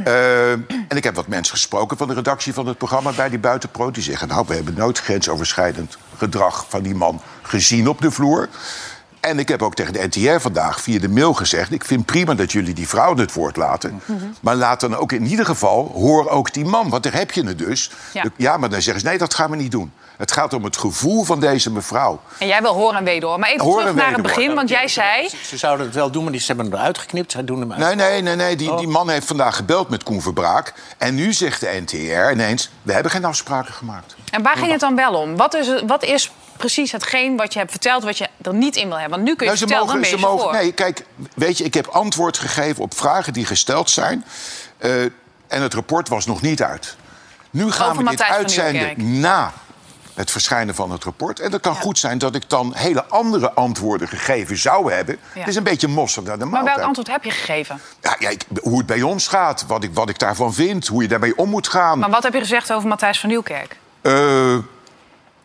Eh, 0.04 0.50
en 0.52 0.88
ik 0.88 1.04
heb 1.04 1.14
wat 1.14 1.26
mensen 1.26 1.54
gesproken 1.54 1.96
van 1.96 2.08
de 2.08 2.14
redactie 2.14 2.52
van 2.54 2.66
het 2.66 2.78
programma... 2.78 3.12
bij 3.12 3.28
die 3.28 3.38
buitenpro. 3.38 3.90
Die 3.90 4.02
zeggen, 4.02 4.28
nou, 4.28 4.44
we 4.48 4.54
hebben 4.54 4.74
nooit 4.74 4.98
grensoverschrijdend 4.98 5.96
gedrag... 6.18 6.66
van 6.68 6.82
die 6.82 6.94
man 6.94 7.22
gezien 7.42 7.88
op 7.88 8.00
de 8.00 8.10
vloer. 8.10 8.48
En 9.24 9.38
ik 9.38 9.48
heb 9.48 9.62
ook 9.62 9.74
tegen 9.74 9.92
de 9.92 10.06
NTR 10.10 10.40
vandaag 10.40 10.80
via 10.80 10.98
de 10.98 11.08
mail 11.08 11.34
gezegd... 11.34 11.72
ik 11.72 11.84
vind 11.84 12.06
prima 12.06 12.34
dat 12.34 12.52
jullie 12.52 12.74
die 12.74 12.88
vrouw 12.88 13.16
het 13.16 13.32
woord 13.32 13.56
laten. 13.56 14.02
Maar 14.40 14.54
laat 14.54 14.80
dan 14.80 14.96
ook 14.96 15.12
in 15.12 15.26
ieder 15.26 15.46
geval, 15.46 15.90
hoor 15.94 16.28
ook 16.28 16.52
die 16.52 16.64
man. 16.64 16.88
Want 16.88 17.02
daar 17.02 17.14
heb 17.14 17.30
je 17.30 17.46
het 17.46 17.58
dus. 17.58 17.90
Ja. 18.36 18.56
maar 18.56 18.70
dan 18.70 18.82
zeggen 18.82 19.02
ze, 19.02 19.08
nee, 19.08 19.18
dat 19.18 19.34
gaan 19.34 19.50
we 19.50 19.56
niet 19.56 19.70
doen. 19.70 19.92
Het 20.16 20.32
gaat 20.32 20.52
om 20.52 20.64
het 20.64 20.76
gevoel 20.76 21.24
van 21.24 21.40
deze 21.40 21.70
mevrouw. 21.70 22.20
En 22.38 22.46
jij 22.46 22.60
wil 22.60 22.74
horen 22.74 22.98
en 22.98 23.04
wederhoor. 23.04 23.38
Maar 23.38 23.48
even 23.48 23.64
Hoor 23.64 23.80
terug 23.80 23.94
naar 23.94 24.12
het 24.12 24.22
begin, 24.22 24.54
want 24.54 24.68
jij 24.68 24.88
zei... 24.88 25.28
Ze 25.42 25.56
zouden 25.56 25.86
het 25.86 25.94
wel 25.94 26.10
doen, 26.10 26.22
maar 26.22 26.32
die, 26.32 26.40
ze 26.40 26.46
hebben 26.46 26.64
hem 26.66 26.74
eruit 26.74 26.98
geknipt. 26.98 27.32
Ze 27.32 27.44
doen 27.44 27.60
hem 27.60 27.72
uit. 27.72 27.80
Nee, 27.80 27.94
nee, 27.94 28.22
nee, 28.22 28.36
nee. 28.36 28.56
Die, 28.56 28.76
die 28.76 28.88
man 28.88 29.08
heeft 29.08 29.26
vandaag 29.26 29.56
gebeld 29.56 29.88
met 29.88 30.02
Koen 30.02 30.22
Verbraak. 30.22 30.74
En 30.98 31.14
nu 31.14 31.32
zegt 31.32 31.60
de 31.60 31.82
NTR 31.84 32.30
ineens, 32.32 32.70
we 32.82 32.92
hebben 32.92 33.10
geen 33.10 33.24
afspraken 33.24 33.74
gemaakt. 33.74 34.16
En 34.30 34.42
waar 34.42 34.56
ging 34.56 34.70
het 34.70 34.80
dan 34.80 34.96
wel 34.96 35.14
om? 35.14 35.36
Wat 35.36 35.54
is, 35.54 35.82
wat 35.86 36.02
is 36.02 36.30
precies 36.56 36.92
hetgeen 36.92 37.36
wat 37.36 37.52
je 37.52 37.58
hebt 37.58 37.70
verteld... 37.70 38.02
wat 38.04 38.18
je 38.18 38.28
er 38.42 38.54
niet 38.54 38.76
in 38.76 38.88
wil 38.88 38.98
hebben? 38.98 39.16
Want 39.18 39.28
nu 39.28 39.36
kun 39.36 39.46
je 39.46 39.52
Nou, 39.52 39.56
ze 39.56 39.66
vertellen, 39.66 39.86
dan 39.92 40.00
ben 40.00 40.10
mogen, 40.10 40.18
je 40.18 40.24
ze 40.24 40.30
zo 40.30 40.36
mogen, 40.36 40.54
voor. 40.54 40.62
nee, 40.62 40.72
kijk, 40.72 41.04
weet 41.34 41.58
je, 41.58 41.64
ik 41.64 41.74
heb 41.74 41.86
antwoord 41.86 42.38
gegeven 42.38 42.82
op 42.82 42.96
vragen 42.96 43.32
die 43.32 43.46
gesteld 43.46 43.90
zijn. 43.90 44.24
Eh, 44.78 45.02
en 45.46 45.62
het 45.62 45.74
rapport 45.74 46.08
was 46.08 46.26
nog 46.26 46.40
niet 46.42 46.62
uit. 46.62 46.96
Nu 47.50 47.70
gaan 47.72 47.90
Over 47.90 48.02
we 48.04 48.08
dit 48.10 48.18
Matthijs 48.18 48.38
uitzenden 48.38 49.20
na 49.20 49.52
het 50.14 50.30
verschijnen 50.30 50.74
van 50.74 50.90
het 50.90 51.04
rapport. 51.04 51.40
En 51.40 51.52
het 51.52 51.60
kan 51.60 51.74
goed 51.76 51.98
zijn 51.98 52.18
dat 52.18 52.34
ik 52.34 52.50
dan 52.50 52.72
hele 52.74 53.04
andere 53.04 53.52
antwoorden 53.52 54.08
gegeven 54.08 54.56
zou 54.58 54.92
hebben. 54.92 55.18
Ja. 55.34 55.38
Het 55.40 55.48
is 55.48 55.56
een 55.56 55.62
beetje 55.62 55.88
mossig 55.88 56.22
naar 56.24 56.38
de 56.38 56.44
Maar 56.44 56.52
maaltijd. 56.52 56.74
welk 56.76 56.86
antwoord 56.86 57.08
heb 57.08 57.24
je 57.24 57.30
gegeven? 57.30 57.80
Ja, 58.00 58.16
ja, 58.18 58.28
ik- 58.28 58.44
hoe 58.62 58.78
het 58.78 58.86
bij 58.86 59.02
ons 59.02 59.28
gaat, 59.28 59.64
wat 59.66 59.84
ik, 59.84 59.90
wat 59.94 60.08
ik 60.08 60.18
daarvan 60.18 60.54
vind, 60.54 60.86
hoe 60.86 61.02
je 61.02 61.08
daarmee 61.08 61.36
om 61.38 61.48
moet 61.48 61.68
gaan. 61.68 61.98
Maar 61.98 62.10
wat 62.10 62.22
heb 62.22 62.32
je 62.32 62.38
gezegd 62.38 62.72
over 62.72 62.88
Matthijs 62.88 63.20
van 63.20 63.28
Nieuwkerk? 63.28 63.76
Eh, 64.02 64.56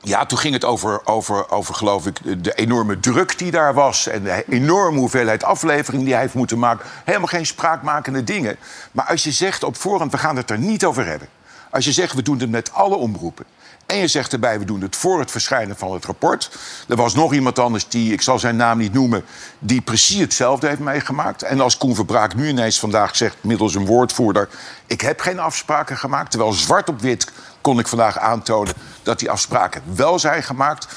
ja, 0.01 0.25
toen 0.25 0.37
ging 0.37 0.53
het 0.53 0.65
over, 0.65 1.05
over, 1.05 1.51
over, 1.51 1.75
geloof 1.75 2.05
ik, 2.05 2.43
de 2.43 2.53
enorme 2.53 2.99
druk 2.99 3.37
die 3.37 3.51
daar 3.51 3.73
was... 3.73 4.07
en 4.07 4.23
de 4.23 4.43
enorme 4.49 4.99
hoeveelheid 4.99 5.43
aflevering 5.43 6.03
die 6.03 6.13
hij 6.13 6.21
heeft 6.21 6.33
moeten 6.33 6.59
maken. 6.59 6.85
Helemaal 7.05 7.27
geen 7.27 7.45
spraakmakende 7.45 8.23
dingen. 8.23 8.57
Maar 8.91 9.05
als 9.05 9.23
je 9.23 9.31
zegt 9.31 9.63
op 9.63 9.77
voorhand, 9.77 10.11
we 10.11 10.17
gaan 10.17 10.35
het 10.35 10.49
er 10.49 10.59
niet 10.59 10.85
over 10.85 11.05
hebben. 11.05 11.27
Als 11.69 11.85
je 11.85 11.91
zegt, 11.91 12.13
we 12.13 12.21
doen 12.21 12.39
het 12.39 12.49
met 12.49 12.73
alle 12.73 12.95
omroepen. 12.95 13.45
En 13.89 13.97
je 13.97 14.07
zegt 14.07 14.33
erbij, 14.33 14.59
we 14.59 14.65
doen 14.65 14.81
het 14.81 14.95
voor 14.95 15.19
het 15.19 15.31
verschijnen 15.31 15.77
van 15.77 15.93
het 15.93 16.05
rapport. 16.05 16.49
Er 16.87 16.95
was 16.95 17.13
nog 17.13 17.33
iemand 17.33 17.59
anders, 17.59 17.87
die, 17.87 18.13
ik 18.13 18.21
zal 18.21 18.39
zijn 18.39 18.55
naam 18.55 18.77
niet 18.77 18.93
noemen... 18.93 19.25
die 19.59 19.81
precies 19.81 20.19
hetzelfde 20.19 20.67
heeft 20.67 20.79
meegemaakt. 20.79 21.43
En 21.43 21.61
als 21.61 21.77
Koen 21.77 21.95
Verbraak 21.95 22.35
nu 22.35 22.47
ineens 22.47 22.79
vandaag 22.79 23.15
zegt, 23.15 23.35
middels 23.41 23.75
een 23.75 23.85
woordvoerder... 23.85 24.49
ik 24.85 25.01
heb 25.01 25.19
geen 25.19 25.39
afspraken 25.39 25.97
gemaakt, 25.97 26.31
terwijl 26.31 26.51
zwart 26.51 26.89
op 26.89 27.01
wit 27.01 27.31
kon 27.61 27.79
ik 27.79 27.87
vandaag 27.87 28.17
aantonen... 28.17 28.73
dat 29.03 29.19
die 29.19 29.31
afspraken 29.31 29.81
wel 29.95 30.19
zijn 30.19 30.43
gemaakt... 30.43 30.87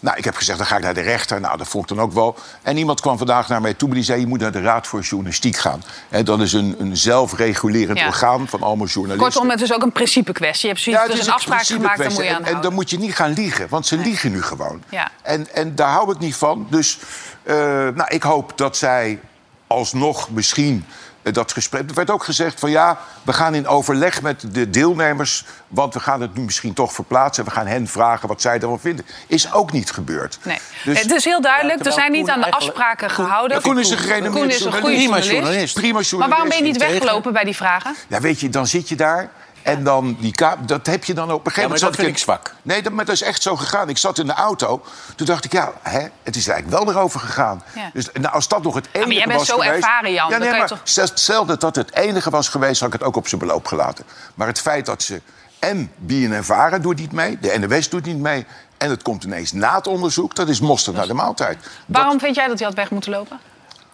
Nou, 0.00 0.16
ik 0.16 0.24
heb 0.24 0.36
gezegd, 0.36 0.58
dan 0.58 0.66
ga 0.66 0.76
ik 0.76 0.82
naar 0.82 0.94
de 0.94 1.00
rechter. 1.00 1.40
Nou, 1.40 1.56
dat 1.58 1.68
vond 1.68 1.90
ik 1.90 1.96
dan 1.96 2.04
ook 2.04 2.12
wel. 2.12 2.36
En 2.62 2.76
iemand 2.76 3.00
kwam 3.00 3.18
vandaag 3.18 3.48
naar 3.48 3.60
mij 3.60 3.74
toe, 3.74 3.88
maar 3.88 3.96
die 3.96 4.06
zei... 4.06 4.20
je 4.20 4.26
moet 4.26 4.40
naar 4.40 4.52
de 4.52 4.60
Raad 4.60 4.86
voor 4.86 5.00
Journalistiek 5.00 5.56
gaan. 5.56 5.82
Hè, 6.08 6.22
dat 6.22 6.40
is 6.40 6.52
een, 6.52 6.74
een 6.78 6.96
zelfregulerend 6.96 7.98
Ja. 7.98 8.06
orgaan 8.06 8.48
van 8.48 8.62
allemaal 8.62 8.86
journalisten. 8.86 9.30
Kortom, 9.32 9.50
het 9.50 9.60
is 9.60 9.72
ook 9.72 9.82
een 9.82 9.92
principe 9.92 10.32
kwestie. 10.32 10.68
Je 10.68 10.74
hebt 10.74 10.84
zoiets, 10.84 11.02
het 11.02 11.12
dus 11.12 11.26
een 11.26 11.32
afspraak 11.32 11.62
gemaakt, 11.62 11.82
daar 11.82 11.96
principekwestie. 11.96 12.34
moet 12.34 12.44
je 12.44 12.48
aan 12.48 12.50
en, 12.50 12.56
en 12.56 12.62
dan 12.62 12.74
moet 12.74 12.90
je 12.90 12.98
niet 12.98 13.14
gaan 13.14 13.32
liegen, 13.32 13.66
want 13.68 13.86
ze 13.86 13.96
liegen 13.96 14.30
nu 14.30 14.42
gewoon. 14.42 14.82
Ja. 14.88 15.10
En, 15.22 15.54
en 15.54 15.74
daar 15.74 15.90
hou 15.90 16.12
ik 16.12 16.18
niet 16.18 16.36
van. 16.36 16.66
Dus 16.70 16.98
eh, 17.42 17.56
nou, 17.94 18.04
ik 18.08 18.22
hoop 18.22 18.52
dat 18.58 18.76
zij 18.76 19.20
alsnog 19.66 20.30
misschien 20.30 20.84
dat 21.32 21.52
gesprek... 21.52 21.88
Er 21.88 21.94
werd 21.94 22.10
ook 22.10 22.24
gezegd 22.24 22.60
van 22.60 22.70
ja, 22.70 22.98
we 23.22 23.32
gaan 23.32 23.54
in 23.54 23.66
overleg 23.66 24.22
met 24.22 24.44
de 24.52 24.70
deelnemers... 24.70 25.44
want 25.68 25.94
we 25.94 26.00
gaan 26.00 26.20
het 26.20 26.34
nu 26.34 26.42
misschien 26.42 26.74
toch 26.74 26.92
verplaatsen... 26.92 27.44
en 27.44 27.50
we 27.50 27.56
gaan 27.56 27.66
hen 27.66 27.86
vragen 27.86 28.28
wat 28.28 28.40
zij 28.40 28.54
ervan 28.54 28.80
vinden. 28.80 29.06
Is 29.26 29.52
ook 29.52 29.72
niet 29.72 29.90
gebeurd. 29.90 30.38
Nee. 30.42 30.58
Dus- 30.84 31.00
het 31.00 31.10
is 31.12 31.24
heel 31.24 31.40
duidelijk, 31.40 31.86
er 31.86 31.92
zijn 31.92 32.12
niet 32.12 32.28
aan 32.28 32.40
de 32.40 32.50
afspraken 32.50 33.10
gehouden. 33.10 33.56
Ja, 33.56 33.62
Koen 33.62 33.78
is 33.78 33.90
een 33.90 33.98
gerenommeerd 33.98 34.44
Koen 34.46 34.48
is 34.48 34.64
een 34.64 34.72
goede 34.72 34.96
journalist. 34.96 35.30
journalist. 35.30 35.30
Prima 35.30 35.40
journalist. 35.40 35.74
Prima 35.74 36.00
journalist. 36.00 36.18
Maar 36.18 36.28
waarom 36.28 36.48
ben 36.48 36.58
je 36.58 36.64
niet 36.64 36.76
weggelopen 36.76 37.32
bij 37.32 37.44
die 37.44 37.56
vragen? 37.56 37.94
Ja, 38.08 38.20
weet 38.20 38.40
je, 38.40 38.48
dan 38.48 38.66
zit 38.66 38.88
je 38.88 38.96
daar 38.96 39.30
en 39.68 39.84
dan 39.84 40.16
die 40.20 40.34
dat 40.66 40.86
heb 40.86 41.04
je 41.04 41.14
dan 41.14 41.32
op 41.32 41.46
een 41.46 41.52
gegeven 41.52 41.62
Ja, 41.62 41.62
moment. 41.62 41.80
maar 41.80 41.90
dat 41.90 41.94
vind 41.94 42.08
in- 42.08 42.14
ik 42.14 42.18
zwak. 42.18 42.54
Nee, 42.62 42.82
dat, 42.82 42.92
maar 42.92 43.04
dat 43.04 43.14
is 43.14 43.22
echt 43.22 43.42
zo 43.42 43.56
gegaan. 43.56 43.88
Ik 43.88 43.98
zat 43.98 44.18
in 44.18 44.26
de 44.26 44.32
auto. 44.32 44.82
Toen 45.16 45.26
dacht 45.26 45.44
ik, 45.44 45.52
ja, 45.52 45.72
hè, 45.82 46.06
het 46.22 46.36
is 46.36 46.48
eigenlijk 46.48 46.84
wel 46.84 46.94
erover 46.94 47.20
gegaan. 47.20 47.62
Ja. 47.74 47.90
Dus 47.92 48.08
nou, 48.12 48.34
als 48.34 48.48
dat 48.48 48.62
nog 48.62 48.74
het 48.74 48.88
enige 48.92 49.06
maar 49.06 49.16
jij 49.16 49.26
bent 49.26 49.38
was 49.38 49.48
zo 49.48 49.54
geweest... 49.58 49.74
ervaren, 49.74 50.12
Jan. 50.12 50.30
Ja, 50.30 50.38
nee, 50.38 50.50
maar 50.50 50.66
toch- 50.66 50.80
stel- 51.14 51.44
dat 51.46 51.60
dat 51.60 51.76
het 51.76 51.94
enige 51.94 52.30
was 52.30 52.48
geweest, 52.48 52.80
had 52.80 52.88
ik 52.94 52.98
het 52.98 53.08
ook 53.08 53.16
op 53.16 53.28
zijn 53.28 53.40
beloop 53.40 53.66
gelaten. 53.66 54.04
Maar 54.34 54.46
het 54.46 54.60
feit 54.60 54.86
dat 54.86 55.02
ze 55.02 55.20
en 55.58 55.92
BNNVARA 55.96 56.78
doet 56.78 56.98
niet 56.98 57.12
mee, 57.12 57.38
de 57.40 57.58
NOS 57.58 57.88
doet 57.88 58.04
niet 58.04 58.18
mee... 58.18 58.46
en 58.76 58.90
het 58.90 59.02
komt 59.02 59.24
ineens 59.24 59.52
na 59.52 59.74
het 59.74 59.86
onderzoek, 59.86 60.34
dat 60.34 60.48
is 60.48 60.60
mosterd 60.60 60.96
naar 60.96 61.06
de 61.06 61.14
maaltijd. 61.14 61.58
Dat- 61.62 61.70
Waarom 61.86 62.20
vind 62.20 62.34
jij 62.34 62.46
dat 62.46 62.58
hij 62.58 62.66
had 62.66 62.76
weg 62.76 62.90
moeten 62.90 63.10
lopen? 63.10 63.38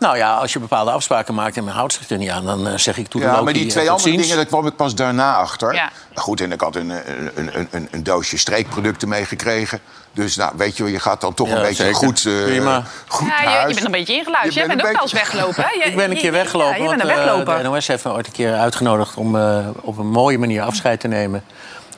Nou 0.04 0.16
ja, 0.16 0.34
als 0.36 0.52
je 0.52 0.58
bepaalde 0.58 0.90
afspraken 0.90 1.34
maakt 1.34 1.56
en 1.56 1.64
men 1.64 1.74
houdt 1.74 1.92
zich 1.92 2.10
er 2.10 2.18
niet 2.18 2.30
aan... 2.30 2.44
dan 2.44 2.68
eh, 2.68 2.76
zeg 2.76 2.96
ik 2.96 3.06
toen 3.08 3.22
Ja, 3.22 3.40
maar 3.40 3.52
die 3.52 3.66
twee 3.66 3.90
andere 3.90 4.16
dingen, 4.16 4.36
daar 4.36 4.44
kwam 4.46 4.66
ik 4.66 4.76
pas 4.76 4.94
daarna 4.94 5.34
achter. 5.36 5.74
Ja. 5.74 5.90
Goed, 6.14 6.40
en 6.40 6.52
ik 6.52 6.60
had 6.60 6.76
een, 6.76 6.90
een, 6.90 7.30
een, 7.58 7.68
een, 7.70 7.88
een 7.90 8.02
doosje 8.02 8.36
streekproducten 8.38 9.08
meegekregen. 9.08 9.80
Dus 10.12 10.36
nou, 10.36 10.52
weet 10.56 10.76
je 10.76 10.82
wel, 10.82 10.92
je 10.92 10.98
gaat 11.00 11.20
dan 11.20 11.34
toch 11.34 11.48
Ja, 11.48 11.54
een 11.56 11.62
beetje 11.62 11.82
zeker. 11.82 11.96
goed, 11.96 12.24
eh, 12.26 12.42
Prima. 12.44 12.82
goed 13.08 13.28
Ja, 13.28 13.42
naar 13.44 13.60
je, 13.62 13.68
je 13.68 13.74
bent 13.74 13.86
een 13.86 13.90
beetje 13.90 14.14
ingeluisterd. 14.14 14.54
Je 14.54 14.60
Jij 14.60 14.68
bent 14.68 14.82
bent 14.82 14.88
ook 14.96 15.02
wel 15.02 15.02
eens 15.02 15.30
weggelopen, 15.30 15.62
hè? 15.64 15.70
Je- 15.70 15.84
Ik 15.90 15.96
ben 15.96 16.10
een 16.10 16.16
keer 16.16 16.32
weggelopen, 16.32 16.76
Ja, 16.76 16.82
je 16.82 16.88
bent 16.88 17.02
want 17.02 17.12
een 17.12 17.18
eh, 17.18 17.24
wegloper. 17.24 17.62
de 17.62 17.68
NOS 17.68 17.86
heeft 17.86 18.04
me 18.04 18.12
ooit 18.12 18.26
een 18.26 18.32
keer 18.32 18.54
uitgenodigd... 18.54 19.16
om 19.16 19.36
eh, 19.36 19.58
op 19.80 19.98
een 19.98 20.10
mooie 20.10 20.38
manier 20.38 20.62
afscheid 20.62 21.00
te 21.00 21.08
nemen 21.08 21.44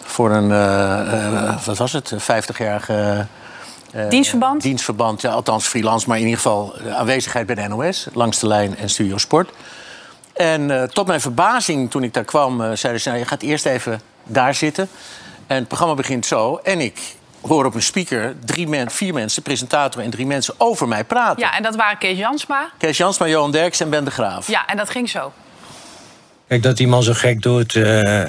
voor 0.05 0.31
een, 0.31 0.51
eh, 0.53 1.49
eh, 1.49 1.65
wat 1.65 1.77
was 1.79 1.93
het, 1.93 2.13
50-jarige... 2.23 3.27
eh, 3.93 4.09
Dienstverband? 4.09 4.63
Dienstverband, 4.63 5.21
ja, 5.21 5.31
althans 5.31 5.67
freelance, 5.67 6.09
maar 6.09 6.17
in 6.17 6.25
ieder 6.25 6.37
geval 6.41 6.77
eh, 6.77 6.97
aanwezigheid 6.97 7.47
bij 7.47 7.55
de 7.55 7.69
NOS, 7.69 8.07
langs 8.13 8.39
de 8.39 8.47
lijn 8.47 8.77
en 8.77 8.91
Studio 8.91 9.19
Sport. 9.19 9.51
En 10.33 10.81
eh, 10.81 10.83
tot 10.83 11.07
mijn 11.07 11.21
verbazing, 11.21 11.91
toen 11.91 12.03
ik 12.03 12.15
daar 12.15 12.25
kwam, 12.25 12.77
zeiden 12.77 13.03
ze: 13.03 13.09
nou, 13.09 13.21
je 13.21 13.27
gaat 13.27 13.43
eerst 13.43 13.67
even 13.67 14.01
daar 14.25 14.55
zitten. 14.55 14.89
En 15.47 15.57
het 15.57 15.69
programma 15.69 15.95
begint 15.95 16.27
zo. 16.27 16.61
En 16.63 16.81
ik 16.81 17.17
hoor 17.41 17.65
op 17.65 17.75
een 17.75 17.83
speaker 17.83 18.37
drie 18.45 18.69
men, 18.69 18.91
vier 18.91 19.15
mensen, 19.15 19.43
presentator 19.43 20.03
en 20.03 20.11
drie 20.11 20.27
mensen, 20.27 20.55
over 20.59 20.89
mij 20.89 21.05
praten. 21.05 21.43
Ja, 21.43 21.57
en 21.57 21.63
dat 21.63 21.77
waren 21.77 21.99
Kees 21.99 22.19
Jansma. 22.19 22.71
Kees 22.79 22.97
Jansma, 22.97 23.27
Johan 23.27 23.51
Derks 23.51 23.81
en 23.81 23.91
Ben 23.91 24.05
de 24.05 24.11
Graaf. 24.11 24.49
Ja, 24.49 24.67
en 24.67 24.77
dat 24.77 24.91
ging 24.91 25.11
zo. 25.11 25.33
Kijk, 26.49 26.63
dat 26.63 26.77
die 26.77 26.89
man 26.89 27.03
zo 27.03 27.13
gek 27.13 27.43
doet, 27.43 27.75
eh, 27.75 28.21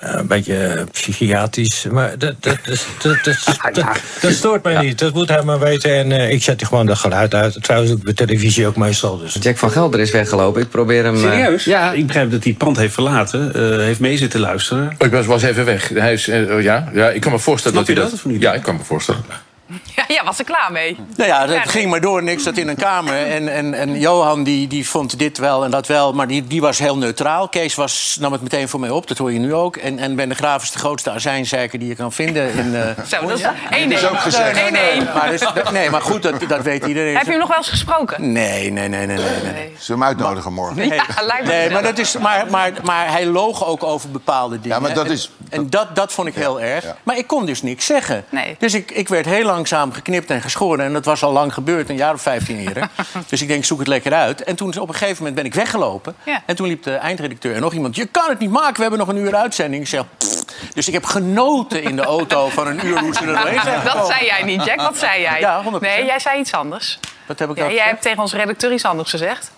een 0.00 0.26
beetje 0.26 0.86
psychiatrisch. 0.92 1.86
Maar 1.90 2.18
dat, 2.18 2.34
dat, 2.40 2.56
dat, 2.64 2.86
dat, 3.02 3.16
dat, 3.24 3.74
dat, 3.74 3.84
dat 4.22 4.32
stoort 4.32 4.62
mij 4.62 4.82
niet. 4.82 4.98
Dat 4.98 5.14
moet 5.14 5.28
hij 5.28 5.42
maar 5.42 5.58
weten. 5.58 5.94
En 5.94 6.12
eh, 6.12 6.30
ik 6.30 6.42
zet 6.42 6.64
gewoon 6.64 6.86
dat 6.86 6.98
geluid 6.98 7.34
uit. 7.34 7.62
Trouwens, 7.62 7.92
ook 7.92 8.02
bij 8.02 8.12
televisie 8.12 8.66
ook 8.66 8.76
meestal. 8.76 9.18
Dus. 9.18 9.36
Jack 9.40 9.56
van 9.58 9.70
Gelder 9.70 10.00
is 10.00 10.10
weggelopen. 10.10 10.62
Ik 10.62 10.68
probeer 10.70 11.04
hem... 11.04 11.18
Serieus? 11.18 11.64
ja. 11.64 11.92
Ik 11.92 12.06
begrijp 12.06 12.30
dat 12.30 12.42
hij 12.42 12.52
het 12.52 12.64
pand 12.64 12.76
heeft 12.76 12.94
verlaten. 12.94 13.54
eh, 13.54 13.84
heeft 13.84 14.00
mee 14.00 14.16
zitten 14.16 14.40
luisteren. 14.40 14.94
Ik 14.98 15.10
was, 15.10 15.26
was 15.26 15.42
even 15.42 15.64
weg. 15.64 15.88
Hij 15.88 16.12
is, 16.12 16.28
oh 16.28 16.62
ja, 16.62 16.90
ja, 16.94 17.10
ik 17.10 17.20
kan 17.20 17.32
me 17.32 17.38
voorstellen 17.38 17.76
Snap 17.76 17.86
dat 17.86 17.96
hij 17.96 18.04
dat... 18.04 18.10
dat 18.10 18.24
of 18.24 18.32
niet? 18.32 18.42
Ja, 18.42 18.54
ik 18.54 18.62
kan 18.62 18.76
me 18.76 18.84
voorstellen. 18.84 19.22
Ja, 19.96 20.04
ja, 20.08 20.24
was 20.24 20.38
er 20.38 20.44
klaar 20.44 20.72
mee. 20.72 20.96
Nou 21.16 21.28
ja, 21.30 21.44
Ja, 21.44 21.60
ging 21.62 21.90
maar 21.90 22.00
door. 22.00 22.18
En 22.18 22.28
ik 22.28 22.40
zat 22.40 22.56
in 22.56 22.68
een 22.68 22.76
kamer. 22.76 23.26
En, 23.26 23.52
en, 23.52 23.74
en 23.74 23.98
Johan 23.98 24.42
die, 24.42 24.66
die 24.68 24.88
vond 24.88 25.18
dit 25.18 25.38
wel 25.38 25.64
en 25.64 25.70
dat 25.70 25.86
wel. 25.86 26.12
Maar 26.12 26.26
die, 26.26 26.46
die 26.46 26.60
was 26.60 26.78
heel 26.78 26.96
neutraal. 26.96 27.48
Kees 27.48 27.74
was, 27.74 28.16
nam 28.20 28.32
het 28.32 28.42
meteen 28.42 28.68
voor 28.68 28.80
mij 28.80 28.90
op. 28.90 29.08
Dat 29.08 29.18
hoor 29.18 29.32
je 29.32 29.38
nu 29.38 29.54
ook. 29.54 29.76
En, 29.76 29.98
en 29.98 30.16
Ben 30.16 30.28
de 30.28 30.34
Graaf 30.34 30.62
is 30.62 30.70
de 30.70 30.78
grootste 30.78 31.10
azijnzeiker 31.10 31.78
die 31.78 31.88
je 31.88 31.94
kan 31.94 32.12
vinden. 32.12 32.52
In, 32.52 32.74
eh, 32.74 32.82
Zo, 33.06 33.26
dat 33.26 33.38
is 33.38 33.44
is 33.88 34.06
ook 34.08 34.18
gezegd. 34.20 34.56
één 34.58 34.74
één. 34.74 35.04
maar, 35.14 35.30
dus, 35.30 35.42
nee, 35.72 35.90
maar 35.90 36.00
goed, 36.02 36.22
dat, 36.22 36.34
dat 36.48 36.62
weet 36.62 36.86
iedereen. 36.86 37.14
Heb 37.16 37.24
je 37.24 37.30
hem 37.30 37.38
nog 37.38 37.48
wel 37.48 37.56
eens 37.56 37.68
gesproken? 37.68 38.32
Nee, 38.32 38.70
nee, 38.72 38.88
nee, 38.88 39.06
nee, 39.06 39.16
nee. 39.16 39.52
nee. 39.52 39.72
Zullen 39.78 39.82
we 39.86 39.92
hem 39.92 40.02
uitnodigen 40.02 40.52
morgen? 40.52 40.88
Ja, 40.88 41.04
lijkt 41.26 41.44
me 41.46 41.52
Nee, 41.52 41.70
maar, 41.70 41.82
dat 41.82 41.98
is, 41.98 42.18
maar, 42.18 42.46
maar, 42.50 42.72
maar 42.82 43.10
hij 43.10 43.26
loog 43.26 43.66
ook 43.66 43.82
over 43.82 44.10
bepaalde 44.10 44.60
dingen. 44.60 44.76
Ja, 44.76 44.82
maar 44.82 44.94
dat 44.94 45.06
En- 45.06 45.12
is- 45.12 45.30
En, 45.50 45.70
dat, 45.70 45.96
dat 45.96 46.12
vond 46.12 46.28
ik 46.28 46.34
heel 46.34 46.60
erg. 46.60 46.84
ja. 46.84 46.96
Maar 47.02 47.16
ik 47.18 47.26
kon 47.26 47.46
dus 47.46 47.62
niks 47.62 47.86
zeggen. 47.86 48.24
Nee. 48.28 48.56
Dus 48.58 48.74
ik, 48.74 48.90
ik 48.90 49.08
werd 49.08 49.26
heel 49.26 49.44
lang 49.44 49.59
langzaam 49.60 49.92
geknipt 49.92 50.30
en 50.30 50.40
geschoren. 50.40 50.84
En 50.84 50.92
dat 50.92 51.04
was 51.04 51.22
al 51.22 51.32
lang 51.32 51.54
gebeurd, 51.54 51.88
een 51.88 51.96
jaar 51.96 52.14
of 52.14 52.22
15 52.22 52.58
eerder. 52.58 52.88
dus 53.28 53.42
ik 53.42 53.48
denk, 53.48 53.64
zoek 53.64 53.78
het 53.78 53.88
lekker 53.88 54.12
uit. 54.12 54.42
En 54.42 54.56
toen 54.56 54.78
op 54.78 54.88
een 54.88 54.94
gegeven 54.94 55.16
moment 55.16 55.34
ben 55.34 55.44
ik 55.44 55.54
weggelopen. 55.54 56.14
Ja. 56.24 56.42
En 56.46 56.56
toen 56.56 56.66
liep 56.66 56.82
de 56.82 56.94
eindredacteur 56.94 57.54
en 57.54 57.60
nog 57.60 57.72
iemand... 57.72 57.96
je 57.96 58.06
kan 58.06 58.28
het 58.28 58.38
niet 58.38 58.50
maken, 58.50 58.74
we 58.74 58.80
hebben 58.80 58.98
nog 58.98 59.08
een 59.08 59.16
uur 59.16 59.34
uitzending. 59.34 59.82
Ik 59.82 59.88
zeg, 59.88 60.04
"Pff." 60.18 60.44
dus 60.74 60.86
ik 60.88 60.92
heb 60.94 61.04
genoten 61.04 61.82
in 61.82 61.96
de 61.96 62.02
auto 62.02 62.48
van 62.48 62.66
een 62.66 62.86
uur 62.86 62.98
hoe 62.98 63.14
ze 63.14 63.20
er 63.20 63.26
doorheen 63.26 63.60
zijn 63.62 63.84
Dat 63.84 64.06
zei 64.06 64.24
jij 64.24 64.42
niet, 64.42 64.64
Jack. 64.64 64.80
Wat 64.80 64.98
zei 64.98 65.20
jij? 65.20 65.40
Ja, 65.40 65.62
100%. 65.64 65.80
Nee, 65.80 66.04
jij 66.04 66.18
zei 66.18 66.40
iets 66.40 66.52
anders. 66.52 66.98
Wat 67.26 67.38
heb 67.38 67.50
ik 67.50 67.56
Ja, 67.56 67.62
nou 67.62 67.74
jij 67.74 67.82
gezegd? 67.82 67.90
hebt 67.90 68.02
tegen 68.02 68.18
onze 68.22 68.36
redacteur 68.36 68.72
iets 68.72 68.84
anders 68.84 69.10
gezegd. 69.10 69.50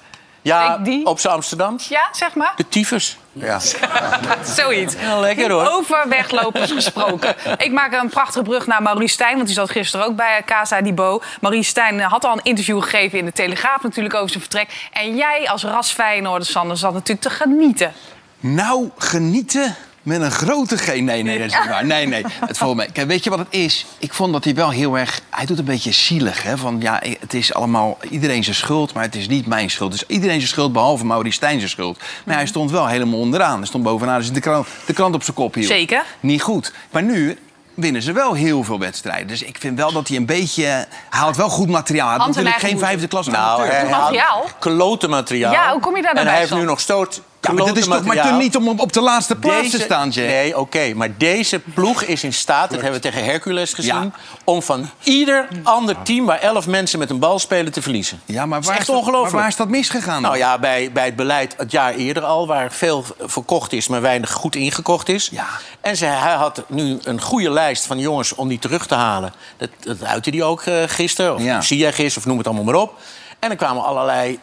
Ja, 0.42 0.78
die- 0.78 1.06
op 1.06 1.18
z'n 1.18 1.28
Amsterdams. 1.28 1.88
Ja, 1.88 2.08
zeg 2.12 2.34
maar. 2.34 2.52
De 2.56 2.68
tyfus. 2.68 3.18
Ja. 3.32 3.58
Zoiets. 4.56 4.94
Ja, 5.00 5.20
lekker 5.20 5.50
hoor. 5.50 5.66
Over 5.66 6.08
weglopers 6.08 6.70
gesproken. 6.72 7.34
Ik 7.66 7.72
maak 7.72 7.92
een 7.92 8.08
prachtige 8.08 8.44
brug 8.44 8.66
naar 8.66 8.82
Maurice 8.82 9.12
Stijn, 9.12 9.34
want 9.34 9.46
die 9.46 9.54
zat 9.54 9.70
gisteren 9.70 10.06
ook 10.06 10.16
bij 10.16 10.42
Casa 10.46 10.80
di 10.80 10.92
Bo. 10.92 11.22
Maurice 11.40 11.68
Stijn 11.68 12.00
had 12.00 12.24
al 12.24 12.32
een 12.32 12.42
interview 12.42 12.82
gegeven 12.82 13.18
in 13.18 13.24
de 13.24 13.32
Telegraaf 13.32 13.82
natuurlijk 13.82 14.14
over 14.14 14.28
zijn 14.28 14.40
vertrek. 14.40 14.88
En 14.92 15.16
jij 15.16 15.48
als 15.48 15.64
ras 15.64 15.92
Feyenoorder, 15.92 16.46
Sander, 16.46 16.76
zat 16.76 16.92
natuurlijk 16.92 17.20
te 17.20 17.30
genieten. 17.30 17.92
Nou, 18.40 18.90
genieten 18.96 19.76
met 20.02 20.20
een 20.20 20.30
grote 20.30 20.76
G. 20.76 20.86
Nee, 20.86 21.22
nee, 21.22 21.38
dat 21.38 21.46
is 21.46 21.58
niet 21.58 21.68
waar. 21.68 21.86
Nee, 21.86 22.06
nee, 22.06 22.24
het 22.40 22.74
mee. 22.74 22.92
Kijk, 22.92 23.06
weet 23.06 23.24
je 23.24 23.30
wat 23.30 23.38
het 23.38 23.48
is? 23.50 23.86
Ik 23.98 24.12
vond 24.14 24.32
dat 24.32 24.44
hij 24.44 24.54
wel 24.54 24.70
heel 24.70 24.98
erg... 24.98 25.20
Hij 25.30 25.46
doet 25.46 25.58
een 25.58 25.64
beetje 25.64 25.92
zielig, 25.92 26.42
hè? 26.42 26.58
Van, 26.58 26.76
ja, 26.80 27.02
het 27.20 27.34
is 27.34 27.54
allemaal 27.54 27.98
iedereen 28.10 28.44
zijn 28.44 28.56
schuld, 28.56 28.92
maar 28.94 29.02
het 29.02 29.14
is 29.14 29.28
niet 29.28 29.46
mijn 29.46 29.70
schuld. 29.70 29.92
Het 29.92 30.02
is 30.02 30.14
iedereen 30.14 30.36
zijn 30.36 30.48
schuld, 30.48 30.72
behalve 30.72 31.04
Maurice 31.04 31.36
Stijn 31.36 31.58
zijn 31.58 31.70
schuld. 31.70 32.00
Maar 32.24 32.34
hij 32.36 32.46
stond 32.46 32.70
wel 32.70 32.86
helemaal 32.86 33.18
onderaan. 33.18 33.56
Hij 33.58 33.66
stond 33.66 33.84
bovenaan, 33.84 34.18
dus 34.18 34.32
de 34.32 34.40
krant, 34.40 34.66
de 34.86 34.92
krant 34.92 35.14
op 35.14 35.22
zijn 35.22 35.36
kop 35.36 35.54
hield. 35.54 35.66
Zeker. 35.66 36.04
Niet 36.20 36.42
goed. 36.42 36.72
Maar 36.90 37.02
nu 37.02 37.38
winnen 37.74 38.02
ze 38.02 38.12
wel 38.12 38.34
heel 38.34 38.64
veel 38.64 38.78
wedstrijden. 38.78 39.26
Dus 39.26 39.42
ik 39.42 39.56
vind 39.58 39.78
wel 39.78 39.92
dat 39.92 40.08
hij 40.08 40.16
een 40.16 40.26
beetje... 40.26 40.64
Hij 40.64 40.86
haalt 41.08 41.36
wel 41.36 41.48
goed 41.48 41.68
materiaal. 41.68 42.08
Hij 42.08 42.18
in 42.18 42.26
natuurlijk 42.26 42.54
geen 42.54 42.78
vijfde 42.78 43.08
klas 43.08 43.26
Nou, 43.26 43.60
amateur. 43.60 43.72
hij 43.72 43.88
had 43.90 44.00
materiaal? 44.00 44.46
klote 44.58 45.08
materiaal. 45.08 45.52
Ja, 45.52 45.72
hoe 45.72 45.80
kom 45.80 45.96
je 45.96 46.02
daar 46.02 46.14
dan 46.14 46.24
En 46.24 46.30
hij 46.30 46.38
heeft 46.40 46.54
nu 46.54 46.64
nog 46.64 46.80
stoot. 46.80 47.20
Ja, 47.48 47.52
maar 47.52 47.66
dat 47.66 47.76
is 47.76 47.84
toch 47.84 48.04
maar 48.04 48.36
niet 48.36 48.56
om 48.56 48.68
op 48.68 48.92
de 48.92 49.00
laatste 49.00 49.36
plaats 49.36 49.70
te 49.70 49.80
staan, 49.80 50.08
Jack. 50.08 50.26
Nee, 50.26 50.58
oké. 50.58 50.92
maar 50.94 51.16
deze 51.16 51.60
ploeg 51.74 52.02
is 52.02 52.24
in 52.24 52.32
staat, 52.32 52.70
dat 52.70 52.80
hebben 52.80 53.00
we 53.00 53.08
tegen 53.08 53.24
Hercules 53.24 53.72
gezien... 53.72 53.94
Ja. 53.94 54.10
om 54.44 54.62
van 54.62 54.90
ieder 55.02 55.48
ander 55.62 56.02
team 56.02 56.26
waar 56.26 56.38
elf 56.38 56.66
mensen 56.66 56.98
met 56.98 57.10
een 57.10 57.18
bal 57.18 57.38
spelen 57.38 57.72
te 57.72 57.82
verliezen. 57.82 58.20
Ja, 58.24 58.46
maar 58.46 58.60
waar 58.62 58.80
is 58.80 58.86
dat, 58.86 59.04
maar 59.04 59.30
waar 59.30 59.48
is 59.48 59.56
dat 59.56 59.68
misgegaan? 59.68 60.12
dan? 60.12 60.22
Nou 60.22 60.36
ja, 60.36 60.58
bij, 60.58 60.92
bij 60.92 61.04
het 61.04 61.16
beleid 61.16 61.54
het 61.56 61.70
jaar 61.70 61.94
eerder 61.94 62.22
al, 62.22 62.46
waar 62.46 62.72
veel 62.72 63.04
verkocht 63.18 63.72
is, 63.72 63.88
maar 63.88 64.00
weinig 64.00 64.32
goed 64.32 64.56
ingekocht 64.56 65.08
is. 65.08 65.28
Ja. 65.32 65.46
En 65.80 65.96
ze, 65.96 66.04
hij 66.04 66.34
had 66.34 66.62
nu 66.68 66.98
een 67.02 67.20
goede 67.20 67.50
lijst 67.50 67.86
van 67.86 67.98
jongens 67.98 68.34
om 68.34 68.48
die 68.48 68.58
terug 68.58 68.86
te 68.86 68.94
halen. 68.94 69.32
Dat, 69.56 69.68
dat 69.80 70.04
uitte 70.04 70.30
hij 70.30 70.42
ook 70.42 70.62
eh, 70.62 70.82
gisteren, 70.86 71.34
of 71.34 71.64
zie 71.64 71.78
jij 71.78 71.92
gisteren, 71.92 72.18
of 72.18 72.26
noem 72.26 72.38
het 72.38 72.46
allemaal 72.46 72.64
maar 72.64 72.74
op. 72.74 72.98
En 73.38 73.50
er 73.50 73.56
kwamen 73.56 73.84
allerlei 73.84 74.38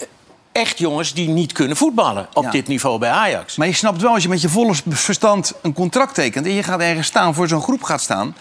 echt 0.52 0.78
jongens 0.80 1.14
die 1.14 1.28
niet 1.30 1.52
kunnen 1.52 1.78
voetballen 1.78 2.28
op 2.34 2.44
Ja. 2.44 2.52
dit 2.52 2.68
niveau 2.68 3.00
bij 3.00 3.10
Ajax. 3.10 3.56
Maar 3.56 3.68
je 3.68 3.74
snapt 3.74 4.02
wel, 4.02 4.14
als 4.14 4.24
je 4.24 4.30
met 4.30 4.42
je 4.42 4.50
volle 4.50 4.74
verstand 4.90 5.54
een 5.62 5.74
contract 5.74 6.14
tekent... 6.14 6.46
en 6.46 6.52
je 6.54 6.64
gaat 6.64 6.80
ergens 6.80 7.08
staan, 7.08 7.34
voor 7.34 7.48
zo'n 7.48 7.62
groep 7.62 7.84
gaat 7.84 8.02
staan... 8.02 8.36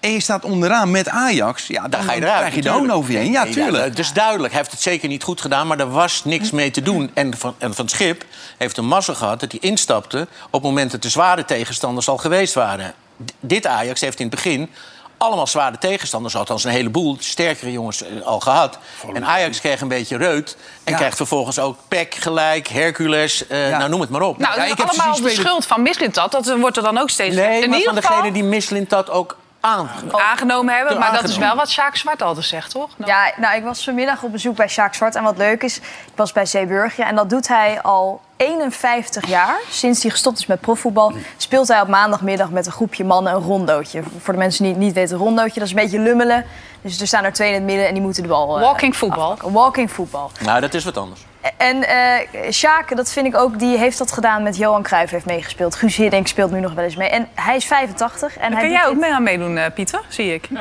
en 0.00 0.10
je 0.12 0.20
staat 0.20 0.44
onderaan 0.44 0.90
met 0.90 1.08
Ajax, 1.08 1.66
ja, 1.66 1.80
dan, 1.80 1.90
Dan 1.90 2.02
ga 2.02 2.12
je 2.12 2.20
eruit. 2.20 2.36
krijg 2.38 2.54
je 2.54 2.62
de 2.62 2.68
hoon 2.68 2.90
over 2.90 3.12
je 3.12 3.18
heen. 3.18 3.30
Ja, 3.32 3.44
tuurlijk. 3.46 3.98
is 3.98 4.12
duidelijk. 4.12 4.48
Hij 4.52 4.60
heeft 4.60 4.72
het 4.72 4.82
zeker 4.82 5.08
niet 5.08 5.22
goed 5.22 5.40
gedaan, 5.40 5.66
maar 5.66 5.78
er 5.78 5.90
was 5.90 6.24
niks 6.24 6.50
mee 6.50 6.70
te 6.70 6.82
doen. 6.82 7.10
En 7.14 7.36
Van, 7.38 7.54
en 7.58 7.74
van 7.74 7.88
Schip 7.88 8.24
heeft 8.58 8.76
een 8.76 8.86
mazzel 8.86 9.14
gehad 9.14 9.40
dat 9.40 9.50
hij 9.52 9.60
instapte... 9.60 10.20
op 10.46 10.52
het 10.52 10.62
moment 10.62 10.90
dat 10.90 11.02
de 11.02 11.08
zware 11.08 11.44
tegenstanders 11.44 12.08
al 12.08 12.16
geweest 12.16 12.54
waren. 12.54 12.94
D- 13.24 13.32
dit 13.40 13.66
Ajax 13.66 14.00
heeft 14.00 14.20
in 14.20 14.26
het 14.26 14.34
begin 14.34 14.70
allemaal 15.18 15.46
zware 15.46 15.78
tegenstanders... 15.78 16.36
althans 16.36 16.64
een 16.64 16.70
heleboel 16.70 17.16
sterkere 17.20 17.72
jongens 17.72 18.02
eh, 18.02 18.22
al 18.22 18.40
gehad. 18.40 18.78
En 19.14 19.24
Ajax 19.24 19.60
kreeg 19.60 19.80
een 19.80 19.88
beetje 19.88 20.16
reut. 20.16 20.56
En 20.84 20.92
Ja. 20.92 20.98
krijgt 20.98 21.16
vervolgens 21.16 21.58
ook 21.58 21.78
PEC 21.88 22.14
gelijk, 22.14 22.68
Hercules, 22.68 23.46
eh, 23.46 23.70
Ja. 23.70 23.78
nou 23.78 23.90
noem 23.90 24.00
het 24.00 24.10
maar 24.10 24.20
op. 24.22 24.38
Nou, 24.38 24.50
Ja, 24.54 24.56
dat 24.60 24.66
ik 24.66 24.72
is 24.78 24.78
heb 24.84 24.88
allemaal 24.88 25.14
de 25.16 25.28
spelen. 25.28 25.36
schuld 25.46 25.66
van 25.66 25.82
Mislintat. 25.82 26.32
Dat 26.32 26.56
wordt 26.58 26.76
er 26.76 26.82
dan 26.82 26.98
ook 26.98 27.10
steeds... 27.10 27.36
nee, 27.36 27.62
in 27.62 27.68
maar 27.68 27.78
ieder 27.78 27.92
van 27.94 28.02
geval 28.02 28.16
degene 28.16 28.32
die 28.34 28.44
Mislint 28.44 28.90
dat 28.90 29.10
ook 29.10 29.36
aan... 29.60 29.90
aangenomen 30.12 30.74
hebben. 30.76 30.98
Maar 30.98 31.12
dat 31.12 31.28
is 31.28 31.36
wel 31.36 31.56
wat 31.56 31.70
Sjaak 31.70 31.96
Zwart 31.96 32.22
altijd 32.22 32.46
zegt, 32.46 32.70
toch? 32.70 32.90
Nou, 32.96 33.10
Ja, 33.10 33.32
nou, 33.36 33.56
ik 33.56 33.62
was 33.64 33.84
vanmiddag 33.84 34.22
op 34.22 34.32
bezoek 34.32 34.56
bij 34.56 34.68
Sjaak 34.68 34.94
Zwart. 34.94 35.14
En 35.14 35.22
wat 35.22 35.36
leuk 35.36 35.62
is, 35.62 35.76
ik 35.76 35.82
was 36.14 36.32
bij 36.32 36.46
Zeeburgje. 36.46 37.02
En 37.04 37.14
dat 37.16 37.30
doet 37.30 37.48
hij 37.48 37.82
al 37.82 38.20
51 38.36 39.26
jaar. 39.28 39.60
Sinds 39.70 40.02
hij 40.02 40.10
gestopt 40.10 40.38
is 40.38 40.46
met 40.46 40.60
profvoetbal... 40.60 41.12
speelt 41.36 41.68
hij 41.68 41.80
op 41.80 41.88
maandagmiddag 41.88 42.50
met 42.50 42.66
een 42.66 42.72
groepje 42.72 43.04
mannen 43.04 43.34
een 43.34 43.42
rondootje. 43.42 44.02
Voor 44.20 44.32
de 44.32 44.38
mensen 44.38 44.62
die 44.64 44.72
het 44.72 44.82
niet 44.82 44.92
weten, 44.94 45.14
een 45.16 45.22
rondootje, 45.22 45.58
dat 45.60 45.68
is 45.68 45.74
een 45.74 45.80
beetje 45.82 45.98
lummelen. 45.98 46.44
Dus 46.80 47.00
er 47.00 47.06
staan 47.06 47.24
er 47.24 47.32
twee 47.32 47.48
in 47.48 47.54
het 47.54 47.62
midden 47.64 47.86
en 47.86 47.94
die 47.94 48.02
moeten 48.02 48.22
de 48.22 48.28
bal... 48.28 48.56
eh, 48.56 48.62
Walking 48.62 48.96
voetbal. 48.96 49.38
Walking 49.42 49.90
voetbal. 49.92 50.30
Nou, 50.40 50.60
dat 50.60 50.74
is 50.74 50.84
wat 50.84 50.96
anders. 50.96 51.20
En 51.56 51.88
eh 51.88 52.50
Sjaak, 52.52 52.96
dat 52.96 53.12
vind 53.12 53.26
ik 53.26 53.36
ook, 53.36 53.58
die 53.58 53.78
heeft 53.78 53.98
dat 53.98 54.12
gedaan 54.12 54.42
met 54.42 54.56
Johan 54.56 54.82
Cruijff 54.82 55.12
heeft 55.12 55.24
meegespeeld. 55.26 55.74
Guus 55.74 55.96
Hiddink 55.96 56.26
speelt 56.26 56.50
nu 56.50 56.60
nog 56.60 56.72
wel 56.74 56.84
eens 56.84 56.96
mee. 56.96 57.08
En 57.08 57.28
hij 57.34 57.56
is 57.56 57.64
85. 57.64 58.36
En 58.36 58.50
Daar 58.50 58.60
kun 58.60 58.70
jij 58.70 58.84
ook 58.86 58.90
dit- 58.92 59.00
mee 59.00 59.12
aan 59.12 59.22
meedoen, 59.22 59.58
eh, 59.58 59.72
Pieter, 59.74 60.00
zie 60.08 60.34
ik. 60.34 60.48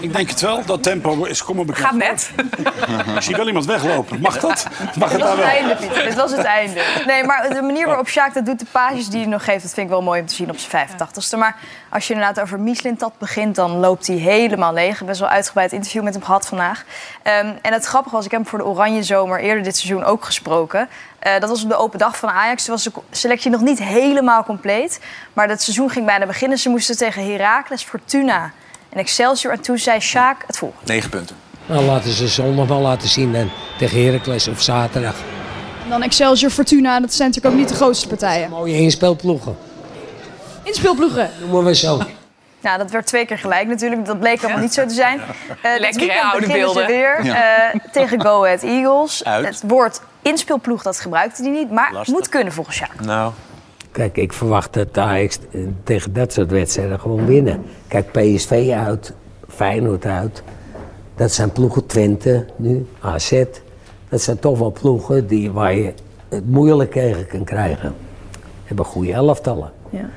Ik 0.00 0.12
denk 0.14 0.28
het 0.30 0.40
wel. 0.40 0.64
Dat 0.64 0.82
tempo 0.82 1.24
is 1.24 1.42
kom 1.44 1.56
bekend. 1.56 1.78
Gaat 1.86 1.94
net. 1.94 2.30
Ik 3.16 3.22
zie 3.22 3.36
wel 3.36 3.46
iemand 3.46 3.66
weglopen. 3.66 4.20
Mag 4.20 4.38
dat? 4.40 4.66
Mag 4.98 5.10
het 5.12 5.18
Dit 5.18 5.20
was 5.20 5.20
daar 5.20 5.28
het 5.30 5.36
wel? 5.38 5.46
einde, 5.46 5.76
Pieter. 5.76 6.02
Dit 6.04 6.14
was 6.14 6.30
het 6.30 6.44
einde. 6.44 6.80
Nee, 7.06 7.24
maar 7.24 7.48
de 7.54 7.62
manier 7.62 7.86
waarop 7.86 8.08
Sjaak 8.08 8.34
dat 8.34 8.46
doet, 8.46 8.58
de 8.58 8.66
pages 8.72 9.08
die 9.08 9.20
hij 9.20 9.28
nog 9.28 9.44
geeft... 9.44 9.62
dat 9.62 9.72
vind 9.74 9.86
ik 9.86 9.92
wel 9.92 10.02
mooi 10.02 10.20
om 10.20 10.26
te 10.26 10.34
zien 10.34 10.50
op 10.50 10.58
zijn 10.58 10.88
85ste. 10.88 11.38
Maar 11.38 11.56
als 11.90 12.06
je 12.06 12.14
inderdaad 12.14 12.40
over 12.44 12.60
Mislintat 12.60 13.12
begint... 13.18 13.54
dan 13.54 13.70
loopt 13.78 14.06
hij 14.06 14.16
helemaal 14.16 14.72
leeg. 14.72 15.04
Best 15.04 15.20
wel 15.20 15.28
uitgebreid 15.28 15.72
interview 15.72 16.02
met 16.02 16.14
hem 16.14 16.22
gehad 16.22 16.46
vandaag. 16.46 16.84
Ehm, 17.22 17.52
en 17.62 17.72
het 17.72 17.84
grappige 17.84 18.14
was, 18.16 18.24
ik 18.24 18.30
heb 18.30 18.40
hem 18.40 18.48
voor 18.50 18.58
de 18.58 18.64
Oranje 18.64 19.02
Zomer... 19.02 19.40
eerder 19.40 19.62
dit 19.68 19.76
seizoen 19.76 20.04
ook 20.04 20.24
gesproken. 20.24 20.88
Eh, 21.18 21.40
dat 21.40 21.48
was 21.48 21.62
op 21.62 21.68
de 21.68 21.76
open 21.76 21.98
dag 21.98 22.16
van 22.16 22.28
Ajax. 22.28 22.64
Toen 22.64 22.74
was 22.74 22.84
de 22.84 22.90
selectie 23.10 23.50
nog 23.50 23.60
niet 23.60 23.78
helemaal 23.82 24.44
compleet. 24.44 25.00
Maar 25.32 25.48
het 25.48 25.62
seizoen 25.62 25.90
ging 25.90 26.06
bijna 26.06 26.26
beginnen. 26.26 26.58
Ze 26.58 26.68
moesten 26.68 26.96
tegen 26.96 27.30
Heracles, 27.32 27.82
Fortuna 27.82 28.52
en 28.88 28.98
Excelsior. 28.98 29.52
En 29.52 29.60
toen 29.60 29.78
zei 29.78 30.00
Sjaak 30.00 30.44
het 30.46 30.58
volgende. 30.58 30.92
Negen 30.92 31.10
punten. 31.10 31.36
Nou, 31.66 31.84
laten 31.84 32.10
ze 32.10 32.28
zondag 32.28 32.66
wel 32.68 32.80
laten 32.80 33.08
zien 33.08 33.32
dan 33.32 33.50
tegen 33.78 34.04
Heracles 34.04 34.48
of 34.48 34.62
zaterdag. 34.62 35.14
Dan 35.88 36.02
Excelsior, 36.02 36.50
Fortuna, 36.50 37.00
dat 37.00 37.14
zijn 37.14 37.28
natuurlijk 37.28 37.54
ook 37.54 37.60
niet 37.60 37.70
de 37.70 37.74
grootste 37.76 38.08
partijen. 38.08 38.50
Mooie 38.50 38.76
inspelploegen, 38.76 39.56
Inspeelploegen. 40.62 41.30
noemen 41.40 41.64
we 41.64 41.74
zo. 41.74 42.00
Nou, 42.60 42.78
dat 42.78 42.90
werd 42.90 43.06
twee 43.06 43.26
keer 43.26 43.38
gelijk 43.38 43.66
natuurlijk. 43.68 44.04
Dat 44.06 44.18
bleek 44.18 44.42
allemaal 44.42 44.60
niet 44.60 44.74
zo 44.74 44.86
te 44.86 44.94
zijn. 44.94 45.20
Eh 45.20 45.72
dit 45.72 45.80
Lekker, 45.80 46.00
hè, 46.00 46.06
weekend 46.06 46.22
oude 46.32 46.46
beginnen 46.46 46.68
ze 46.68 46.74
beelden. 46.74 46.86
weer 46.86 47.34
eh, 47.34 47.80
tegen 47.92 48.20
Go 48.20 48.44
Ahead 48.44 48.62
Eagles. 48.62 49.24
Uit. 49.24 49.46
Het 49.46 49.62
woord 49.66 50.00
inspelploeg, 50.22 50.82
dat 50.82 51.00
gebruikte 51.00 51.42
hij 51.42 51.50
niet. 51.50 51.70
Maar 51.70 51.92
Lastig. 51.92 52.14
moet 52.14 52.28
kunnen 52.28 52.52
volgens 52.52 52.76
Sjaak. 52.76 53.00
Nou, 53.00 53.32
Kijk, 53.92 54.16
ik 54.16 54.32
verwacht 54.32 54.72
dat 54.72 54.98
Ajax 54.98 55.38
eh, 55.52 55.60
tegen 55.84 56.12
dat 56.12 56.32
soort 56.32 56.50
wedstrijden 56.50 57.00
gewoon 57.00 57.26
winnen. 57.26 57.64
Kijk, 57.88 58.12
PSV 58.12 58.72
uit, 58.86 59.12
Feyenoord 59.48 60.04
uit. 60.04 60.42
Dat 61.16 61.32
zijn 61.32 61.52
ploegen 61.52 61.86
Twente 61.86 62.46
nu, 62.56 62.86
AZ. 63.00 63.42
Dat 64.08 64.20
zijn 64.20 64.38
toch 64.38 64.58
wel 64.58 64.72
ploegen 64.72 65.26
die, 65.26 65.50
waar 65.52 65.74
je 65.74 65.92
het 66.28 66.50
moeilijk 66.50 66.92
tegen 66.92 67.26
kan 67.26 67.44
krijgen. 67.44 67.94
Hebben 68.64 68.84
goede 68.84 69.12
elftallen. 69.12 69.72
Ja. 69.90 70.08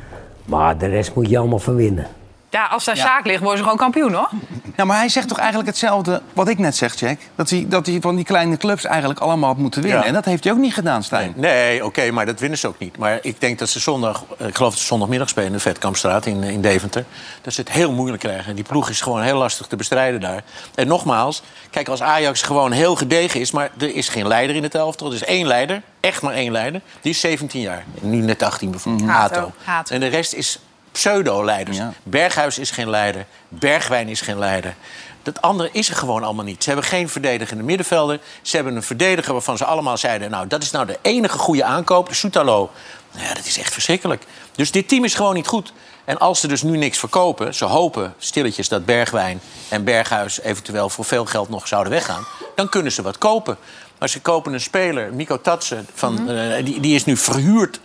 Maar 0.46 0.78
de 0.78 0.86
rest 0.86 1.16
moet 1.16 1.30
je 1.30 1.38
allemaal 1.38 1.60
verwinnen. 1.60 2.08
Ja, 2.52 2.66
als 2.66 2.84
daar 2.84 2.98
zaak 2.98 3.26
ligt, 3.26 3.40
worden 3.40 3.58
ze 3.58 3.64
gewoon 3.64 3.78
kampioen, 3.78 4.14
hoor. 4.14 4.30
Ja, 4.76 4.86
maar 4.86 4.98
hij 4.98 5.10
zegt 5.10 5.28
toch 5.28 5.38
eigenlijk 5.38 5.70
hetzelfde 5.70 6.22
wat 6.34 6.48
ik 6.48 6.58
net 6.58 6.76
zeg, 6.76 7.00
Jack? 7.00 7.20
Dat 7.36 7.50
hij, 7.50 7.66
dat 7.68 7.86
hij 7.86 7.98
van 8.02 8.16
die 8.16 8.26
kleine 8.26 8.58
clubs 8.58 8.86
eigenlijk 8.86 9.20
allemaal 9.20 9.50
had 9.50 9.58
moeten 9.58 9.82
winnen. 9.82 10.02
Ja. 10.02 10.08
En 10.08 10.14
dat 10.14 10.26
heeft 10.26 10.44
hij 10.44 10.54
ook 10.54 10.60
niet 10.60 10.74
gedaan, 10.74 11.04
Stijn. 11.04 11.34
Nee, 11.36 11.86
oké, 11.86 12.12
maar 12.12 12.26
dat 12.26 12.40
winnen 12.40 12.58
ze 12.58 12.68
ook 12.68 12.80
niet. 12.80 12.98
Maar 12.98 13.20
ik 13.22 13.42
denk 13.42 13.60
dat 13.60 13.70
ze 13.70 13.80
zondag, 13.80 14.24
ik 14.38 14.56
geloof 14.56 14.72
dat 14.72 14.80
ze 14.80 14.86
zondagmiddag 14.86 15.30
spelen 15.30 15.48
in 15.48 15.54
de 15.54 15.60
Vetkampstraat 15.60 16.26
in, 16.26 16.44
in 16.44 16.62
Deventer. 16.62 17.06
Dat 17.42 17.54
ze 17.54 17.62
het 17.62 17.72
heel 17.72 17.91
moeilijk 17.91 18.22
krijgen. 18.24 18.56
Die 18.56 18.64
ploeg 18.64 18.89
is 18.89 19.02
gewoon 19.02 19.22
heel 19.22 19.38
lastig 19.38 19.68
te 19.68 19.76
bestrijden 19.76 20.20
daar. 20.20 20.43
En 20.76 20.88
nogmaals, 20.88 21.43
kijk, 21.70 21.88
als 21.88 22.02
Ajax 22.02 22.41
gewoon 22.41 22.72
heel 22.72 22.95
gedegen 22.95 23.39
is, 23.39 23.52
maar 23.52 23.70
er 23.80 23.95
is 23.95 24.10
geen 24.10 24.28
leider 24.28 24.56
in 24.56 24.64
het 24.64 24.76
elftal. 24.76 25.08
Er 25.08 25.14
is 25.14 25.24
één 25.24 25.47
leider, 25.47 25.82
echt 25.99 26.22
maar 26.22 26.34
één 26.34 26.52
leider. 26.52 26.82
Die 27.02 27.12
is 27.12 27.20
17 27.20 27.62
jaar. 27.62 27.84
Nu 28.02 28.18
net 28.18 28.43
18 28.43 28.72
bijvoorbeeld. 28.72 29.10
Hato. 29.10 29.52
Hato. 29.64 29.93
En 29.93 29.99
de 29.99 30.08
rest 30.08 30.34
is 30.34 30.60
pseudo-leiders. 30.92 31.78
Ja. 31.78 31.94
Berghuis 32.04 32.60
is 32.60 32.72
geen 32.72 32.89
leider. 32.89 33.26
Bergwijn 33.48 34.08
is 34.08 34.22
geen 34.22 34.39
leider. 34.39 34.76
Dat 35.24 35.42
andere 35.42 35.70
is 35.72 35.89
er 35.89 35.96
gewoon 35.96 36.24
allemaal 36.24 36.46
niet. 36.46 36.64
Ze 36.64 36.70
hebben 36.70 36.88
geen 36.88 37.10
verdedigende 37.10 37.64
middenvelder. 37.64 38.20
Ze 38.42 38.56
hebben 38.56 38.76
een 38.76 38.84
verdediger 38.84 39.34
waarvan 39.34 39.58
ze 39.58 39.66
allemaal 39.66 39.98
zeiden... 39.98 40.30
nou, 40.30 40.48
dat 40.48 40.64
is 40.64 40.72
nou 40.72 40.86
de 40.86 41.00
enige 41.02 41.38
goede 41.38 41.64
aankoop, 41.64 42.08
Soetalo. 42.12 42.70
Nou 43.12 43.28
ja, 43.28 43.34
dat 43.34 43.46
is 43.46 43.58
echt 43.58 43.74
verschrikkelijk. 43.74 44.24
Dus 44.56 44.72
dit 44.72 44.88
team 44.88 45.04
is 45.04 45.14
gewoon 45.14 45.34
niet 45.34 45.48
goed. 45.48 45.74
En 46.06 46.18
als 46.18 46.39
ze 46.39 46.48
dus 46.48 46.62
nu 46.62 46.78
niks 46.78 46.98
verkopen... 46.98 47.54
ze 47.56 47.66
hopen 47.66 48.14
stilletjes 48.18 48.68
dat 48.70 48.86
Bergwijn 48.86 49.42
en 49.70 49.84
Berghuis... 49.84 50.42
eventueel 50.42 50.89
voor 50.89 51.06
veel 51.06 51.26
geld 51.26 51.50
nog 51.50 51.68
zouden 51.68 51.92
weggaan... 51.92 52.26
dan 52.56 52.70
kunnen 52.70 52.92
ze 52.92 53.02
wat 53.02 53.18
kopen. 53.18 53.58
Maar 54.00 54.10
ze 54.10 54.22
kopen 54.22 54.54
een 54.54 54.62
speler, 54.62 55.14
Miko 55.14 55.42
Tatsen... 55.42 55.88
Van, 55.94 56.30
eh, 56.30 56.66
die, 56.66 56.80
die 56.80 56.96
is 56.96 57.06
nu 57.06 57.18
verhuurd 57.18 57.80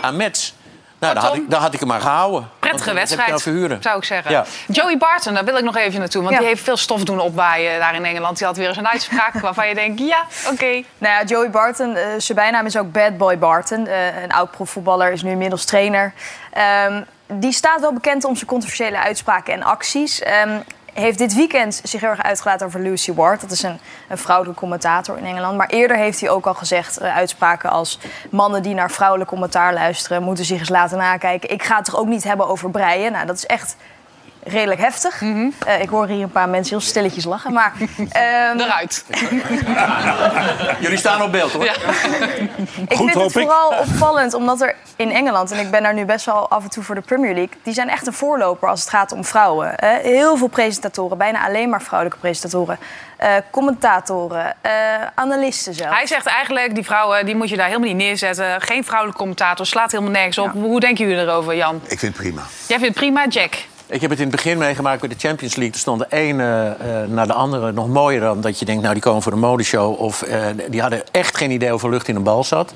aan 0.00 0.16
Mets. 0.16 0.54
Nou, 1.00 1.14
dan 1.14 1.22
had, 1.24 1.34
ik, 1.34 1.50
dan 1.50 1.60
had 1.60 1.74
ik 1.74 1.78
hem 1.80 1.88
maar 1.88 2.00
gehouden. 2.00 2.48
prettige 2.58 2.92
wedstrijd, 2.94 3.44
nou 3.44 3.78
zou 3.80 3.98
ik 3.98 4.04
zeggen. 4.04 4.30
Ja. 4.30 4.44
Joey 4.68 4.96
Barton, 4.98 5.34
daar 5.34 5.44
wil 5.44 5.56
ik 5.56 5.64
nog 5.64 5.76
even 5.76 5.98
naartoe. 6.00 6.22
Want 6.22 6.34
Ja. 6.34 6.40
die 6.40 6.48
heeft 6.48 6.62
veel 6.62 6.76
stof 6.76 7.04
doen 7.04 7.20
opwaaien 7.20 7.78
daar 7.78 7.94
in 7.94 8.04
Engeland. 8.04 8.38
Die 8.38 8.46
had 8.46 8.56
weer 8.56 8.68
eens 8.68 8.76
een 8.76 8.88
uitspraak 8.88 9.40
waarvan 9.46 9.68
je 9.68 9.74
denkt... 9.74 10.00
ja, 10.00 10.24
oké. 10.52 10.64
Nou 10.64 10.84
ja, 11.14 11.22
Joey 11.24 11.50
Barton, 11.50 11.96
eh, 11.96 12.04
zijn 12.18 12.38
bijnaam 12.38 12.66
is 12.66 12.76
ook 12.76 12.92
Bad 12.92 13.16
Boy 13.18 13.38
Barton. 13.38 13.86
Eh, 13.86 14.22
een 14.22 14.32
oud 14.32 14.50
profvoetballer, 14.50 15.12
is 15.12 15.22
nu 15.22 15.30
inmiddels 15.30 15.64
trainer. 15.64 16.12
Ehm, 16.52 17.02
die 17.26 17.52
staat 17.52 17.80
wel 17.80 17.92
bekend 17.92 18.24
om 18.24 18.34
zijn 18.34 18.46
controversiële 18.46 18.98
uitspraken 18.98 19.52
en 19.54 19.62
acties. 19.62 20.20
Ehm, 20.20 20.58
heeft 20.92 21.18
dit 21.18 21.34
weekend 21.34 21.80
zich 21.84 22.00
heel 22.00 22.10
erg 22.10 22.22
uitgelaten 22.22 22.66
over 22.66 22.80
Lucy 22.80 23.14
Ward. 23.14 23.40
Dat 23.40 23.50
is 23.50 23.62
een, 23.62 23.78
een 24.08 24.18
vrouwelijke 24.18 24.60
commentator 24.60 25.18
in 25.18 25.24
Engeland. 25.24 25.56
Maar 25.56 25.68
eerder 25.68 25.96
heeft 25.96 26.20
hij 26.20 26.30
ook 26.30 26.46
al 26.46 26.54
gezegd 26.54 26.98
eh, 26.98 27.16
uitspraken 27.16 27.70
als... 27.70 27.98
mannen 28.30 28.62
die 28.62 28.74
naar 28.74 28.90
vrouwelijk 28.90 29.30
commentaar 29.30 29.74
luisteren... 29.74 30.22
moeten 30.22 30.44
zich 30.44 30.58
eens 30.58 30.68
laten 30.68 30.98
nakijken. 30.98 31.50
Ik 31.50 31.62
ga 31.62 31.76
het 31.76 31.84
toch 31.84 31.96
ook 31.96 32.06
niet 32.06 32.24
hebben 32.24 32.48
over 32.48 32.70
breien. 32.70 33.12
Nou, 33.12 33.26
dat 33.26 33.36
is 33.36 33.46
echt 33.46 33.76
redelijk 34.42 34.80
heftig. 34.80 35.22
Eh, 35.22 35.80
ik 35.80 35.88
hoor 35.88 36.06
hier 36.06 36.22
een 36.22 36.30
paar 36.30 36.48
mensen 36.48 36.76
heel 36.76 36.86
stilletjes 36.86 37.24
lachen. 37.24 37.52
Maar, 37.52 37.72
ehm, 38.10 38.58
Eruit. 38.58 39.04
Jullie 40.84 40.98
staan 40.98 41.22
op 41.22 41.32
beeld, 41.32 41.52
hoor. 41.52 41.64
ik 42.88 42.96
vind 42.96 43.14
het 43.14 43.32
vooral 43.32 43.68
opvallend, 43.78 44.34
omdat 44.34 44.60
er 44.60 44.74
in 44.96 45.10
Engeland... 45.10 45.50
en 45.50 45.58
ik 45.58 45.70
ben 45.70 45.82
daar 45.82 45.94
nu 45.94 46.04
best 46.04 46.26
wel 46.26 46.48
af 46.50 46.62
en 46.62 46.70
toe 46.70 46.82
voor 46.82 46.94
de 46.94 47.00
Premier 47.00 47.34
League... 47.34 47.56
die 47.62 47.74
zijn 47.74 47.88
echt 47.88 48.06
een 48.06 48.12
voorloper 48.12 48.68
als 48.68 48.80
het 48.80 48.88
gaat 48.88 49.12
om 49.12 49.24
vrouwen. 49.24 49.74
Heel 50.02 50.36
veel 50.36 50.46
presentatoren, 50.48 51.18
bijna 51.18 51.46
alleen 51.46 51.68
maar 51.68 51.82
vrouwelijke 51.82 52.20
presentatoren. 52.20 52.78
eh, 53.16 53.34
commentatoren, 53.50 54.54
eh, 54.60 54.70
analisten 55.14 55.74
zelfs. 55.74 55.96
Hij 55.96 56.06
zegt 56.06 56.26
eigenlijk, 56.26 56.74
die 56.74 56.84
vrouwen 56.84 57.26
die 57.26 57.34
moet 57.36 57.48
je 57.48 57.56
daar 57.56 57.66
helemaal 57.66 57.88
niet 57.88 57.96
neerzetten. 57.96 58.60
Geen 58.60 58.84
vrouwelijke 58.84 59.20
commentator, 59.20 59.66
slaat 59.66 59.90
helemaal 59.90 60.12
nergens 60.12 60.38
op. 60.38 60.52
Hoe 60.52 60.80
denken 60.80 61.08
jullie 61.08 61.22
erover, 61.22 61.56
Jan? 61.56 61.80
Ik 61.86 61.98
vind 61.98 62.16
het 62.16 62.22
prima. 62.22 62.42
Jij 62.66 62.78
vindt 62.78 62.84
het 62.84 62.94
prima, 62.94 63.26
Jack? 63.26 63.54
Ik 63.90 64.00
heb 64.00 64.10
het 64.10 64.18
in 64.18 64.26
het 64.26 64.36
begin 64.36 64.58
meegemaakt 64.58 65.00
bij 65.00 65.08
de 65.08 65.14
Champions 65.18 65.56
League. 65.56 65.74
Er 65.74 65.80
stond 65.80 65.98
de 65.98 66.16
ene 66.16 66.76
eh, 66.80 66.86
naar 67.08 67.26
de 67.26 67.32
andere 67.32 67.72
nog 67.72 67.88
mooier 67.88 68.20
dan 68.20 68.40
dat 68.40 68.58
je 68.58 68.64
denkt... 68.64 68.82
nou, 68.82 68.94
die 68.94 69.02
komen 69.02 69.22
voor 69.22 69.32
de 69.32 69.38
modeshow. 69.38 70.00
Of 70.00 70.22
eh, 70.22 70.46
die 70.68 70.80
hadden 70.80 71.02
echt 71.10 71.36
geen 71.36 71.50
idee 71.50 71.74
of 71.74 71.82
er 71.82 71.90
lucht 71.90 72.08
in 72.08 72.16
een 72.16 72.22
bal 72.22 72.44
zat. 72.44 72.74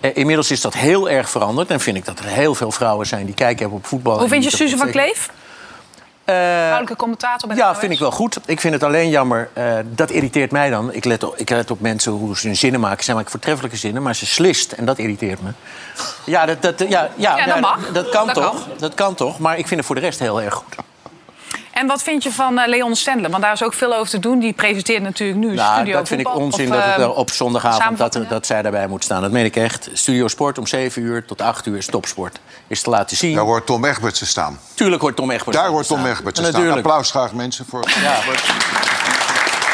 Eh, 0.00 0.10
inmiddels 0.14 0.50
is 0.50 0.60
dat 0.60 0.74
heel 0.74 1.10
erg 1.10 1.30
veranderd. 1.30 1.70
En 1.70 1.80
vind 1.80 1.96
ik 1.96 2.04
dat 2.04 2.18
er 2.18 2.24
heel 2.24 2.54
veel 2.54 2.70
vrouwen 2.70 3.06
zijn 3.06 3.26
die 3.26 3.34
kijken 3.34 3.58
hebben 3.58 3.78
op 3.78 3.86
voetbal. 3.86 4.18
Hoe 4.18 4.28
vind 4.28 4.44
je 4.44 4.56
Suze 4.56 4.76
van. 4.76 4.90
Kleef? 4.90 5.30
Vrouwelijke 6.34 6.96
commentator 6.96 7.48
bij 7.48 7.56
de 7.56 7.62
Ja, 7.62 7.76
vind 7.76 7.92
ik 7.92 7.98
wel 7.98 8.10
goed. 8.10 8.38
Ik 8.46 8.60
vind 8.60 8.74
het 8.74 8.82
alleen 8.82 9.08
jammer. 9.08 9.48
eh, 9.52 9.72
dat 9.84 10.10
irriteert 10.10 10.50
mij 10.50 10.70
dan. 10.70 10.92
Ik 10.92 11.04
let, 11.04 11.22
op, 11.22 11.36
ik 11.36 11.50
let 11.50 11.70
op 11.70 11.80
mensen 11.80 12.12
hoe 12.12 12.36
ze 12.38 12.46
hun 12.46 12.56
zinnen 12.56 12.80
maken. 12.80 13.04
Ze 13.04 13.14
maken 13.14 13.30
voortreffelijke 13.30 13.76
zinnen, 13.76 14.02
maar 14.02 14.14
ze 14.14 14.26
slist. 14.26 14.72
En 14.72 14.84
dat 14.84 14.98
irriteert 14.98 15.42
me. 15.42 15.50
Ja, 16.24 16.46
dat, 16.46 16.62
dat, 16.62 16.78
ja, 16.78 16.86
ja, 16.88 17.36
Ja, 17.36 17.76
dat 17.92 18.08
kan 18.08 18.26
Dat 18.26 18.34
toch? 18.34 18.66
Dat 18.78 18.94
kan 18.94 19.14
toch? 19.14 19.38
Maar 19.38 19.58
ik 19.58 19.66
vind 19.66 19.76
het 19.76 19.86
voor 19.86 19.94
de 19.94 20.00
rest 20.00 20.18
heel 20.18 20.42
erg 20.42 20.54
goed. 20.54 20.74
En 21.72 21.86
wat 21.86 22.02
vind 22.02 22.22
je 22.22 22.32
van 22.32 22.58
eh, 22.58 22.68
Leon 22.68 22.96
Stendler? 22.96 23.30
Want 23.30 23.42
daar 23.42 23.52
is 23.52 23.62
ook 23.62 23.72
veel 23.72 23.94
over 23.94 24.10
te 24.10 24.18
doen. 24.18 24.38
Die 24.38 24.52
presenteert 24.52 25.02
natuurlijk 25.02 25.38
nu 25.38 25.54
Nou, 25.54 25.74
Studio 25.74 25.92
dat 25.98 26.08
vind 26.08 26.20
ik 26.20 26.34
onzin 26.34 26.68
Of, 26.68 26.74
dat 26.74 26.84
het 26.84 26.96
eh, 26.96 27.02
er 27.02 27.12
op 27.12 27.30
zondagavond 27.30 27.98
dat, 27.98 28.18
dat 28.28 28.46
zij 28.46 28.62
daarbij 28.62 28.86
moet 28.86 29.04
staan. 29.04 29.22
Dat 29.22 29.30
meen 29.30 29.44
ik 29.44 29.56
echt. 29.56 29.88
Studio 29.92 30.28
Sport 30.28 30.58
om 30.58 30.66
7 30.66 31.02
uur 31.02 31.24
tot 31.24 31.40
8 31.40 31.66
uur 31.66 31.76
is 31.76 31.86
topsport. 31.86 32.40
Is 32.66 32.82
te 32.82 32.90
laten 32.90 33.16
zien. 33.16 33.34
Daar 33.34 33.44
hoort 33.44 33.66
Tom 33.66 33.84
Egbertsen 33.84 34.26
staan. 34.26 34.58
Tuurlijk 34.74 35.02
hoort 35.02 35.16
Tom 35.16 35.30
Egberts 35.30 35.58
Daar 35.58 35.68
hoort 35.68 35.86
Tom 35.86 35.98
staan. 35.98 36.10
Egbertsen 36.10 36.44
staan. 36.44 36.60
Natuurlijk. 36.60 36.86
Applaus 36.86 37.10
graag 37.10 37.32
mensen 37.32 37.66
voor... 37.68 37.84
Ja. 38.02 38.18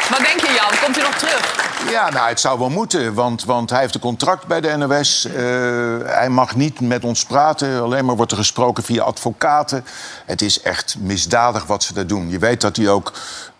Wat 0.09 0.19
denk 0.19 0.39
je, 0.39 0.53
Jan? 0.53 0.79
Komt 0.83 0.95
hij 0.95 1.05
nog 1.05 1.15
terug? 1.15 1.67
Ja, 1.89 2.09
nou, 2.09 2.29
het 2.29 2.39
zou 2.39 2.59
wel 2.59 2.69
moeten, 2.69 3.13
want, 3.13 3.43
want 3.43 3.69
hij 3.69 3.79
heeft 3.79 3.95
een 3.95 4.01
contract 4.01 4.47
bij 4.47 4.61
de 4.61 4.77
NOS. 4.77 5.25
Eh, 5.25 5.33
hij 6.03 6.29
mag 6.29 6.55
niet 6.55 6.79
met 6.79 7.03
ons 7.03 7.25
praten, 7.25 7.81
alleen 7.81 8.05
maar 8.05 8.15
wordt 8.15 8.31
er 8.31 8.37
gesproken 8.37 8.83
via 8.83 9.03
advocaten. 9.03 9.85
Het 10.25 10.41
is 10.41 10.61
echt 10.61 10.95
misdadig 10.99 11.65
wat 11.65 11.83
ze 11.83 11.93
daar 11.93 12.07
doen. 12.07 12.29
Je 12.29 12.39
weet 12.39 12.61
dat 12.61 12.75
hij 12.75 12.89
ook 12.89 13.13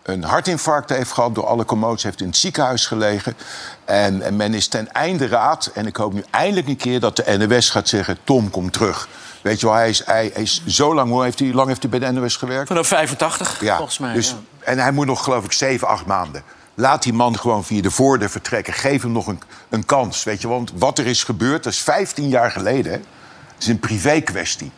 een 0.03 0.23
hartinfarct 0.23 0.89
heeft 0.89 1.11
gehad 1.11 1.35
door 1.35 1.45
alle 1.45 1.65
commotie, 1.65 2.07
heeft 2.07 2.21
in 2.21 2.27
het 2.27 2.37
ziekenhuis 2.37 2.85
gelegen. 2.85 3.37
En, 3.85 4.21
en 4.21 4.35
men 4.35 4.53
is 4.53 4.67
ten 4.67 4.91
einde 4.91 5.27
raad, 5.27 5.71
en 5.73 5.87
ik 5.87 5.95
hoop 5.95 6.13
nu 6.13 6.23
eindelijk 6.31 6.67
een 6.67 6.77
keer 6.77 6.99
dat 6.99 7.15
de 7.15 7.37
NOS 7.37 7.69
gaat 7.69 7.87
zeggen... 7.87 8.17
Tom, 8.23 8.49
kom 8.49 8.71
terug. 8.71 9.07
Weet 9.41 9.59
je 9.59 9.65
wel, 9.65 9.75
hij 9.75 9.89
is, 9.89 10.05
hij, 10.05 10.31
hij 10.33 10.41
is 10.43 10.63
zo 10.65 10.93
lang... 10.93 11.09
Hoe 11.09 11.23
heeft 11.23 11.39
hij, 11.39 11.53
lang 11.53 11.67
heeft 11.67 11.81
hij 11.81 11.99
bij 11.99 11.99
de 11.99 12.11
NOS 12.11 12.35
gewerkt? 12.35 12.67
Vanaf 12.67 12.87
85, 12.87 13.61
Ja, 13.61 13.75
volgens 13.75 13.97
mij. 13.97 14.13
dus, 14.13 14.29
ja. 14.29 14.35
En 14.59 14.79
hij 14.79 14.91
moet 14.91 15.05
nog, 15.05 15.23
geloof 15.23 15.45
ik, 15.45 15.51
zeven, 15.51 15.87
acht 15.87 16.05
maanden. 16.05 16.43
Laat 16.73 17.03
die 17.03 17.13
man 17.13 17.39
gewoon 17.39 17.63
via 17.63 17.81
de 17.81 17.91
voordeur 17.91 18.29
vertrekken. 18.29 18.73
Geef 18.73 19.01
hem 19.01 19.11
nog 19.11 19.27
een, 19.27 19.41
een 19.69 19.85
kans, 19.85 20.23
weet 20.23 20.41
je. 20.41 20.47
Want 20.47 20.71
wat 20.75 20.97
er 20.99 21.05
is 21.07 21.23
gebeurd, 21.23 21.63
dat 21.63 21.73
is 21.73 21.79
15 21.79 22.29
jaar 22.29 22.51
geleden. 22.51 22.91
Het 22.91 23.67
is 23.67 23.67
een 23.67 23.79
privé 23.79 24.21
kwestie. 24.21 24.71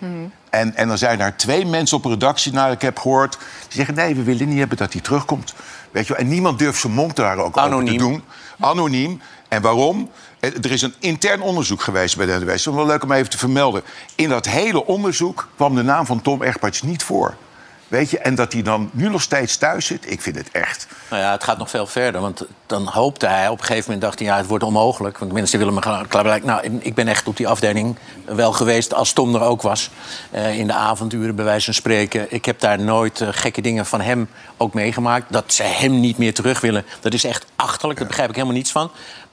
En, 0.49 0.75
en 0.75 0.87
dan 0.87 0.97
zijn 0.97 1.19
er 1.19 1.35
twee 1.35 1.65
mensen 1.65 1.97
op 1.97 2.05
een 2.05 2.11
redactie, 2.11 2.53
naar 2.53 2.71
ik 2.71 2.81
heb 2.81 2.99
gehoord... 2.99 3.37
die 3.37 3.75
zeggen, 3.77 3.95
nee, 3.95 4.15
we 4.15 4.23
willen 4.23 4.49
niet 4.49 4.59
hebben 4.59 4.77
dat 4.77 4.93
hij 4.93 5.01
terugkomt. 5.01 5.53
Weet 5.91 6.07
je 6.07 6.13
wel? 6.13 6.21
En 6.21 6.27
niemand 6.27 6.59
durft 6.59 6.79
zijn 6.81 6.93
mond 6.93 7.15
daar 7.15 7.37
ook 7.37 7.57
over 7.57 7.85
te 7.85 7.95
doen. 7.95 8.23
Anoniem. 8.59 9.21
En 9.47 9.61
waarom? 9.61 10.09
Eh, 10.41 10.49
Er 10.63 10.71
is 10.71 10.81
een 10.81 10.93
intern 10.99 11.41
onderzoek 11.41 11.81
geweest 11.81 12.17
bij 12.17 12.25
de 12.25 12.31
NWS. 12.31 12.41
Het 12.49 12.55
is 12.55 12.65
wel 12.65 12.85
leuk 12.85 13.03
om 13.03 13.11
even 13.11 13.29
te 13.29 13.37
vermelden. 13.37 13.81
In 14.15 14.29
dat 14.29 14.45
hele 14.45 14.85
onderzoek 14.85 15.47
kwam 15.55 15.75
de 15.75 15.83
naam 15.83 16.05
van 16.05 16.21
Tom 16.21 16.43
Egberts 16.43 16.81
niet 16.81 17.03
voor. 17.03 17.35
Weet 17.87 18.09
je, 18.09 18.19
en 18.19 18.35
dat 18.35 18.53
hij 18.53 18.61
dan 18.61 18.89
nu 18.93 19.09
nog 19.09 19.21
steeds 19.21 19.57
thuis 19.57 19.85
zit, 19.85 20.11
ik 20.11 20.21
vind 20.21 20.35
het 20.35 20.49
echt. 20.51 20.87
Nou 21.09 21.21
ja, 21.21 21.31
het 21.31 21.43
gaat 21.43 21.57
nog 21.57 21.69
veel 21.69 21.87
verder. 21.87 22.21
Want 22.21 22.45
dan 22.65 22.87
hoopte 22.87 23.27
hij, 23.27 23.47
op 23.47 23.59
een 23.59 23.65
gegeven 23.65 23.83
moment 23.83 24.01
dacht 24.01 24.19
hij... 24.19 24.27
ja, 24.27 24.37
het 24.37 24.47
wordt 24.47 24.63
onmogelijk. 24.63 25.17
Want 25.17 25.31
mensen 25.31 25.59
willen 25.59 25.73
me 25.73 25.81
gaan 25.81 26.07
klaarblijken. 26.07 26.47
Nou, 26.47 26.79
ik 26.81 26.95
ben 26.95 27.07
echt 27.07 27.27
op 27.27 27.37
die 27.37 27.47
afdeling 27.47 27.97
wel 28.25 28.51
geweest... 28.53 28.93
als 28.93 29.13
Tom 29.13 29.35
er 29.35 29.41
ook 29.41 29.61
was. 29.61 29.89
eh, 30.31 30.57
in 30.59 30.67
de 30.67 30.73
avonduren, 30.73 31.35
bij 31.35 31.45
wijze 31.45 31.65
van 31.65 31.73
spreken. 31.73 32.25
Ik 32.33 32.45
heb 32.45 32.59
daar 32.59 32.79
nooit 32.79 33.21
eh, 33.21 33.27
gekke 33.31 33.61
dingen 33.61 33.85
van 33.85 34.01
hem 34.01 34.29
ook 34.57 34.73
meegemaakt. 34.73 35.31
Dat 35.31 35.53
ze 35.53 35.63
hem 35.63 35.99
niet 35.99 36.17
meer 36.17 36.33
terug 36.33 36.59
willen, 36.61 36.85
dat 36.99 37.13
is 37.13 37.23
echt 37.23 37.45
achterlijk. 37.55 37.99
Daar 37.99 38.07
begrijp 38.07 38.29
ik 38.29 38.35
helemaal 38.35 38.57
niets 38.57 38.71
van. 38.71 38.91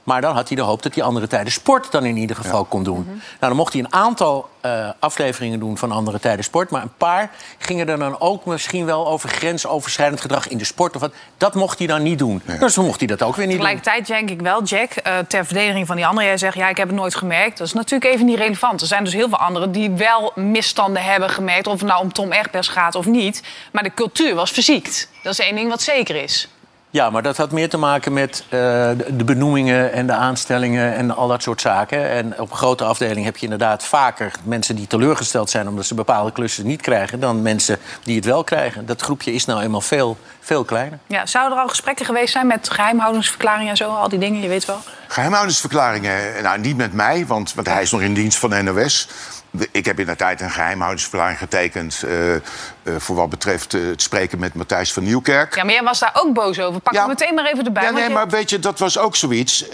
Maar 0.09 0.21
dan 0.21 0.35
had 0.35 0.47
hij 0.47 0.57
de 0.57 0.63
hoop 0.63 0.83
dat 0.83 0.95
hij 0.95 1.03
andere 1.03 1.27
tijden 1.27 1.51
sport 1.51 1.91
dan 1.91 2.05
in 2.05 2.17
ieder 2.17 2.35
geval 2.35 2.65
kon 2.65 2.83
doen. 2.83 3.05
Nou, 3.05 3.21
dan 3.39 3.55
mocht 3.55 3.73
hij 3.73 3.81
een 3.81 3.93
aantal 3.93 4.49
eh, 4.61 4.89
afleveringen 4.99 5.59
doen 5.59 5.77
van 5.77 5.91
andere 5.91 6.19
tijden 6.19 6.43
sport. 6.43 6.69
Maar 6.69 6.81
een 6.81 6.93
paar 6.97 7.31
gingen 7.57 7.89
er 7.89 7.97
dan 7.99 8.19
ook 8.19 8.45
misschien 8.45 8.85
wel 8.85 9.07
over 9.07 9.29
grensoverschrijdend 9.29 10.21
gedrag 10.21 10.47
in 10.47 10.57
de 10.57 10.63
sport. 10.63 10.95
Of 10.95 11.01
wat. 11.01 11.13
Dat 11.37 11.55
mocht 11.55 11.77
hij 11.77 11.87
dan 11.87 12.03
niet 12.03 12.19
doen. 12.19 12.41
Dus 12.59 12.73
dan 12.73 12.85
mocht 12.85 12.99
hij 12.99 13.07
dat 13.07 13.23
ook 13.23 13.35
weer 13.35 13.47
niet 13.47 13.57
doen. 13.57 13.65
Tegelijkertijd 13.65 14.07
denk 14.07 14.29
ik 14.29 14.41
wel, 14.41 14.63
Jack, 14.63 14.91
eh, 14.91 15.17
ter 15.27 15.45
verdediging 15.45 15.87
van 15.87 15.95
die 15.95 16.05
anderen... 16.05 16.29
jij 16.29 16.37
zegt, 16.37 16.55
ja, 16.55 16.69
ik 16.69 16.77
heb 16.77 16.87
het 16.87 16.97
nooit 16.97 17.15
gemerkt. 17.15 17.57
Dat 17.57 17.67
is 17.67 17.73
natuurlijk 17.73 18.13
even 18.13 18.25
niet 18.25 18.37
relevant. 18.37 18.81
Er 18.81 18.87
zijn 18.87 19.03
dus 19.03 19.13
heel 19.13 19.29
veel 19.29 19.37
anderen 19.37 19.71
die 19.71 19.91
wel 19.91 20.31
misstanden 20.35 21.03
hebben 21.03 21.29
gemerkt... 21.29 21.67
of 21.67 21.79
het 21.79 21.89
nou 21.89 22.01
om 22.01 22.13
Tom 22.13 22.31
Egbers 22.31 22.67
gaat 22.67 22.95
of 22.95 23.05
niet. 23.05 23.43
Maar 23.71 23.83
de 23.83 23.93
cultuur 23.93 24.35
was 24.35 24.51
verziekt. 24.51 25.09
Dat 25.23 25.33
is 25.33 25.39
één 25.39 25.55
ding 25.55 25.69
wat 25.69 25.81
zeker 25.81 26.15
is. 26.15 26.49
Ja, 26.91 27.09
maar 27.09 27.21
dat 27.21 27.37
had 27.37 27.51
meer 27.51 27.69
te 27.69 27.77
maken 27.77 28.13
met 28.13 28.43
eh, 28.43 28.59
de 29.07 29.23
benoemingen 29.25 29.93
en 29.93 30.07
de 30.07 30.13
aanstellingen 30.13 30.95
en 30.95 31.15
al 31.15 31.27
dat 31.27 31.41
soort 31.41 31.61
zaken. 31.61 32.09
En 32.09 32.39
op 32.39 32.51
een 32.51 32.57
grote 32.57 32.83
afdeling 32.83 33.25
heb 33.25 33.37
je 33.37 33.43
inderdaad 33.43 33.83
vaker 33.83 34.31
mensen 34.43 34.75
die 34.75 34.87
teleurgesteld 34.87 35.49
zijn 35.49 35.67
omdat 35.67 35.85
ze 35.85 35.95
bepaalde 35.95 36.31
klussen 36.31 36.65
niet 36.65 36.81
krijgen, 36.81 37.19
dan 37.19 37.41
mensen 37.41 37.77
die 38.03 38.15
het 38.15 38.25
wel 38.25 38.43
krijgen. 38.43 38.85
Dat 38.85 39.01
groepje 39.01 39.33
is 39.33 39.45
nou 39.45 39.61
eenmaal 39.61 39.81
veel, 39.81 40.17
veel 40.39 40.63
kleiner. 40.63 40.99
Ja, 41.07 41.25
zouden 41.25 41.57
er 41.57 41.63
al 41.63 41.69
gesprekken 41.69 42.05
geweest 42.05 42.31
zijn 42.31 42.47
met 42.47 42.69
geheimhoudingsverklaringen 42.69 43.69
en 43.69 43.77
zo? 43.77 43.89
Al 43.89 44.09
die 44.09 44.19
dingen, 44.19 44.41
je 44.41 44.47
weet 44.47 44.65
wel. 44.65 44.79
Geheimhoudingsverklaringen, 45.07 46.35
eh, 46.35 46.43
nou 46.43 46.59
niet 46.59 46.77
met 46.77 46.93
mij, 46.93 47.25
want, 47.25 47.53
want 47.53 47.67
hij 47.67 47.81
is 47.81 47.91
nog 47.91 48.01
in 48.01 48.13
dienst 48.13 48.37
van 48.37 48.49
de 48.49 48.61
NOS. 48.61 49.07
Ik 49.71 49.85
heb 49.85 49.99
in 49.99 50.05
de 50.05 50.15
tijd 50.15 50.41
een 50.41 50.51
geheimhoudingsverklaring 50.51 51.37
getekend... 51.37 52.03
eh, 52.03 52.35
eh, 52.35 52.41
voor 52.97 53.15
wat 53.15 53.29
betreft 53.29 53.73
eh, 53.73 53.81
het 53.85 54.01
spreken 54.01 54.39
met 54.39 54.53
Matthijs 54.53 54.93
van 54.93 55.03
Nieuwkerk. 55.03 55.55
Ja, 55.55 55.63
maar 55.63 55.73
jij 55.73 55.83
was 55.83 55.99
daar 55.99 56.11
ook 56.13 56.33
boos 56.33 56.59
over. 56.59 56.81
Pak 56.81 56.93
Ja. 56.93 57.07
meteen 57.07 57.33
maar 57.33 57.45
even 57.45 57.65
erbij. 57.65 57.83
Ja, 57.83 57.89
nee, 57.89 58.03
je- 58.03 58.09
maar 58.09 58.29
weet 58.29 58.49
je, 58.49 58.59
dat 58.59 58.79
was 58.79 58.97
ook 58.97 59.15
zoiets. 59.15 59.65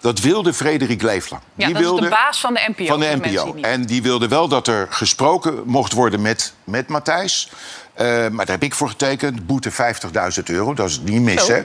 dat 0.00 0.18
wilde 0.20 0.52
Frederik 0.52 1.02
Leeflang. 1.02 1.42
Ja, 1.54 1.64
die 1.64 1.74
dat 1.74 1.82
wilde, 1.82 2.02
is 2.02 2.08
de 2.08 2.14
baas 2.14 2.40
van 2.40 2.54
de 2.54 2.72
NPO. 2.76 2.84
van 2.86 3.00
de 3.00 3.18
NPO. 3.22 3.54
En 3.60 3.82
die 3.82 4.02
wilde 4.02 4.28
wel 4.28 4.48
dat 4.48 4.66
er 4.68 4.86
gesproken 4.90 5.62
mocht 5.64 5.92
worden 5.92 6.22
met, 6.22 6.52
met 6.64 6.88
Matthijs. 6.88 7.50
Eh, 7.94 8.06
maar 8.06 8.46
daar 8.46 8.54
heb 8.54 8.62
ik 8.62 8.74
voor 8.74 8.88
getekend. 8.88 9.46
Boete 9.46 9.70
50.000 9.72 10.42
euro, 10.44 10.74
dat 10.74 10.88
is 10.88 11.00
niet 11.00 11.22
mis, 11.22 11.48
hè? 11.48 11.62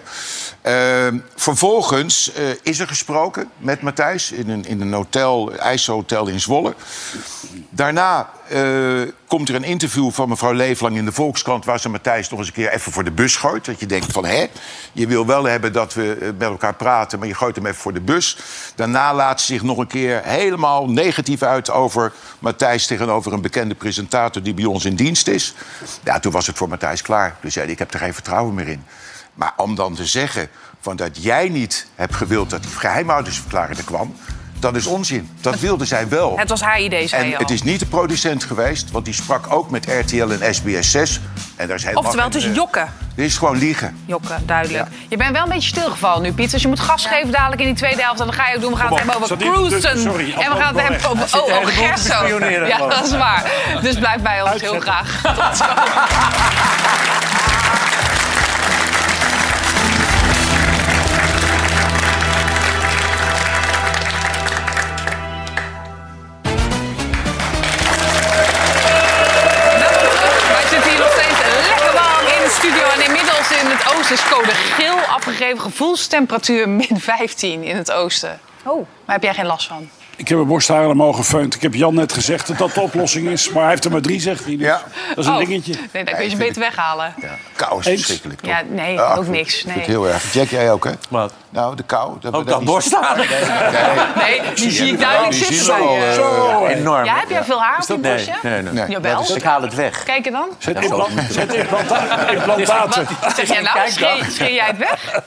Eh, 0.61 1.13
vervolgens 1.35 2.33
eh, 2.33 2.43
is 2.61 2.79
er 2.79 2.87
gesproken 2.87 3.49
met 3.57 3.81
Matthijs... 3.81 4.31
in 4.31 4.49
een, 4.49 4.65
in 4.65 4.81
een 4.81 4.93
hotel, 4.93 5.55
IJsselhotel 5.55 6.27
in 6.27 6.39
Zwolle. 6.39 6.75
Daarna 7.69 8.29
eh, 8.49 9.11
komt 9.27 9.49
er 9.49 9.55
een 9.55 9.63
interview 9.63 10.11
van 10.11 10.29
mevrouw 10.29 10.53
Leeflang 10.53 10.97
in 10.97 11.05
de 11.05 11.11
Volkskrant... 11.11 11.65
waar 11.65 11.79
ze 11.79 11.89
Matthijs 11.89 12.29
nog 12.29 12.39
eens 12.39 12.47
een 12.47 12.53
keer 12.53 12.71
even 12.71 12.91
voor 12.91 13.03
de 13.03 13.11
bus 13.11 13.35
gooit. 13.35 13.65
Dat 13.65 13.79
je 13.79 13.85
denkt 13.85 14.11
van, 14.11 14.25
hè, 14.25 14.45
je 14.91 15.07
wil 15.07 15.25
wel 15.25 15.43
hebben 15.43 15.73
dat 15.73 15.93
we 15.93 16.17
eh, 16.21 16.27
met 16.27 16.41
elkaar 16.41 16.75
praten... 16.75 17.19
maar 17.19 17.27
je 17.27 17.33
gooit 17.33 17.55
hem 17.55 17.65
even 17.65 17.81
voor 17.81 17.93
de 17.93 18.01
bus. 18.01 18.37
Daarna 18.75 19.13
laat 19.13 19.41
ze 19.41 19.45
zich 19.45 19.63
nog 19.63 19.77
een 19.77 19.87
keer 19.87 20.21
helemaal 20.23 20.89
negatief 20.89 21.41
uit... 21.41 21.71
over 21.71 22.13
Matthijs 22.39 22.87
tegenover 22.87 23.33
een 23.33 23.41
bekende 23.41 23.75
presentator... 23.75 24.43
die 24.43 24.53
bij 24.53 24.65
ons 24.65 24.85
in 24.85 24.95
dienst 24.95 25.27
is. 25.27 25.53
Ja, 26.03 26.19
toen 26.19 26.31
was 26.31 26.47
het 26.47 26.57
voor 26.57 26.69
Matthijs 26.69 27.01
klaar. 27.01 27.37
Toen 27.41 27.51
zei 27.51 27.71
ik 27.71 27.79
heb 27.79 27.93
er 27.93 27.99
geen 27.99 28.13
vertrouwen 28.13 28.53
meer 28.53 28.67
in. 28.67 28.83
Maar 29.33 29.53
om 29.57 29.75
dan 29.75 29.95
te 29.95 30.05
zeggen 30.05 30.49
van 30.79 30.95
dat 30.95 31.23
jij 31.23 31.49
niet 31.49 31.87
hebt 31.95 32.15
gewild 32.15 32.49
dat 32.49 32.61
die 32.61 32.71
geheimhoudingsverklaring 32.71 33.77
er 33.77 33.83
kwam... 33.83 34.15
Dat 34.59 34.75
is 34.75 34.85
onzin. 34.85 35.29
Dat 35.41 35.59
wilden 35.59 35.87
zij 35.87 36.09
wel. 36.09 36.37
Het 36.37 36.49
was 36.49 36.61
haar 36.61 36.79
idee, 36.79 37.07
zei 37.07 37.21
En 37.21 37.27
je 37.27 37.35
al. 37.35 37.41
het 37.41 37.51
is 37.51 37.63
niet 37.63 37.79
de 37.79 37.85
producent 37.85 38.43
geweest, 38.43 38.91
want 38.91 39.05
die 39.05 39.13
sprak 39.13 39.53
ook 39.53 39.69
met 39.69 39.85
RTL 39.85 40.29
en 40.29 40.55
SBS 40.55 40.91
6. 40.91 41.19
En 41.55 41.67
daar 41.67 41.75
is 41.75 41.83
helemaal 41.83 42.03
Oftewel, 42.03 42.25
het 42.25 42.35
is 42.35 42.45
eh, 42.45 42.55
jokken. 42.55 42.89
Dit 43.15 43.25
is 43.25 43.37
gewoon 43.37 43.57
liegen. 43.57 43.97
Jokken, 44.05 44.43
duidelijk. 44.45 44.87
Je 45.09 45.17
bent 45.17 45.31
wel 45.31 45.43
een 45.43 45.49
beetje 45.49 45.69
stilgevallen 45.69 46.21
nu, 46.21 46.33
Piet. 46.33 46.51
Dus 46.51 46.61
je 46.61 46.67
moet 46.67 46.79
gas 46.79 47.05
geven 47.05 47.31
dadelijk 47.31 47.61
in 47.61 47.67
die 47.67 47.75
tweede 47.75 48.01
helft. 48.01 48.19
En 48.19 48.25
dan 48.25 48.35
ga 48.35 48.49
je 48.49 48.55
ook 48.55 48.61
doen. 48.61 48.71
We 48.71 48.77
gaan 48.77 48.87
het 48.93 48.97
hebben 48.97 49.15
over 49.15 49.37
cruisen. 49.37 49.99
sorry, 49.99 50.33
en 50.33 50.51
we 50.51 50.55
gaan 50.61 50.75
het 50.75 50.87
hebben 50.87 51.09
over... 51.09 51.39
Oh, 51.39 51.47
oh, 51.47 51.65
te 51.65 51.71
Gerso. 51.71 52.39
Ja, 52.67 52.77
dat 52.77 53.05
is 53.05 53.11
waar. 53.11 53.51
Dus 53.81 53.95
blijf 53.95 54.21
bij 54.21 54.41
ons 54.41 54.61
heel 54.61 54.79
graag. 54.79 55.21
Tot 55.21 55.57
zo. 55.57 55.65
in 74.05 74.11
het 74.11 74.21
oosten 74.21 74.45
is 74.45 74.47
code 74.47 74.55
geel 74.55 74.97
afgegeven. 74.97 75.59
Gevoelstemperatuur 75.59 76.69
min 76.69 76.99
15 76.99 77.63
in 77.63 77.75
het 77.75 77.91
oosten. 77.91 78.39
Oh. 78.63 78.87
Maar 79.05 79.15
heb 79.15 79.23
jij 79.23 79.33
geen 79.33 79.45
last 79.45 79.67
van? 79.67 79.89
Ik 80.17 80.27
heb 80.27 80.37
mijn 80.37 80.49
borstharen 80.49 80.97
mogen 80.97 81.23
gefeund. 81.23 81.55
Ik 81.55 81.61
heb 81.61 81.73
Jan 81.73 81.93
net 81.93 82.13
gezegd 82.13 82.47
dat 82.47 82.57
dat 82.57 82.73
de 82.73 82.81
oplossing 82.81 83.27
is. 83.27 83.49
Maar 83.49 83.61
hij 83.61 83.71
heeft 83.71 83.85
er 83.85 83.91
maar 83.91 84.01
drie, 84.01 84.19
zegt 84.21 84.45
hij. 84.45 84.57
Dus 84.57 84.67
Dat 84.67 85.17
is 85.17 85.25
een 85.25 85.31
Oh. 85.33 85.37
dingetje. 85.39 85.73
Nee, 85.91 86.03
dan 86.03 86.13
kun 86.13 86.23
je 86.23 86.29
ze 86.29 86.35
beter 86.35 86.61
weghalen. 86.61 87.13
Kou 87.55 87.79
is 87.79 87.85
Eens. 87.85 87.95
verschrikkelijk, 87.99 88.39
toch? 88.41 88.49
Ja, 88.49 88.61
nee, 88.69 88.99
Ah, 89.01 89.17
ook 89.17 89.23
vind- 89.23 89.35
niks. 89.35 89.53
vind 89.55 89.67
Nee. 89.67 89.77
ik 89.77 89.85
heel 89.85 90.07
erg. 90.07 90.33
Jack, 90.33 90.47
jij 90.49 90.71
ook, 90.71 90.83
hè? 90.83 90.91
Wat? 91.09 91.33
Nou, 91.49 91.75
de 91.75 91.83
kou. 91.83 92.17
Dat 92.19 92.33
Ook 92.33 92.47
dat 92.47 92.63
borstharen? 92.63 93.25
Nee, 94.15 94.41
die 94.55 94.71
zie 94.71 94.91
ik 94.91 94.99
duidelijk 94.99 95.31
Die 95.31 95.43
zitten 95.45 95.75
bij 95.77 95.93
je. 95.93 96.05
eh, 96.05 96.13
Zo, 96.13 96.65
enorm. 96.65 97.05
Ja, 97.05 97.15
heb 97.19 97.29
jij 97.29 97.43
veel 97.43 97.61
haar 97.61 97.77
op 97.81 97.87
je 97.87 97.97
borstje? 97.97 98.33
nee, 98.41 98.61
nee. 98.61 98.73
Nee. 98.73 98.89
Jawel. 98.89 99.17
Dus 99.19 99.29
ik 99.35 99.43
haal 99.43 99.61
het 99.61 99.73
weg. 99.75 100.03
Kijk 100.03 100.25
er 100.25 100.31
dan. 100.31 100.47
Zet, 100.57 100.83
implant, 100.83 101.09
zet 101.29 101.53
implanta- 101.53 102.27
implantaten. 102.29 103.07
Zeg 103.35 103.47
jij 103.47 103.61
nou, 103.61 103.79
jij 104.53 104.65
het 104.65 104.77
weg? 104.77 105.21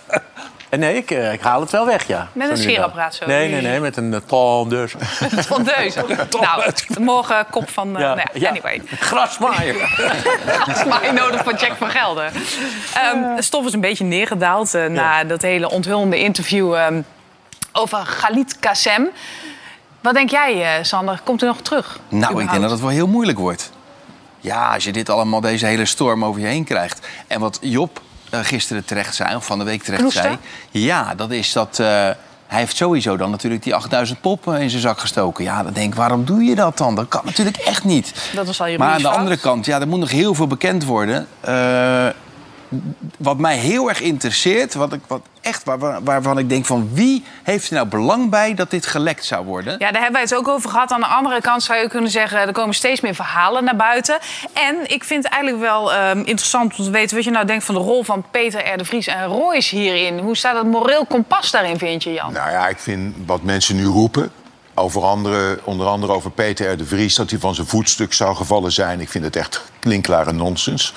En 0.68 0.78
nee, 0.78 0.96
ik, 0.96 1.10
eh, 1.10 1.32
ik 1.32 1.40
haal 1.40 1.60
het 1.60 1.70
wel 1.70 1.86
weg, 1.86 2.06
ja. 2.06 2.28
Met 2.32 2.50
een 2.50 2.56
scheerapparaat 2.56 3.14
zo? 3.14 3.26
Nee, 3.26 3.50
nee, 3.50 3.60
nee, 3.62 3.80
met 3.80 3.96
een 3.96 4.12
uh, 4.12 4.18
tondeus. 4.26 4.94
Van 5.48 5.62
deuzen. 5.62 6.04
Nou, 6.40 6.72
morgen 6.98 7.46
kop 7.50 7.70
van... 7.70 7.94
eh, 7.96 8.00
Ja, 8.02 8.14
nou 8.14 8.18
ja, 8.32 8.40
ja. 8.40 8.48
anyway. 8.48 8.82
Grasmaaier. 8.98 9.74
Mij 11.00 11.10
nodig 11.12 11.44
van 11.44 11.54
Jack 11.54 11.72
van 11.78 11.90
Gelder. 11.90 12.32
Ehm, 12.94 13.36
de 13.36 13.42
stof 13.42 13.66
is 13.66 13.72
een 13.72 13.80
beetje 13.80 14.04
neergedaald 14.04 14.74
eh, 14.74 14.86
na 14.86 15.24
dat 15.24 15.42
hele 15.42 15.70
onthullende 15.70 16.18
interview 16.18 16.74
ehm, 16.74 17.00
over 17.72 17.98
Galit 18.06 18.58
Kassem. 18.58 19.08
Wat 20.00 20.14
denk 20.14 20.30
jij, 20.30 20.76
eh, 20.78 20.84
Sander? 20.84 21.20
Komt 21.24 21.40
hij 21.40 21.48
nog 21.50 21.60
terug? 21.60 21.98
Nou, 22.08 22.42
ik 22.42 22.50
denk 22.50 22.62
dat 22.62 22.70
het 22.70 22.80
wel 22.80 22.88
heel 22.88 23.06
moeilijk 23.08 23.38
wordt. 23.38 23.70
Ja, 24.40 24.74
als 24.74 24.84
je 24.84 24.92
dit 24.92 25.08
allemaal, 25.08 25.40
deze 25.40 25.66
hele 25.66 25.84
storm 25.84 26.24
over 26.24 26.40
je 26.40 26.46
heen 26.46 26.64
krijgt. 26.64 27.06
En 27.26 27.40
wat 27.40 27.58
Job 27.60 27.96
eh, 27.96 28.02
gisteren 28.30 28.84
terecht 28.84 29.14
zei, 29.14 29.34
of 29.36 29.46
van 29.46 29.58
de 29.58 29.64
week 29.64 29.82
terecht 29.82 30.00
Knoester? 30.00 30.22
zei... 30.22 30.38
Ja, 30.70 31.14
dat 31.14 31.30
is 31.30 31.52
dat... 31.52 31.78
eh, 31.78 31.86
hij 32.46 32.58
heeft 32.58 32.76
sowieso 32.76 33.16
dan 33.16 33.30
natuurlijk 33.30 33.62
die 33.62 33.74
8000 33.74 34.20
pop 34.20 34.48
eh, 34.52 34.60
in 34.60 34.70
zijn 34.70 34.82
zak 34.82 34.98
gestoken. 34.98 35.44
Ja, 35.44 35.62
dan 35.62 35.72
denk 35.72 35.92
ik, 35.92 35.98
waarom 35.98 36.24
doe 36.24 36.44
je 36.44 36.54
dat 36.54 36.78
dan? 36.78 36.94
Dat 36.94 37.08
kan 37.08 37.22
natuurlijk 37.24 37.56
echt 37.56 37.84
niet. 37.84 38.14
Dat 38.34 38.46
was 38.46 38.60
al 38.60 38.66
je 38.66 38.78
Maar 38.78 38.92
aan 38.92 39.02
de 39.02 39.08
andere 39.08 39.36
kant, 39.36 39.66
ja, 39.66 39.80
er 39.80 39.88
moet 39.88 40.00
nog 40.00 40.10
heel 40.10 40.34
veel 40.34 40.46
bekend 40.46 40.84
worden. 40.84 41.26
Eh, 41.40 42.06
wat 43.18 43.38
mij 43.38 43.56
heel 43.56 43.88
erg 43.88 44.00
interesseert, 44.00 44.74
wat 44.74 44.92
ik, 44.92 45.00
wat 45.06 45.20
echt, 45.40 45.64
waar, 45.64 45.78
waar- 45.78 46.02
waarvan 46.02 46.38
ik 46.38 46.48
denk 46.48 46.66
van... 46.66 46.88
wie 46.92 47.24
heeft 47.42 47.68
er 47.68 47.74
nou 47.74 47.86
belang 47.86 48.30
bij 48.30 48.54
dat 48.54 48.70
dit 48.70 48.86
gelekt 48.86 49.24
zou 49.24 49.44
worden? 49.44 49.72
Ja, 49.72 49.78
daar 49.78 49.92
hebben 50.02 50.12
wij 50.12 50.22
het 50.22 50.34
ook 50.34 50.48
over 50.48 50.70
gehad. 50.70 50.92
Aan 50.92 51.00
de 51.00 51.06
andere 51.06 51.40
kant 51.40 51.62
zou 51.62 51.78
je 51.78 51.88
kunnen 51.88 52.10
zeggen... 52.10 52.38
er 52.38 52.52
komen 52.52 52.74
steeds 52.74 53.00
meer 53.00 53.14
verhalen 53.14 53.64
naar 53.64 53.76
buiten. 53.76 54.18
En 54.52 54.76
ik 54.90 55.04
vind 55.04 55.24
het 55.24 55.32
eigenlijk 55.32 55.62
wel 55.62 55.92
ehm, 55.92 56.18
interessant 56.18 56.78
om 56.78 56.84
te 56.84 56.90
weten... 56.90 57.16
wat 57.16 57.24
je 57.24 57.30
nou 57.30 57.46
denkt 57.46 57.64
van 57.64 57.74
de 57.74 57.80
rol 57.80 58.02
van 58.04 58.24
Peter 58.30 58.72
R. 58.74 58.76
de 58.78 58.84
Vries 58.84 59.06
en 59.06 59.24
Royce 59.26 59.76
hierin. 59.76 60.18
Hoe 60.18 60.36
staat 60.36 60.56
het 60.56 60.66
moreel 60.66 61.06
kompas 61.06 61.50
daarin, 61.50 61.78
vind 61.78 62.02
je, 62.02 62.12
Jan? 62.12 62.32
Nou 62.32 62.50
ja, 62.50 62.68
ik 62.68 62.78
vind 62.78 63.16
wat 63.26 63.42
mensen 63.42 63.76
nu 63.76 63.84
roepen... 63.84 64.30
Over 64.78 65.02
andere, 65.02 65.58
onder 65.64 65.86
andere 65.86 66.12
over 66.12 66.30
Peter 66.30 66.72
R. 66.72 66.76
de 66.76 66.84
Vries... 66.86 67.14
dat 67.14 67.30
hij 67.30 67.38
van 67.38 67.54
zijn 67.54 67.66
voetstuk 67.66 68.12
zou 68.12 68.36
gevallen 68.36 68.72
zijn. 68.72 69.00
Ik 69.00 69.08
vind 69.08 69.24
het 69.24 69.36
echt 69.36 69.62
klinkklare 69.80 70.32
nonsens. 70.32 70.92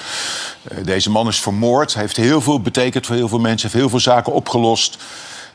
Eh, 0.63 0.77
deze 0.83 1.09
man 1.09 1.27
is 1.27 1.39
vermoord. 1.39 1.93
Heeft 1.93 2.15
heel 2.17 2.41
veel 2.41 2.61
betekend 2.61 3.05
voor 3.05 3.15
heel 3.15 3.27
veel 3.27 3.39
mensen. 3.39 3.61
Heeft 3.69 3.79
heel 3.81 3.89
veel 3.89 3.99
zaken 3.99 4.33
opgelost. 4.33 4.97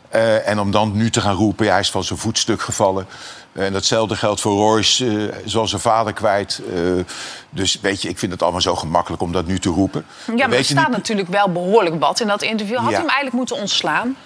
Eh, 0.09 0.49
en 0.49 0.59
om 0.61 0.71
dan 0.71 0.97
nu 0.97 1.11
te 1.11 1.21
gaan 1.21 1.35
roepen... 1.35 1.65
Ja, 1.67 1.71
hij 1.71 1.81
is 1.81 1.91
van 1.91 2.05
zijn 2.05 2.19
voetstuk 2.19 2.61
gevallen. 2.63 3.07
En 3.53 3.73
datzelfde 3.73 4.17
geldt 4.17 4.41
voor 4.41 4.57
Royce, 4.57 5.07
eh, 5.31 5.37
zoals 5.45 5.71
zijn 5.71 5.83
vader 5.83 6.13
kwijt. 6.13 6.61
Eh, 6.75 6.81
dus 7.51 7.79
weet 7.81 8.03
je, 8.03 8.09
ik 8.09 8.19
vind 8.19 8.33
het 8.33 8.43
allemaal 8.43 8.61
zo 8.61 8.77
gemakkelijk 8.77 9.23
om 9.23 9.33
dat 9.33 9.47
nu 9.47 9.59
te 9.59 9.69
roepen. 9.69 10.05
Ja, 10.27 10.33
maar 10.33 10.43
er 10.45 10.49
Weet 10.51 10.59
je 10.69 10.73
staat 10.75 10.87
niet- 10.89 10.97
natuurlijk 10.97 11.29
wel 11.29 11.53
behoorlijk 11.53 12.01
wat 12.01 12.21
in 12.21 12.27
dat 12.27 12.43
interview. 12.43 12.77
Had 12.77 12.85
Ja. 12.85 12.91
hij 12.91 12.99
hem 13.01 13.09
eigenlijk 13.09 13.37
moeten 13.37 13.57
ontslaan? 13.57 14.17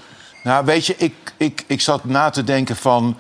Nou, 0.43 0.65
weet 0.65 0.87
je, 0.87 0.95
ik, 0.97 1.15
ik, 1.37 1.65
ik 1.67 1.81
zat 1.81 2.05
na 2.05 2.31
te 2.31 2.45
denken 2.45 2.77
van... 2.77 3.17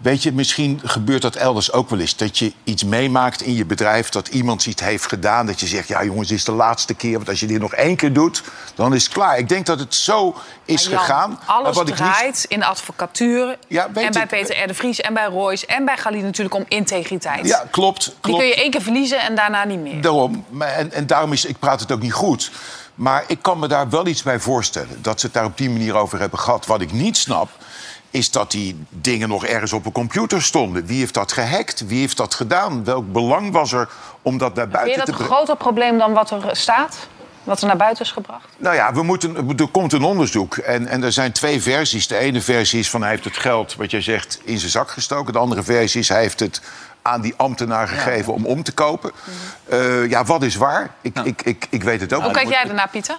Weet 0.00 0.22
je, 0.22 0.32
misschien 0.32 0.80
gebeurt 0.84 1.22
dat 1.22 1.36
elders 1.36 1.72
ook 1.72 1.90
wel 1.90 1.98
eens. 1.98 2.16
Dat 2.16 2.38
je 2.38 2.52
iets 2.64 2.84
meemaakt 2.84 3.42
in 3.42 3.54
je 3.54 3.64
bedrijf, 3.64 4.08
dat 4.08 4.28
iemand 4.28 4.66
iets 4.66 4.82
heeft 4.82 5.06
gedaan... 5.06 5.46
dat 5.46 5.60
je 5.60 5.66
zegt, 5.66 5.88
ja 5.88 6.04
jongens, 6.04 6.28
dit 6.28 6.38
is 6.38 6.44
de 6.44 6.52
laatste 6.52 6.94
keer. 6.94 7.16
Want 7.16 7.28
als 7.28 7.40
je 7.40 7.46
dit 7.46 7.60
nog 7.60 7.74
één 7.74 7.96
keer 7.96 8.12
doet, 8.12 8.42
dan 8.74 8.94
is 8.94 9.04
het 9.04 9.12
klaar. 9.12 9.38
Ik 9.38 9.48
denk 9.48 9.66
dat 9.66 9.78
het 9.78 9.94
zo 9.94 10.36
is 10.64 10.84
Jan, 10.84 10.98
gegaan. 10.98 11.30
Maar 11.30 11.38
Alles 11.56 11.76
wat 11.76 11.86
draait 11.86 12.44
in 12.48 12.58
de 12.58 12.66
advocatuur. 12.66 13.58
Ja, 13.68 13.86
en 13.94 14.12
bij. 14.12 14.26
Peter 14.26 14.64
R. 14.64 14.66
de 14.66 14.74
Vries 14.74 15.00
en 15.00 15.14
bij 15.14 15.26
Royce 15.26 15.66
en 15.66 15.84
bij 15.84 15.96
Galit 15.96 16.22
natuurlijk 16.22 16.54
om 16.54 16.64
integriteit. 16.68 17.46
Ja, 17.46 17.64
klopt. 17.70 18.04
Die 18.04 18.14
klopt. 18.20 18.38
kun 18.38 18.48
je 18.48 18.54
één 18.54 18.70
keer 18.70 18.82
verliezen 18.82 19.20
en 19.20 19.34
daarna 19.34 19.64
niet 19.64 19.80
meer. 19.80 20.00
Daarom. 20.00 20.44
En, 20.58 20.92
en 20.92 21.06
daarom 21.06 21.32
is, 21.32 21.44
ik 21.44 21.58
praat 21.58 21.80
het 21.80 21.92
ook 21.92 22.02
niet 22.02 22.12
goed. 22.12 22.50
Maar 22.94 23.24
ik 23.26 23.38
kan 23.42 23.58
me 23.58 23.68
daar 23.68 23.90
wel 23.90 24.06
iets 24.06 24.22
bij 24.22 24.40
voorstellen. 24.40 25.02
Dat 25.02 25.20
ze 25.20 25.26
het 25.26 25.34
daar 25.34 25.44
op 25.44 25.56
die 25.56 25.70
manier 25.70 25.94
over 25.94 26.20
hebben 26.20 26.38
gehad. 26.38 26.66
Wat 26.66 26.80
ik 26.80 26.92
niet 26.92 27.16
snap, 27.16 27.50
is 28.10 28.30
dat 28.30 28.50
die 28.50 28.84
dingen 28.88 29.28
nog 29.28 29.46
ergens 29.46 29.72
op 29.72 29.86
een 29.86 29.92
computer 29.92 30.42
stonden. 30.42 30.86
Wie 30.86 30.98
heeft 30.98 31.14
dat 31.14 31.32
gehackt? 31.32 31.86
Wie 31.86 32.00
heeft 32.00 32.16
dat 32.16 32.34
gedaan? 32.34 32.84
Welk 32.84 33.12
belang 33.12 33.52
was 33.52 33.72
er 33.72 33.88
om 34.22 34.38
dat 34.38 34.54
naar 34.54 34.64
Vind 34.64 34.78
je 34.78 34.84
buiten 34.84 34.96
dat 34.96 35.04
te 35.04 35.10
een 35.10 35.16
brengen? 35.16 35.34
groter 35.34 35.56
probleem 35.56 35.98
dan 35.98 36.12
wat 36.12 36.30
er 36.30 36.56
staat? 36.56 36.96
Wat 37.44 37.60
er 37.60 37.66
naar 37.66 37.76
buiten 37.76 38.04
is 38.04 38.12
gebracht? 38.12 38.48
Nou 38.56 38.74
ja, 38.74 38.92
we 38.92 39.02
moeten, 39.02 39.58
er 39.58 39.68
komt 39.68 39.92
een 39.92 40.02
onderzoek. 40.02 40.56
En, 40.56 40.86
en 40.86 41.02
er 41.02 41.12
zijn 41.12 41.32
twee 41.32 41.62
versies. 41.62 42.06
De 42.06 42.16
ene 42.16 42.40
versie 42.40 42.78
is 42.78 42.90
van 42.90 43.00
hij 43.00 43.10
heeft 43.10 43.24
het 43.24 43.36
geld, 43.36 43.74
wat 43.76 43.90
jij 43.90 44.00
zegt, 44.00 44.40
in 44.44 44.58
zijn 44.58 44.70
zak 44.70 44.90
gestoken. 44.90 45.32
De 45.32 45.38
andere 45.38 45.62
versie 45.62 46.00
is 46.00 46.08
hij 46.08 46.20
heeft 46.20 46.40
het 46.40 46.60
aan 47.02 47.20
die 47.20 47.34
ambtenaar 47.36 47.88
gegeven 47.88 48.32
om 48.32 48.46
om 48.46 48.62
te 48.62 48.72
kopen. 48.72 49.12
Eh, 49.68 50.08
ja, 50.10 50.24
wat 50.24 50.42
is 50.42 50.54
waar? 50.56 50.90
Ik, 51.00 51.18
ik, 51.18 51.42
ik, 51.42 51.66
ik 51.70 51.82
weet 51.82 52.00
het 52.00 52.12
ook 52.12 52.22
Hoe 52.22 52.32
kijk 52.32 52.48
jij 52.48 52.64
ernaar, 52.66 52.88
Pieter? 52.88 53.18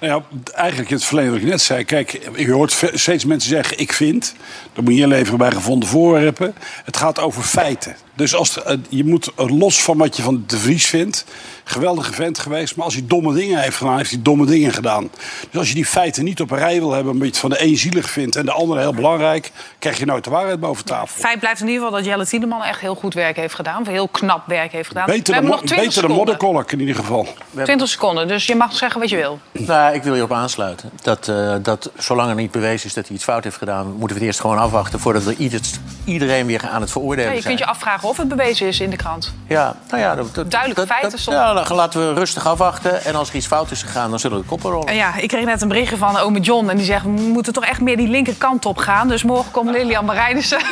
Nou 0.00 0.22
ja, 0.32 0.38
eigenlijk 0.54 0.90
het 0.90 1.04
verleden 1.04 1.32
wat 1.32 1.40
ik 1.40 1.46
net 1.46 1.60
zei. 1.60 1.84
Kijk, 1.84 2.20
je 2.36 2.52
hoort 2.52 2.82
steeds 2.94 3.24
mensen 3.24 3.48
zeggen 3.50 3.78
ik 3.78 3.92
vind. 3.92 4.34
Dan 4.72 4.84
moet 4.84 4.96
je 4.96 5.06
leven 5.08 5.38
bij 5.38 5.50
gevonden 5.50 5.88
voorwerpen. 5.88 6.54
Het 6.84 6.96
gaat 6.96 7.18
over 7.18 7.42
feiten. 7.42 7.96
Dus 8.14 8.34
als, 8.34 8.54
het- 8.64 8.86
je 8.88 9.04
moet 9.04 9.30
er 9.36 9.52
los 9.54 9.82
van 9.82 9.96
wat 9.98 10.16
je 10.16 10.22
van 10.22 10.44
de 10.46 10.58
Vries 10.58 10.86
vindt. 10.86 11.24
Geweldige 11.66 12.12
vent 12.12 12.38
geweest. 12.38 12.76
Maar 12.76 12.84
als 12.84 12.94
hij 12.94 13.04
domme 13.06 13.34
dingen 13.34 13.58
heeft 13.58 13.76
gedaan, 13.76 13.96
heeft 13.96 14.10
hij 14.10 14.22
domme 14.22 14.46
dingen 14.46 14.72
gedaan. 14.72 15.10
Dus 15.50 15.58
als 15.58 15.68
je 15.68 15.74
die 15.74 15.86
feiten 15.86 16.24
niet 16.24 16.40
op 16.40 16.50
een 16.50 16.58
rij 16.58 16.78
wil 16.78 16.92
hebben... 16.92 17.12
omdat 17.12 17.26
je 17.26 17.32
het 17.32 17.40
van 17.40 17.50
de 17.50 17.62
een 17.62 17.76
zielig 17.76 18.10
vindt 18.10 18.36
en 18.36 18.44
de 18.44 18.52
andere 18.52 18.80
heel 18.80 18.94
belangrijk... 18.94 19.52
krijg 19.78 19.98
je 19.98 20.04
nooit 20.06 20.24
de 20.24 20.30
waarheid 20.30 20.60
boven 20.60 20.84
tafel. 20.84 21.20
Feit 21.22 21.38
blijft 21.40 21.60
in 21.60 21.66
ieder 21.66 21.82
geval 21.82 21.98
dat 21.98 22.06
Jelle 22.08 22.26
Tiedeman 22.26 22.62
echt 22.62 22.80
heel 22.80 22.94
goed 22.94 23.14
werk 23.14 23.36
heeft 23.36 23.54
gedaan. 23.54 23.80
Of 23.80 23.86
heel 23.86 24.08
knap 24.08 24.46
werk 24.46 24.72
heeft 24.72 24.88
gedaan. 24.88 25.06
Beter 25.06 25.34
We 25.34 25.40
de, 25.40 25.46
nog 25.46 25.62
20 25.62 25.86
beter 25.86 26.02
de 26.02 26.08
modderkolk 26.14 26.72
in 26.72 26.80
ieder 26.80 26.94
geval. 26.94 27.28
20 27.64 27.88
seconden, 27.88 28.28
dus 28.28 28.46
je 28.46 28.54
mag 28.54 28.72
zeggen 28.76 29.00
wat 29.00 29.10
je 29.10 29.16
wil. 29.16 29.38
Nou, 29.52 29.94
ik 29.94 30.02
wil 30.02 30.12
hierop 30.12 30.32
aansluiten. 30.32 30.90
Dat, 31.02 31.28
eh, 31.28 31.54
dat 31.62 31.90
zolang 31.98 32.28
er 32.28 32.34
niet 32.36 32.50
bewezen 32.50 32.86
is 32.88 32.94
dat 32.94 33.06
hij 33.06 33.14
iets 33.16 33.24
fout 33.24 33.44
heeft 33.44 33.56
gedaan... 33.56 33.86
moeten 33.86 34.06
we 34.08 34.14
het 34.14 34.22
eerst 34.22 34.40
gewoon 34.40 34.58
afwachten 34.58 35.00
voordat 35.00 35.22
we 35.24 35.36
ieder- 35.36 35.60
iedereen 36.04 36.46
weer 36.46 36.68
aan 36.68 36.80
het 36.80 36.90
veroordelen 36.90 37.30
Ja, 37.30 37.36
je 37.36 37.42
zijn. 37.42 37.56
kunt 37.56 37.68
je 37.68 37.74
afvragen 37.74 38.08
of 38.08 38.16
het 38.16 38.28
bewezen 38.28 38.66
is 38.66 38.80
in 38.80 38.90
de 38.90 38.96
krant. 38.96 39.34
Ja, 39.48 39.76
nou 39.90 40.02
ja, 40.02 40.14
dat, 40.14 40.34
dat- 40.34 40.50
Duidelijke 40.50 40.80
dat- 40.86 40.90
feiten 40.90 41.10
dat- 41.10 41.20
soms. 41.20 41.36
Ja, 41.36 41.53
dan 41.54 41.76
laten 41.76 42.08
we 42.08 42.14
rustig 42.14 42.46
afwachten. 42.46 43.04
En 43.04 43.14
als 43.14 43.28
er 43.28 43.34
iets 43.34 43.46
fout 43.46 43.70
is 43.70 43.82
gegaan, 43.82 44.10
dan 44.10 44.18
zullen 44.18 44.36
we 44.36 44.42
de 44.42 44.48
koppen 44.48 44.70
rollen. 44.70 44.88
En 44.88 44.94
ja, 44.96 45.12
ik 45.16 45.28
kreeg 45.28 45.44
net 45.44 45.62
een 45.62 45.68
berichtje 45.68 45.96
van 45.96 46.16
ome 46.16 46.40
John. 46.40 46.68
En 46.68 46.76
die 46.76 46.86
zegt, 46.86 47.02
we 47.04 47.08
moeten 47.10 47.52
toch 47.52 47.64
echt 47.64 47.80
meer 47.80 47.96
die 47.96 48.08
linkerkant 48.08 48.66
op 48.66 48.76
gaan. 48.78 49.08
Dus 49.08 49.22
morgen 49.22 49.50
komt 49.50 49.70
Lilian 49.70 50.04
Marijnissen. 50.04 50.58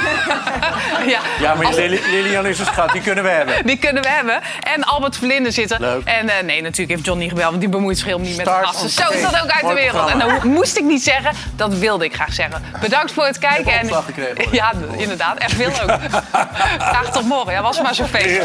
ja, 1.06 1.20
Ja, 1.40 1.54
maar 1.54 1.66
als- 1.66 1.76
Lilian 1.76 2.46
is 2.46 2.58
een 2.58 2.66
schat, 2.66 2.92
die 2.92 3.00
kunnen 3.02 3.24
we 3.24 3.30
hebben. 3.30 3.66
Die 3.66 3.76
kunnen 3.78 4.02
we 4.02 4.08
hebben. 4.08 4.40
En 4.60 4.84
Albert 4.84 5.16
Verlinde 5.16 5.50
zitten. 5.50 5.80
Leuk. 5.80 6.04
En 6.04 6.28
eh, 6.28 6.44
nee, 6.44 6.62
natuurlijk 6.62 6.90
heeft 6.90 7.04
John 7.04 7.18
niet 7.18 7.28
gebeld, 7.28 7.48
want 7.48 7.60
die 7.60 7.68
bemoeit 7.68 7.96
zich 7.96 8.06
helemaal 8.06 8.26
niet 8.28 8.36
met 8.36 8.46
de 8.46 8.52
gasten. 8.62 8.90
Zo 8.90 9.10
is 9.10 9.22
dat 9.22 9.42
ook 9.42 9.50
uit 9.50 9.66
de 9.68 9.74
wereld. 9.74 10.10
En 10.10 10.18
dat 10.18 10.44
moest 10.44 10.76
ik 10.76 10.84
niet 10.84 11.02
zeggen, 11.02 11.32
dat 11.56 11.74
wilde 11.74 12.04
ik 12.04 12.14
graag 12.14 12.32
zeggen. 12.32 12.62
Bedankt 12.80 13.12
voor 13.12 13.24
het 13.24 13.38
kijken. 13.38 13.72
heb 13.72 13.90
En, 13.90 14.02
gekregen, 14.02 14.52
ja, 14.52 14.72
inderdaad, 14.96 15.38
echt 15.38 15.52
veel 15.54 15.66
ook. 15.82 15.90
Graag 16.90 17.10
tot 17.12 17.24
morgen. 17.24 17.52
Ja, 17.52 17.62
was 17.62 17.80
maar 17.82 17.94
zo'n 17.94 18.06
feest. 18.06 18.40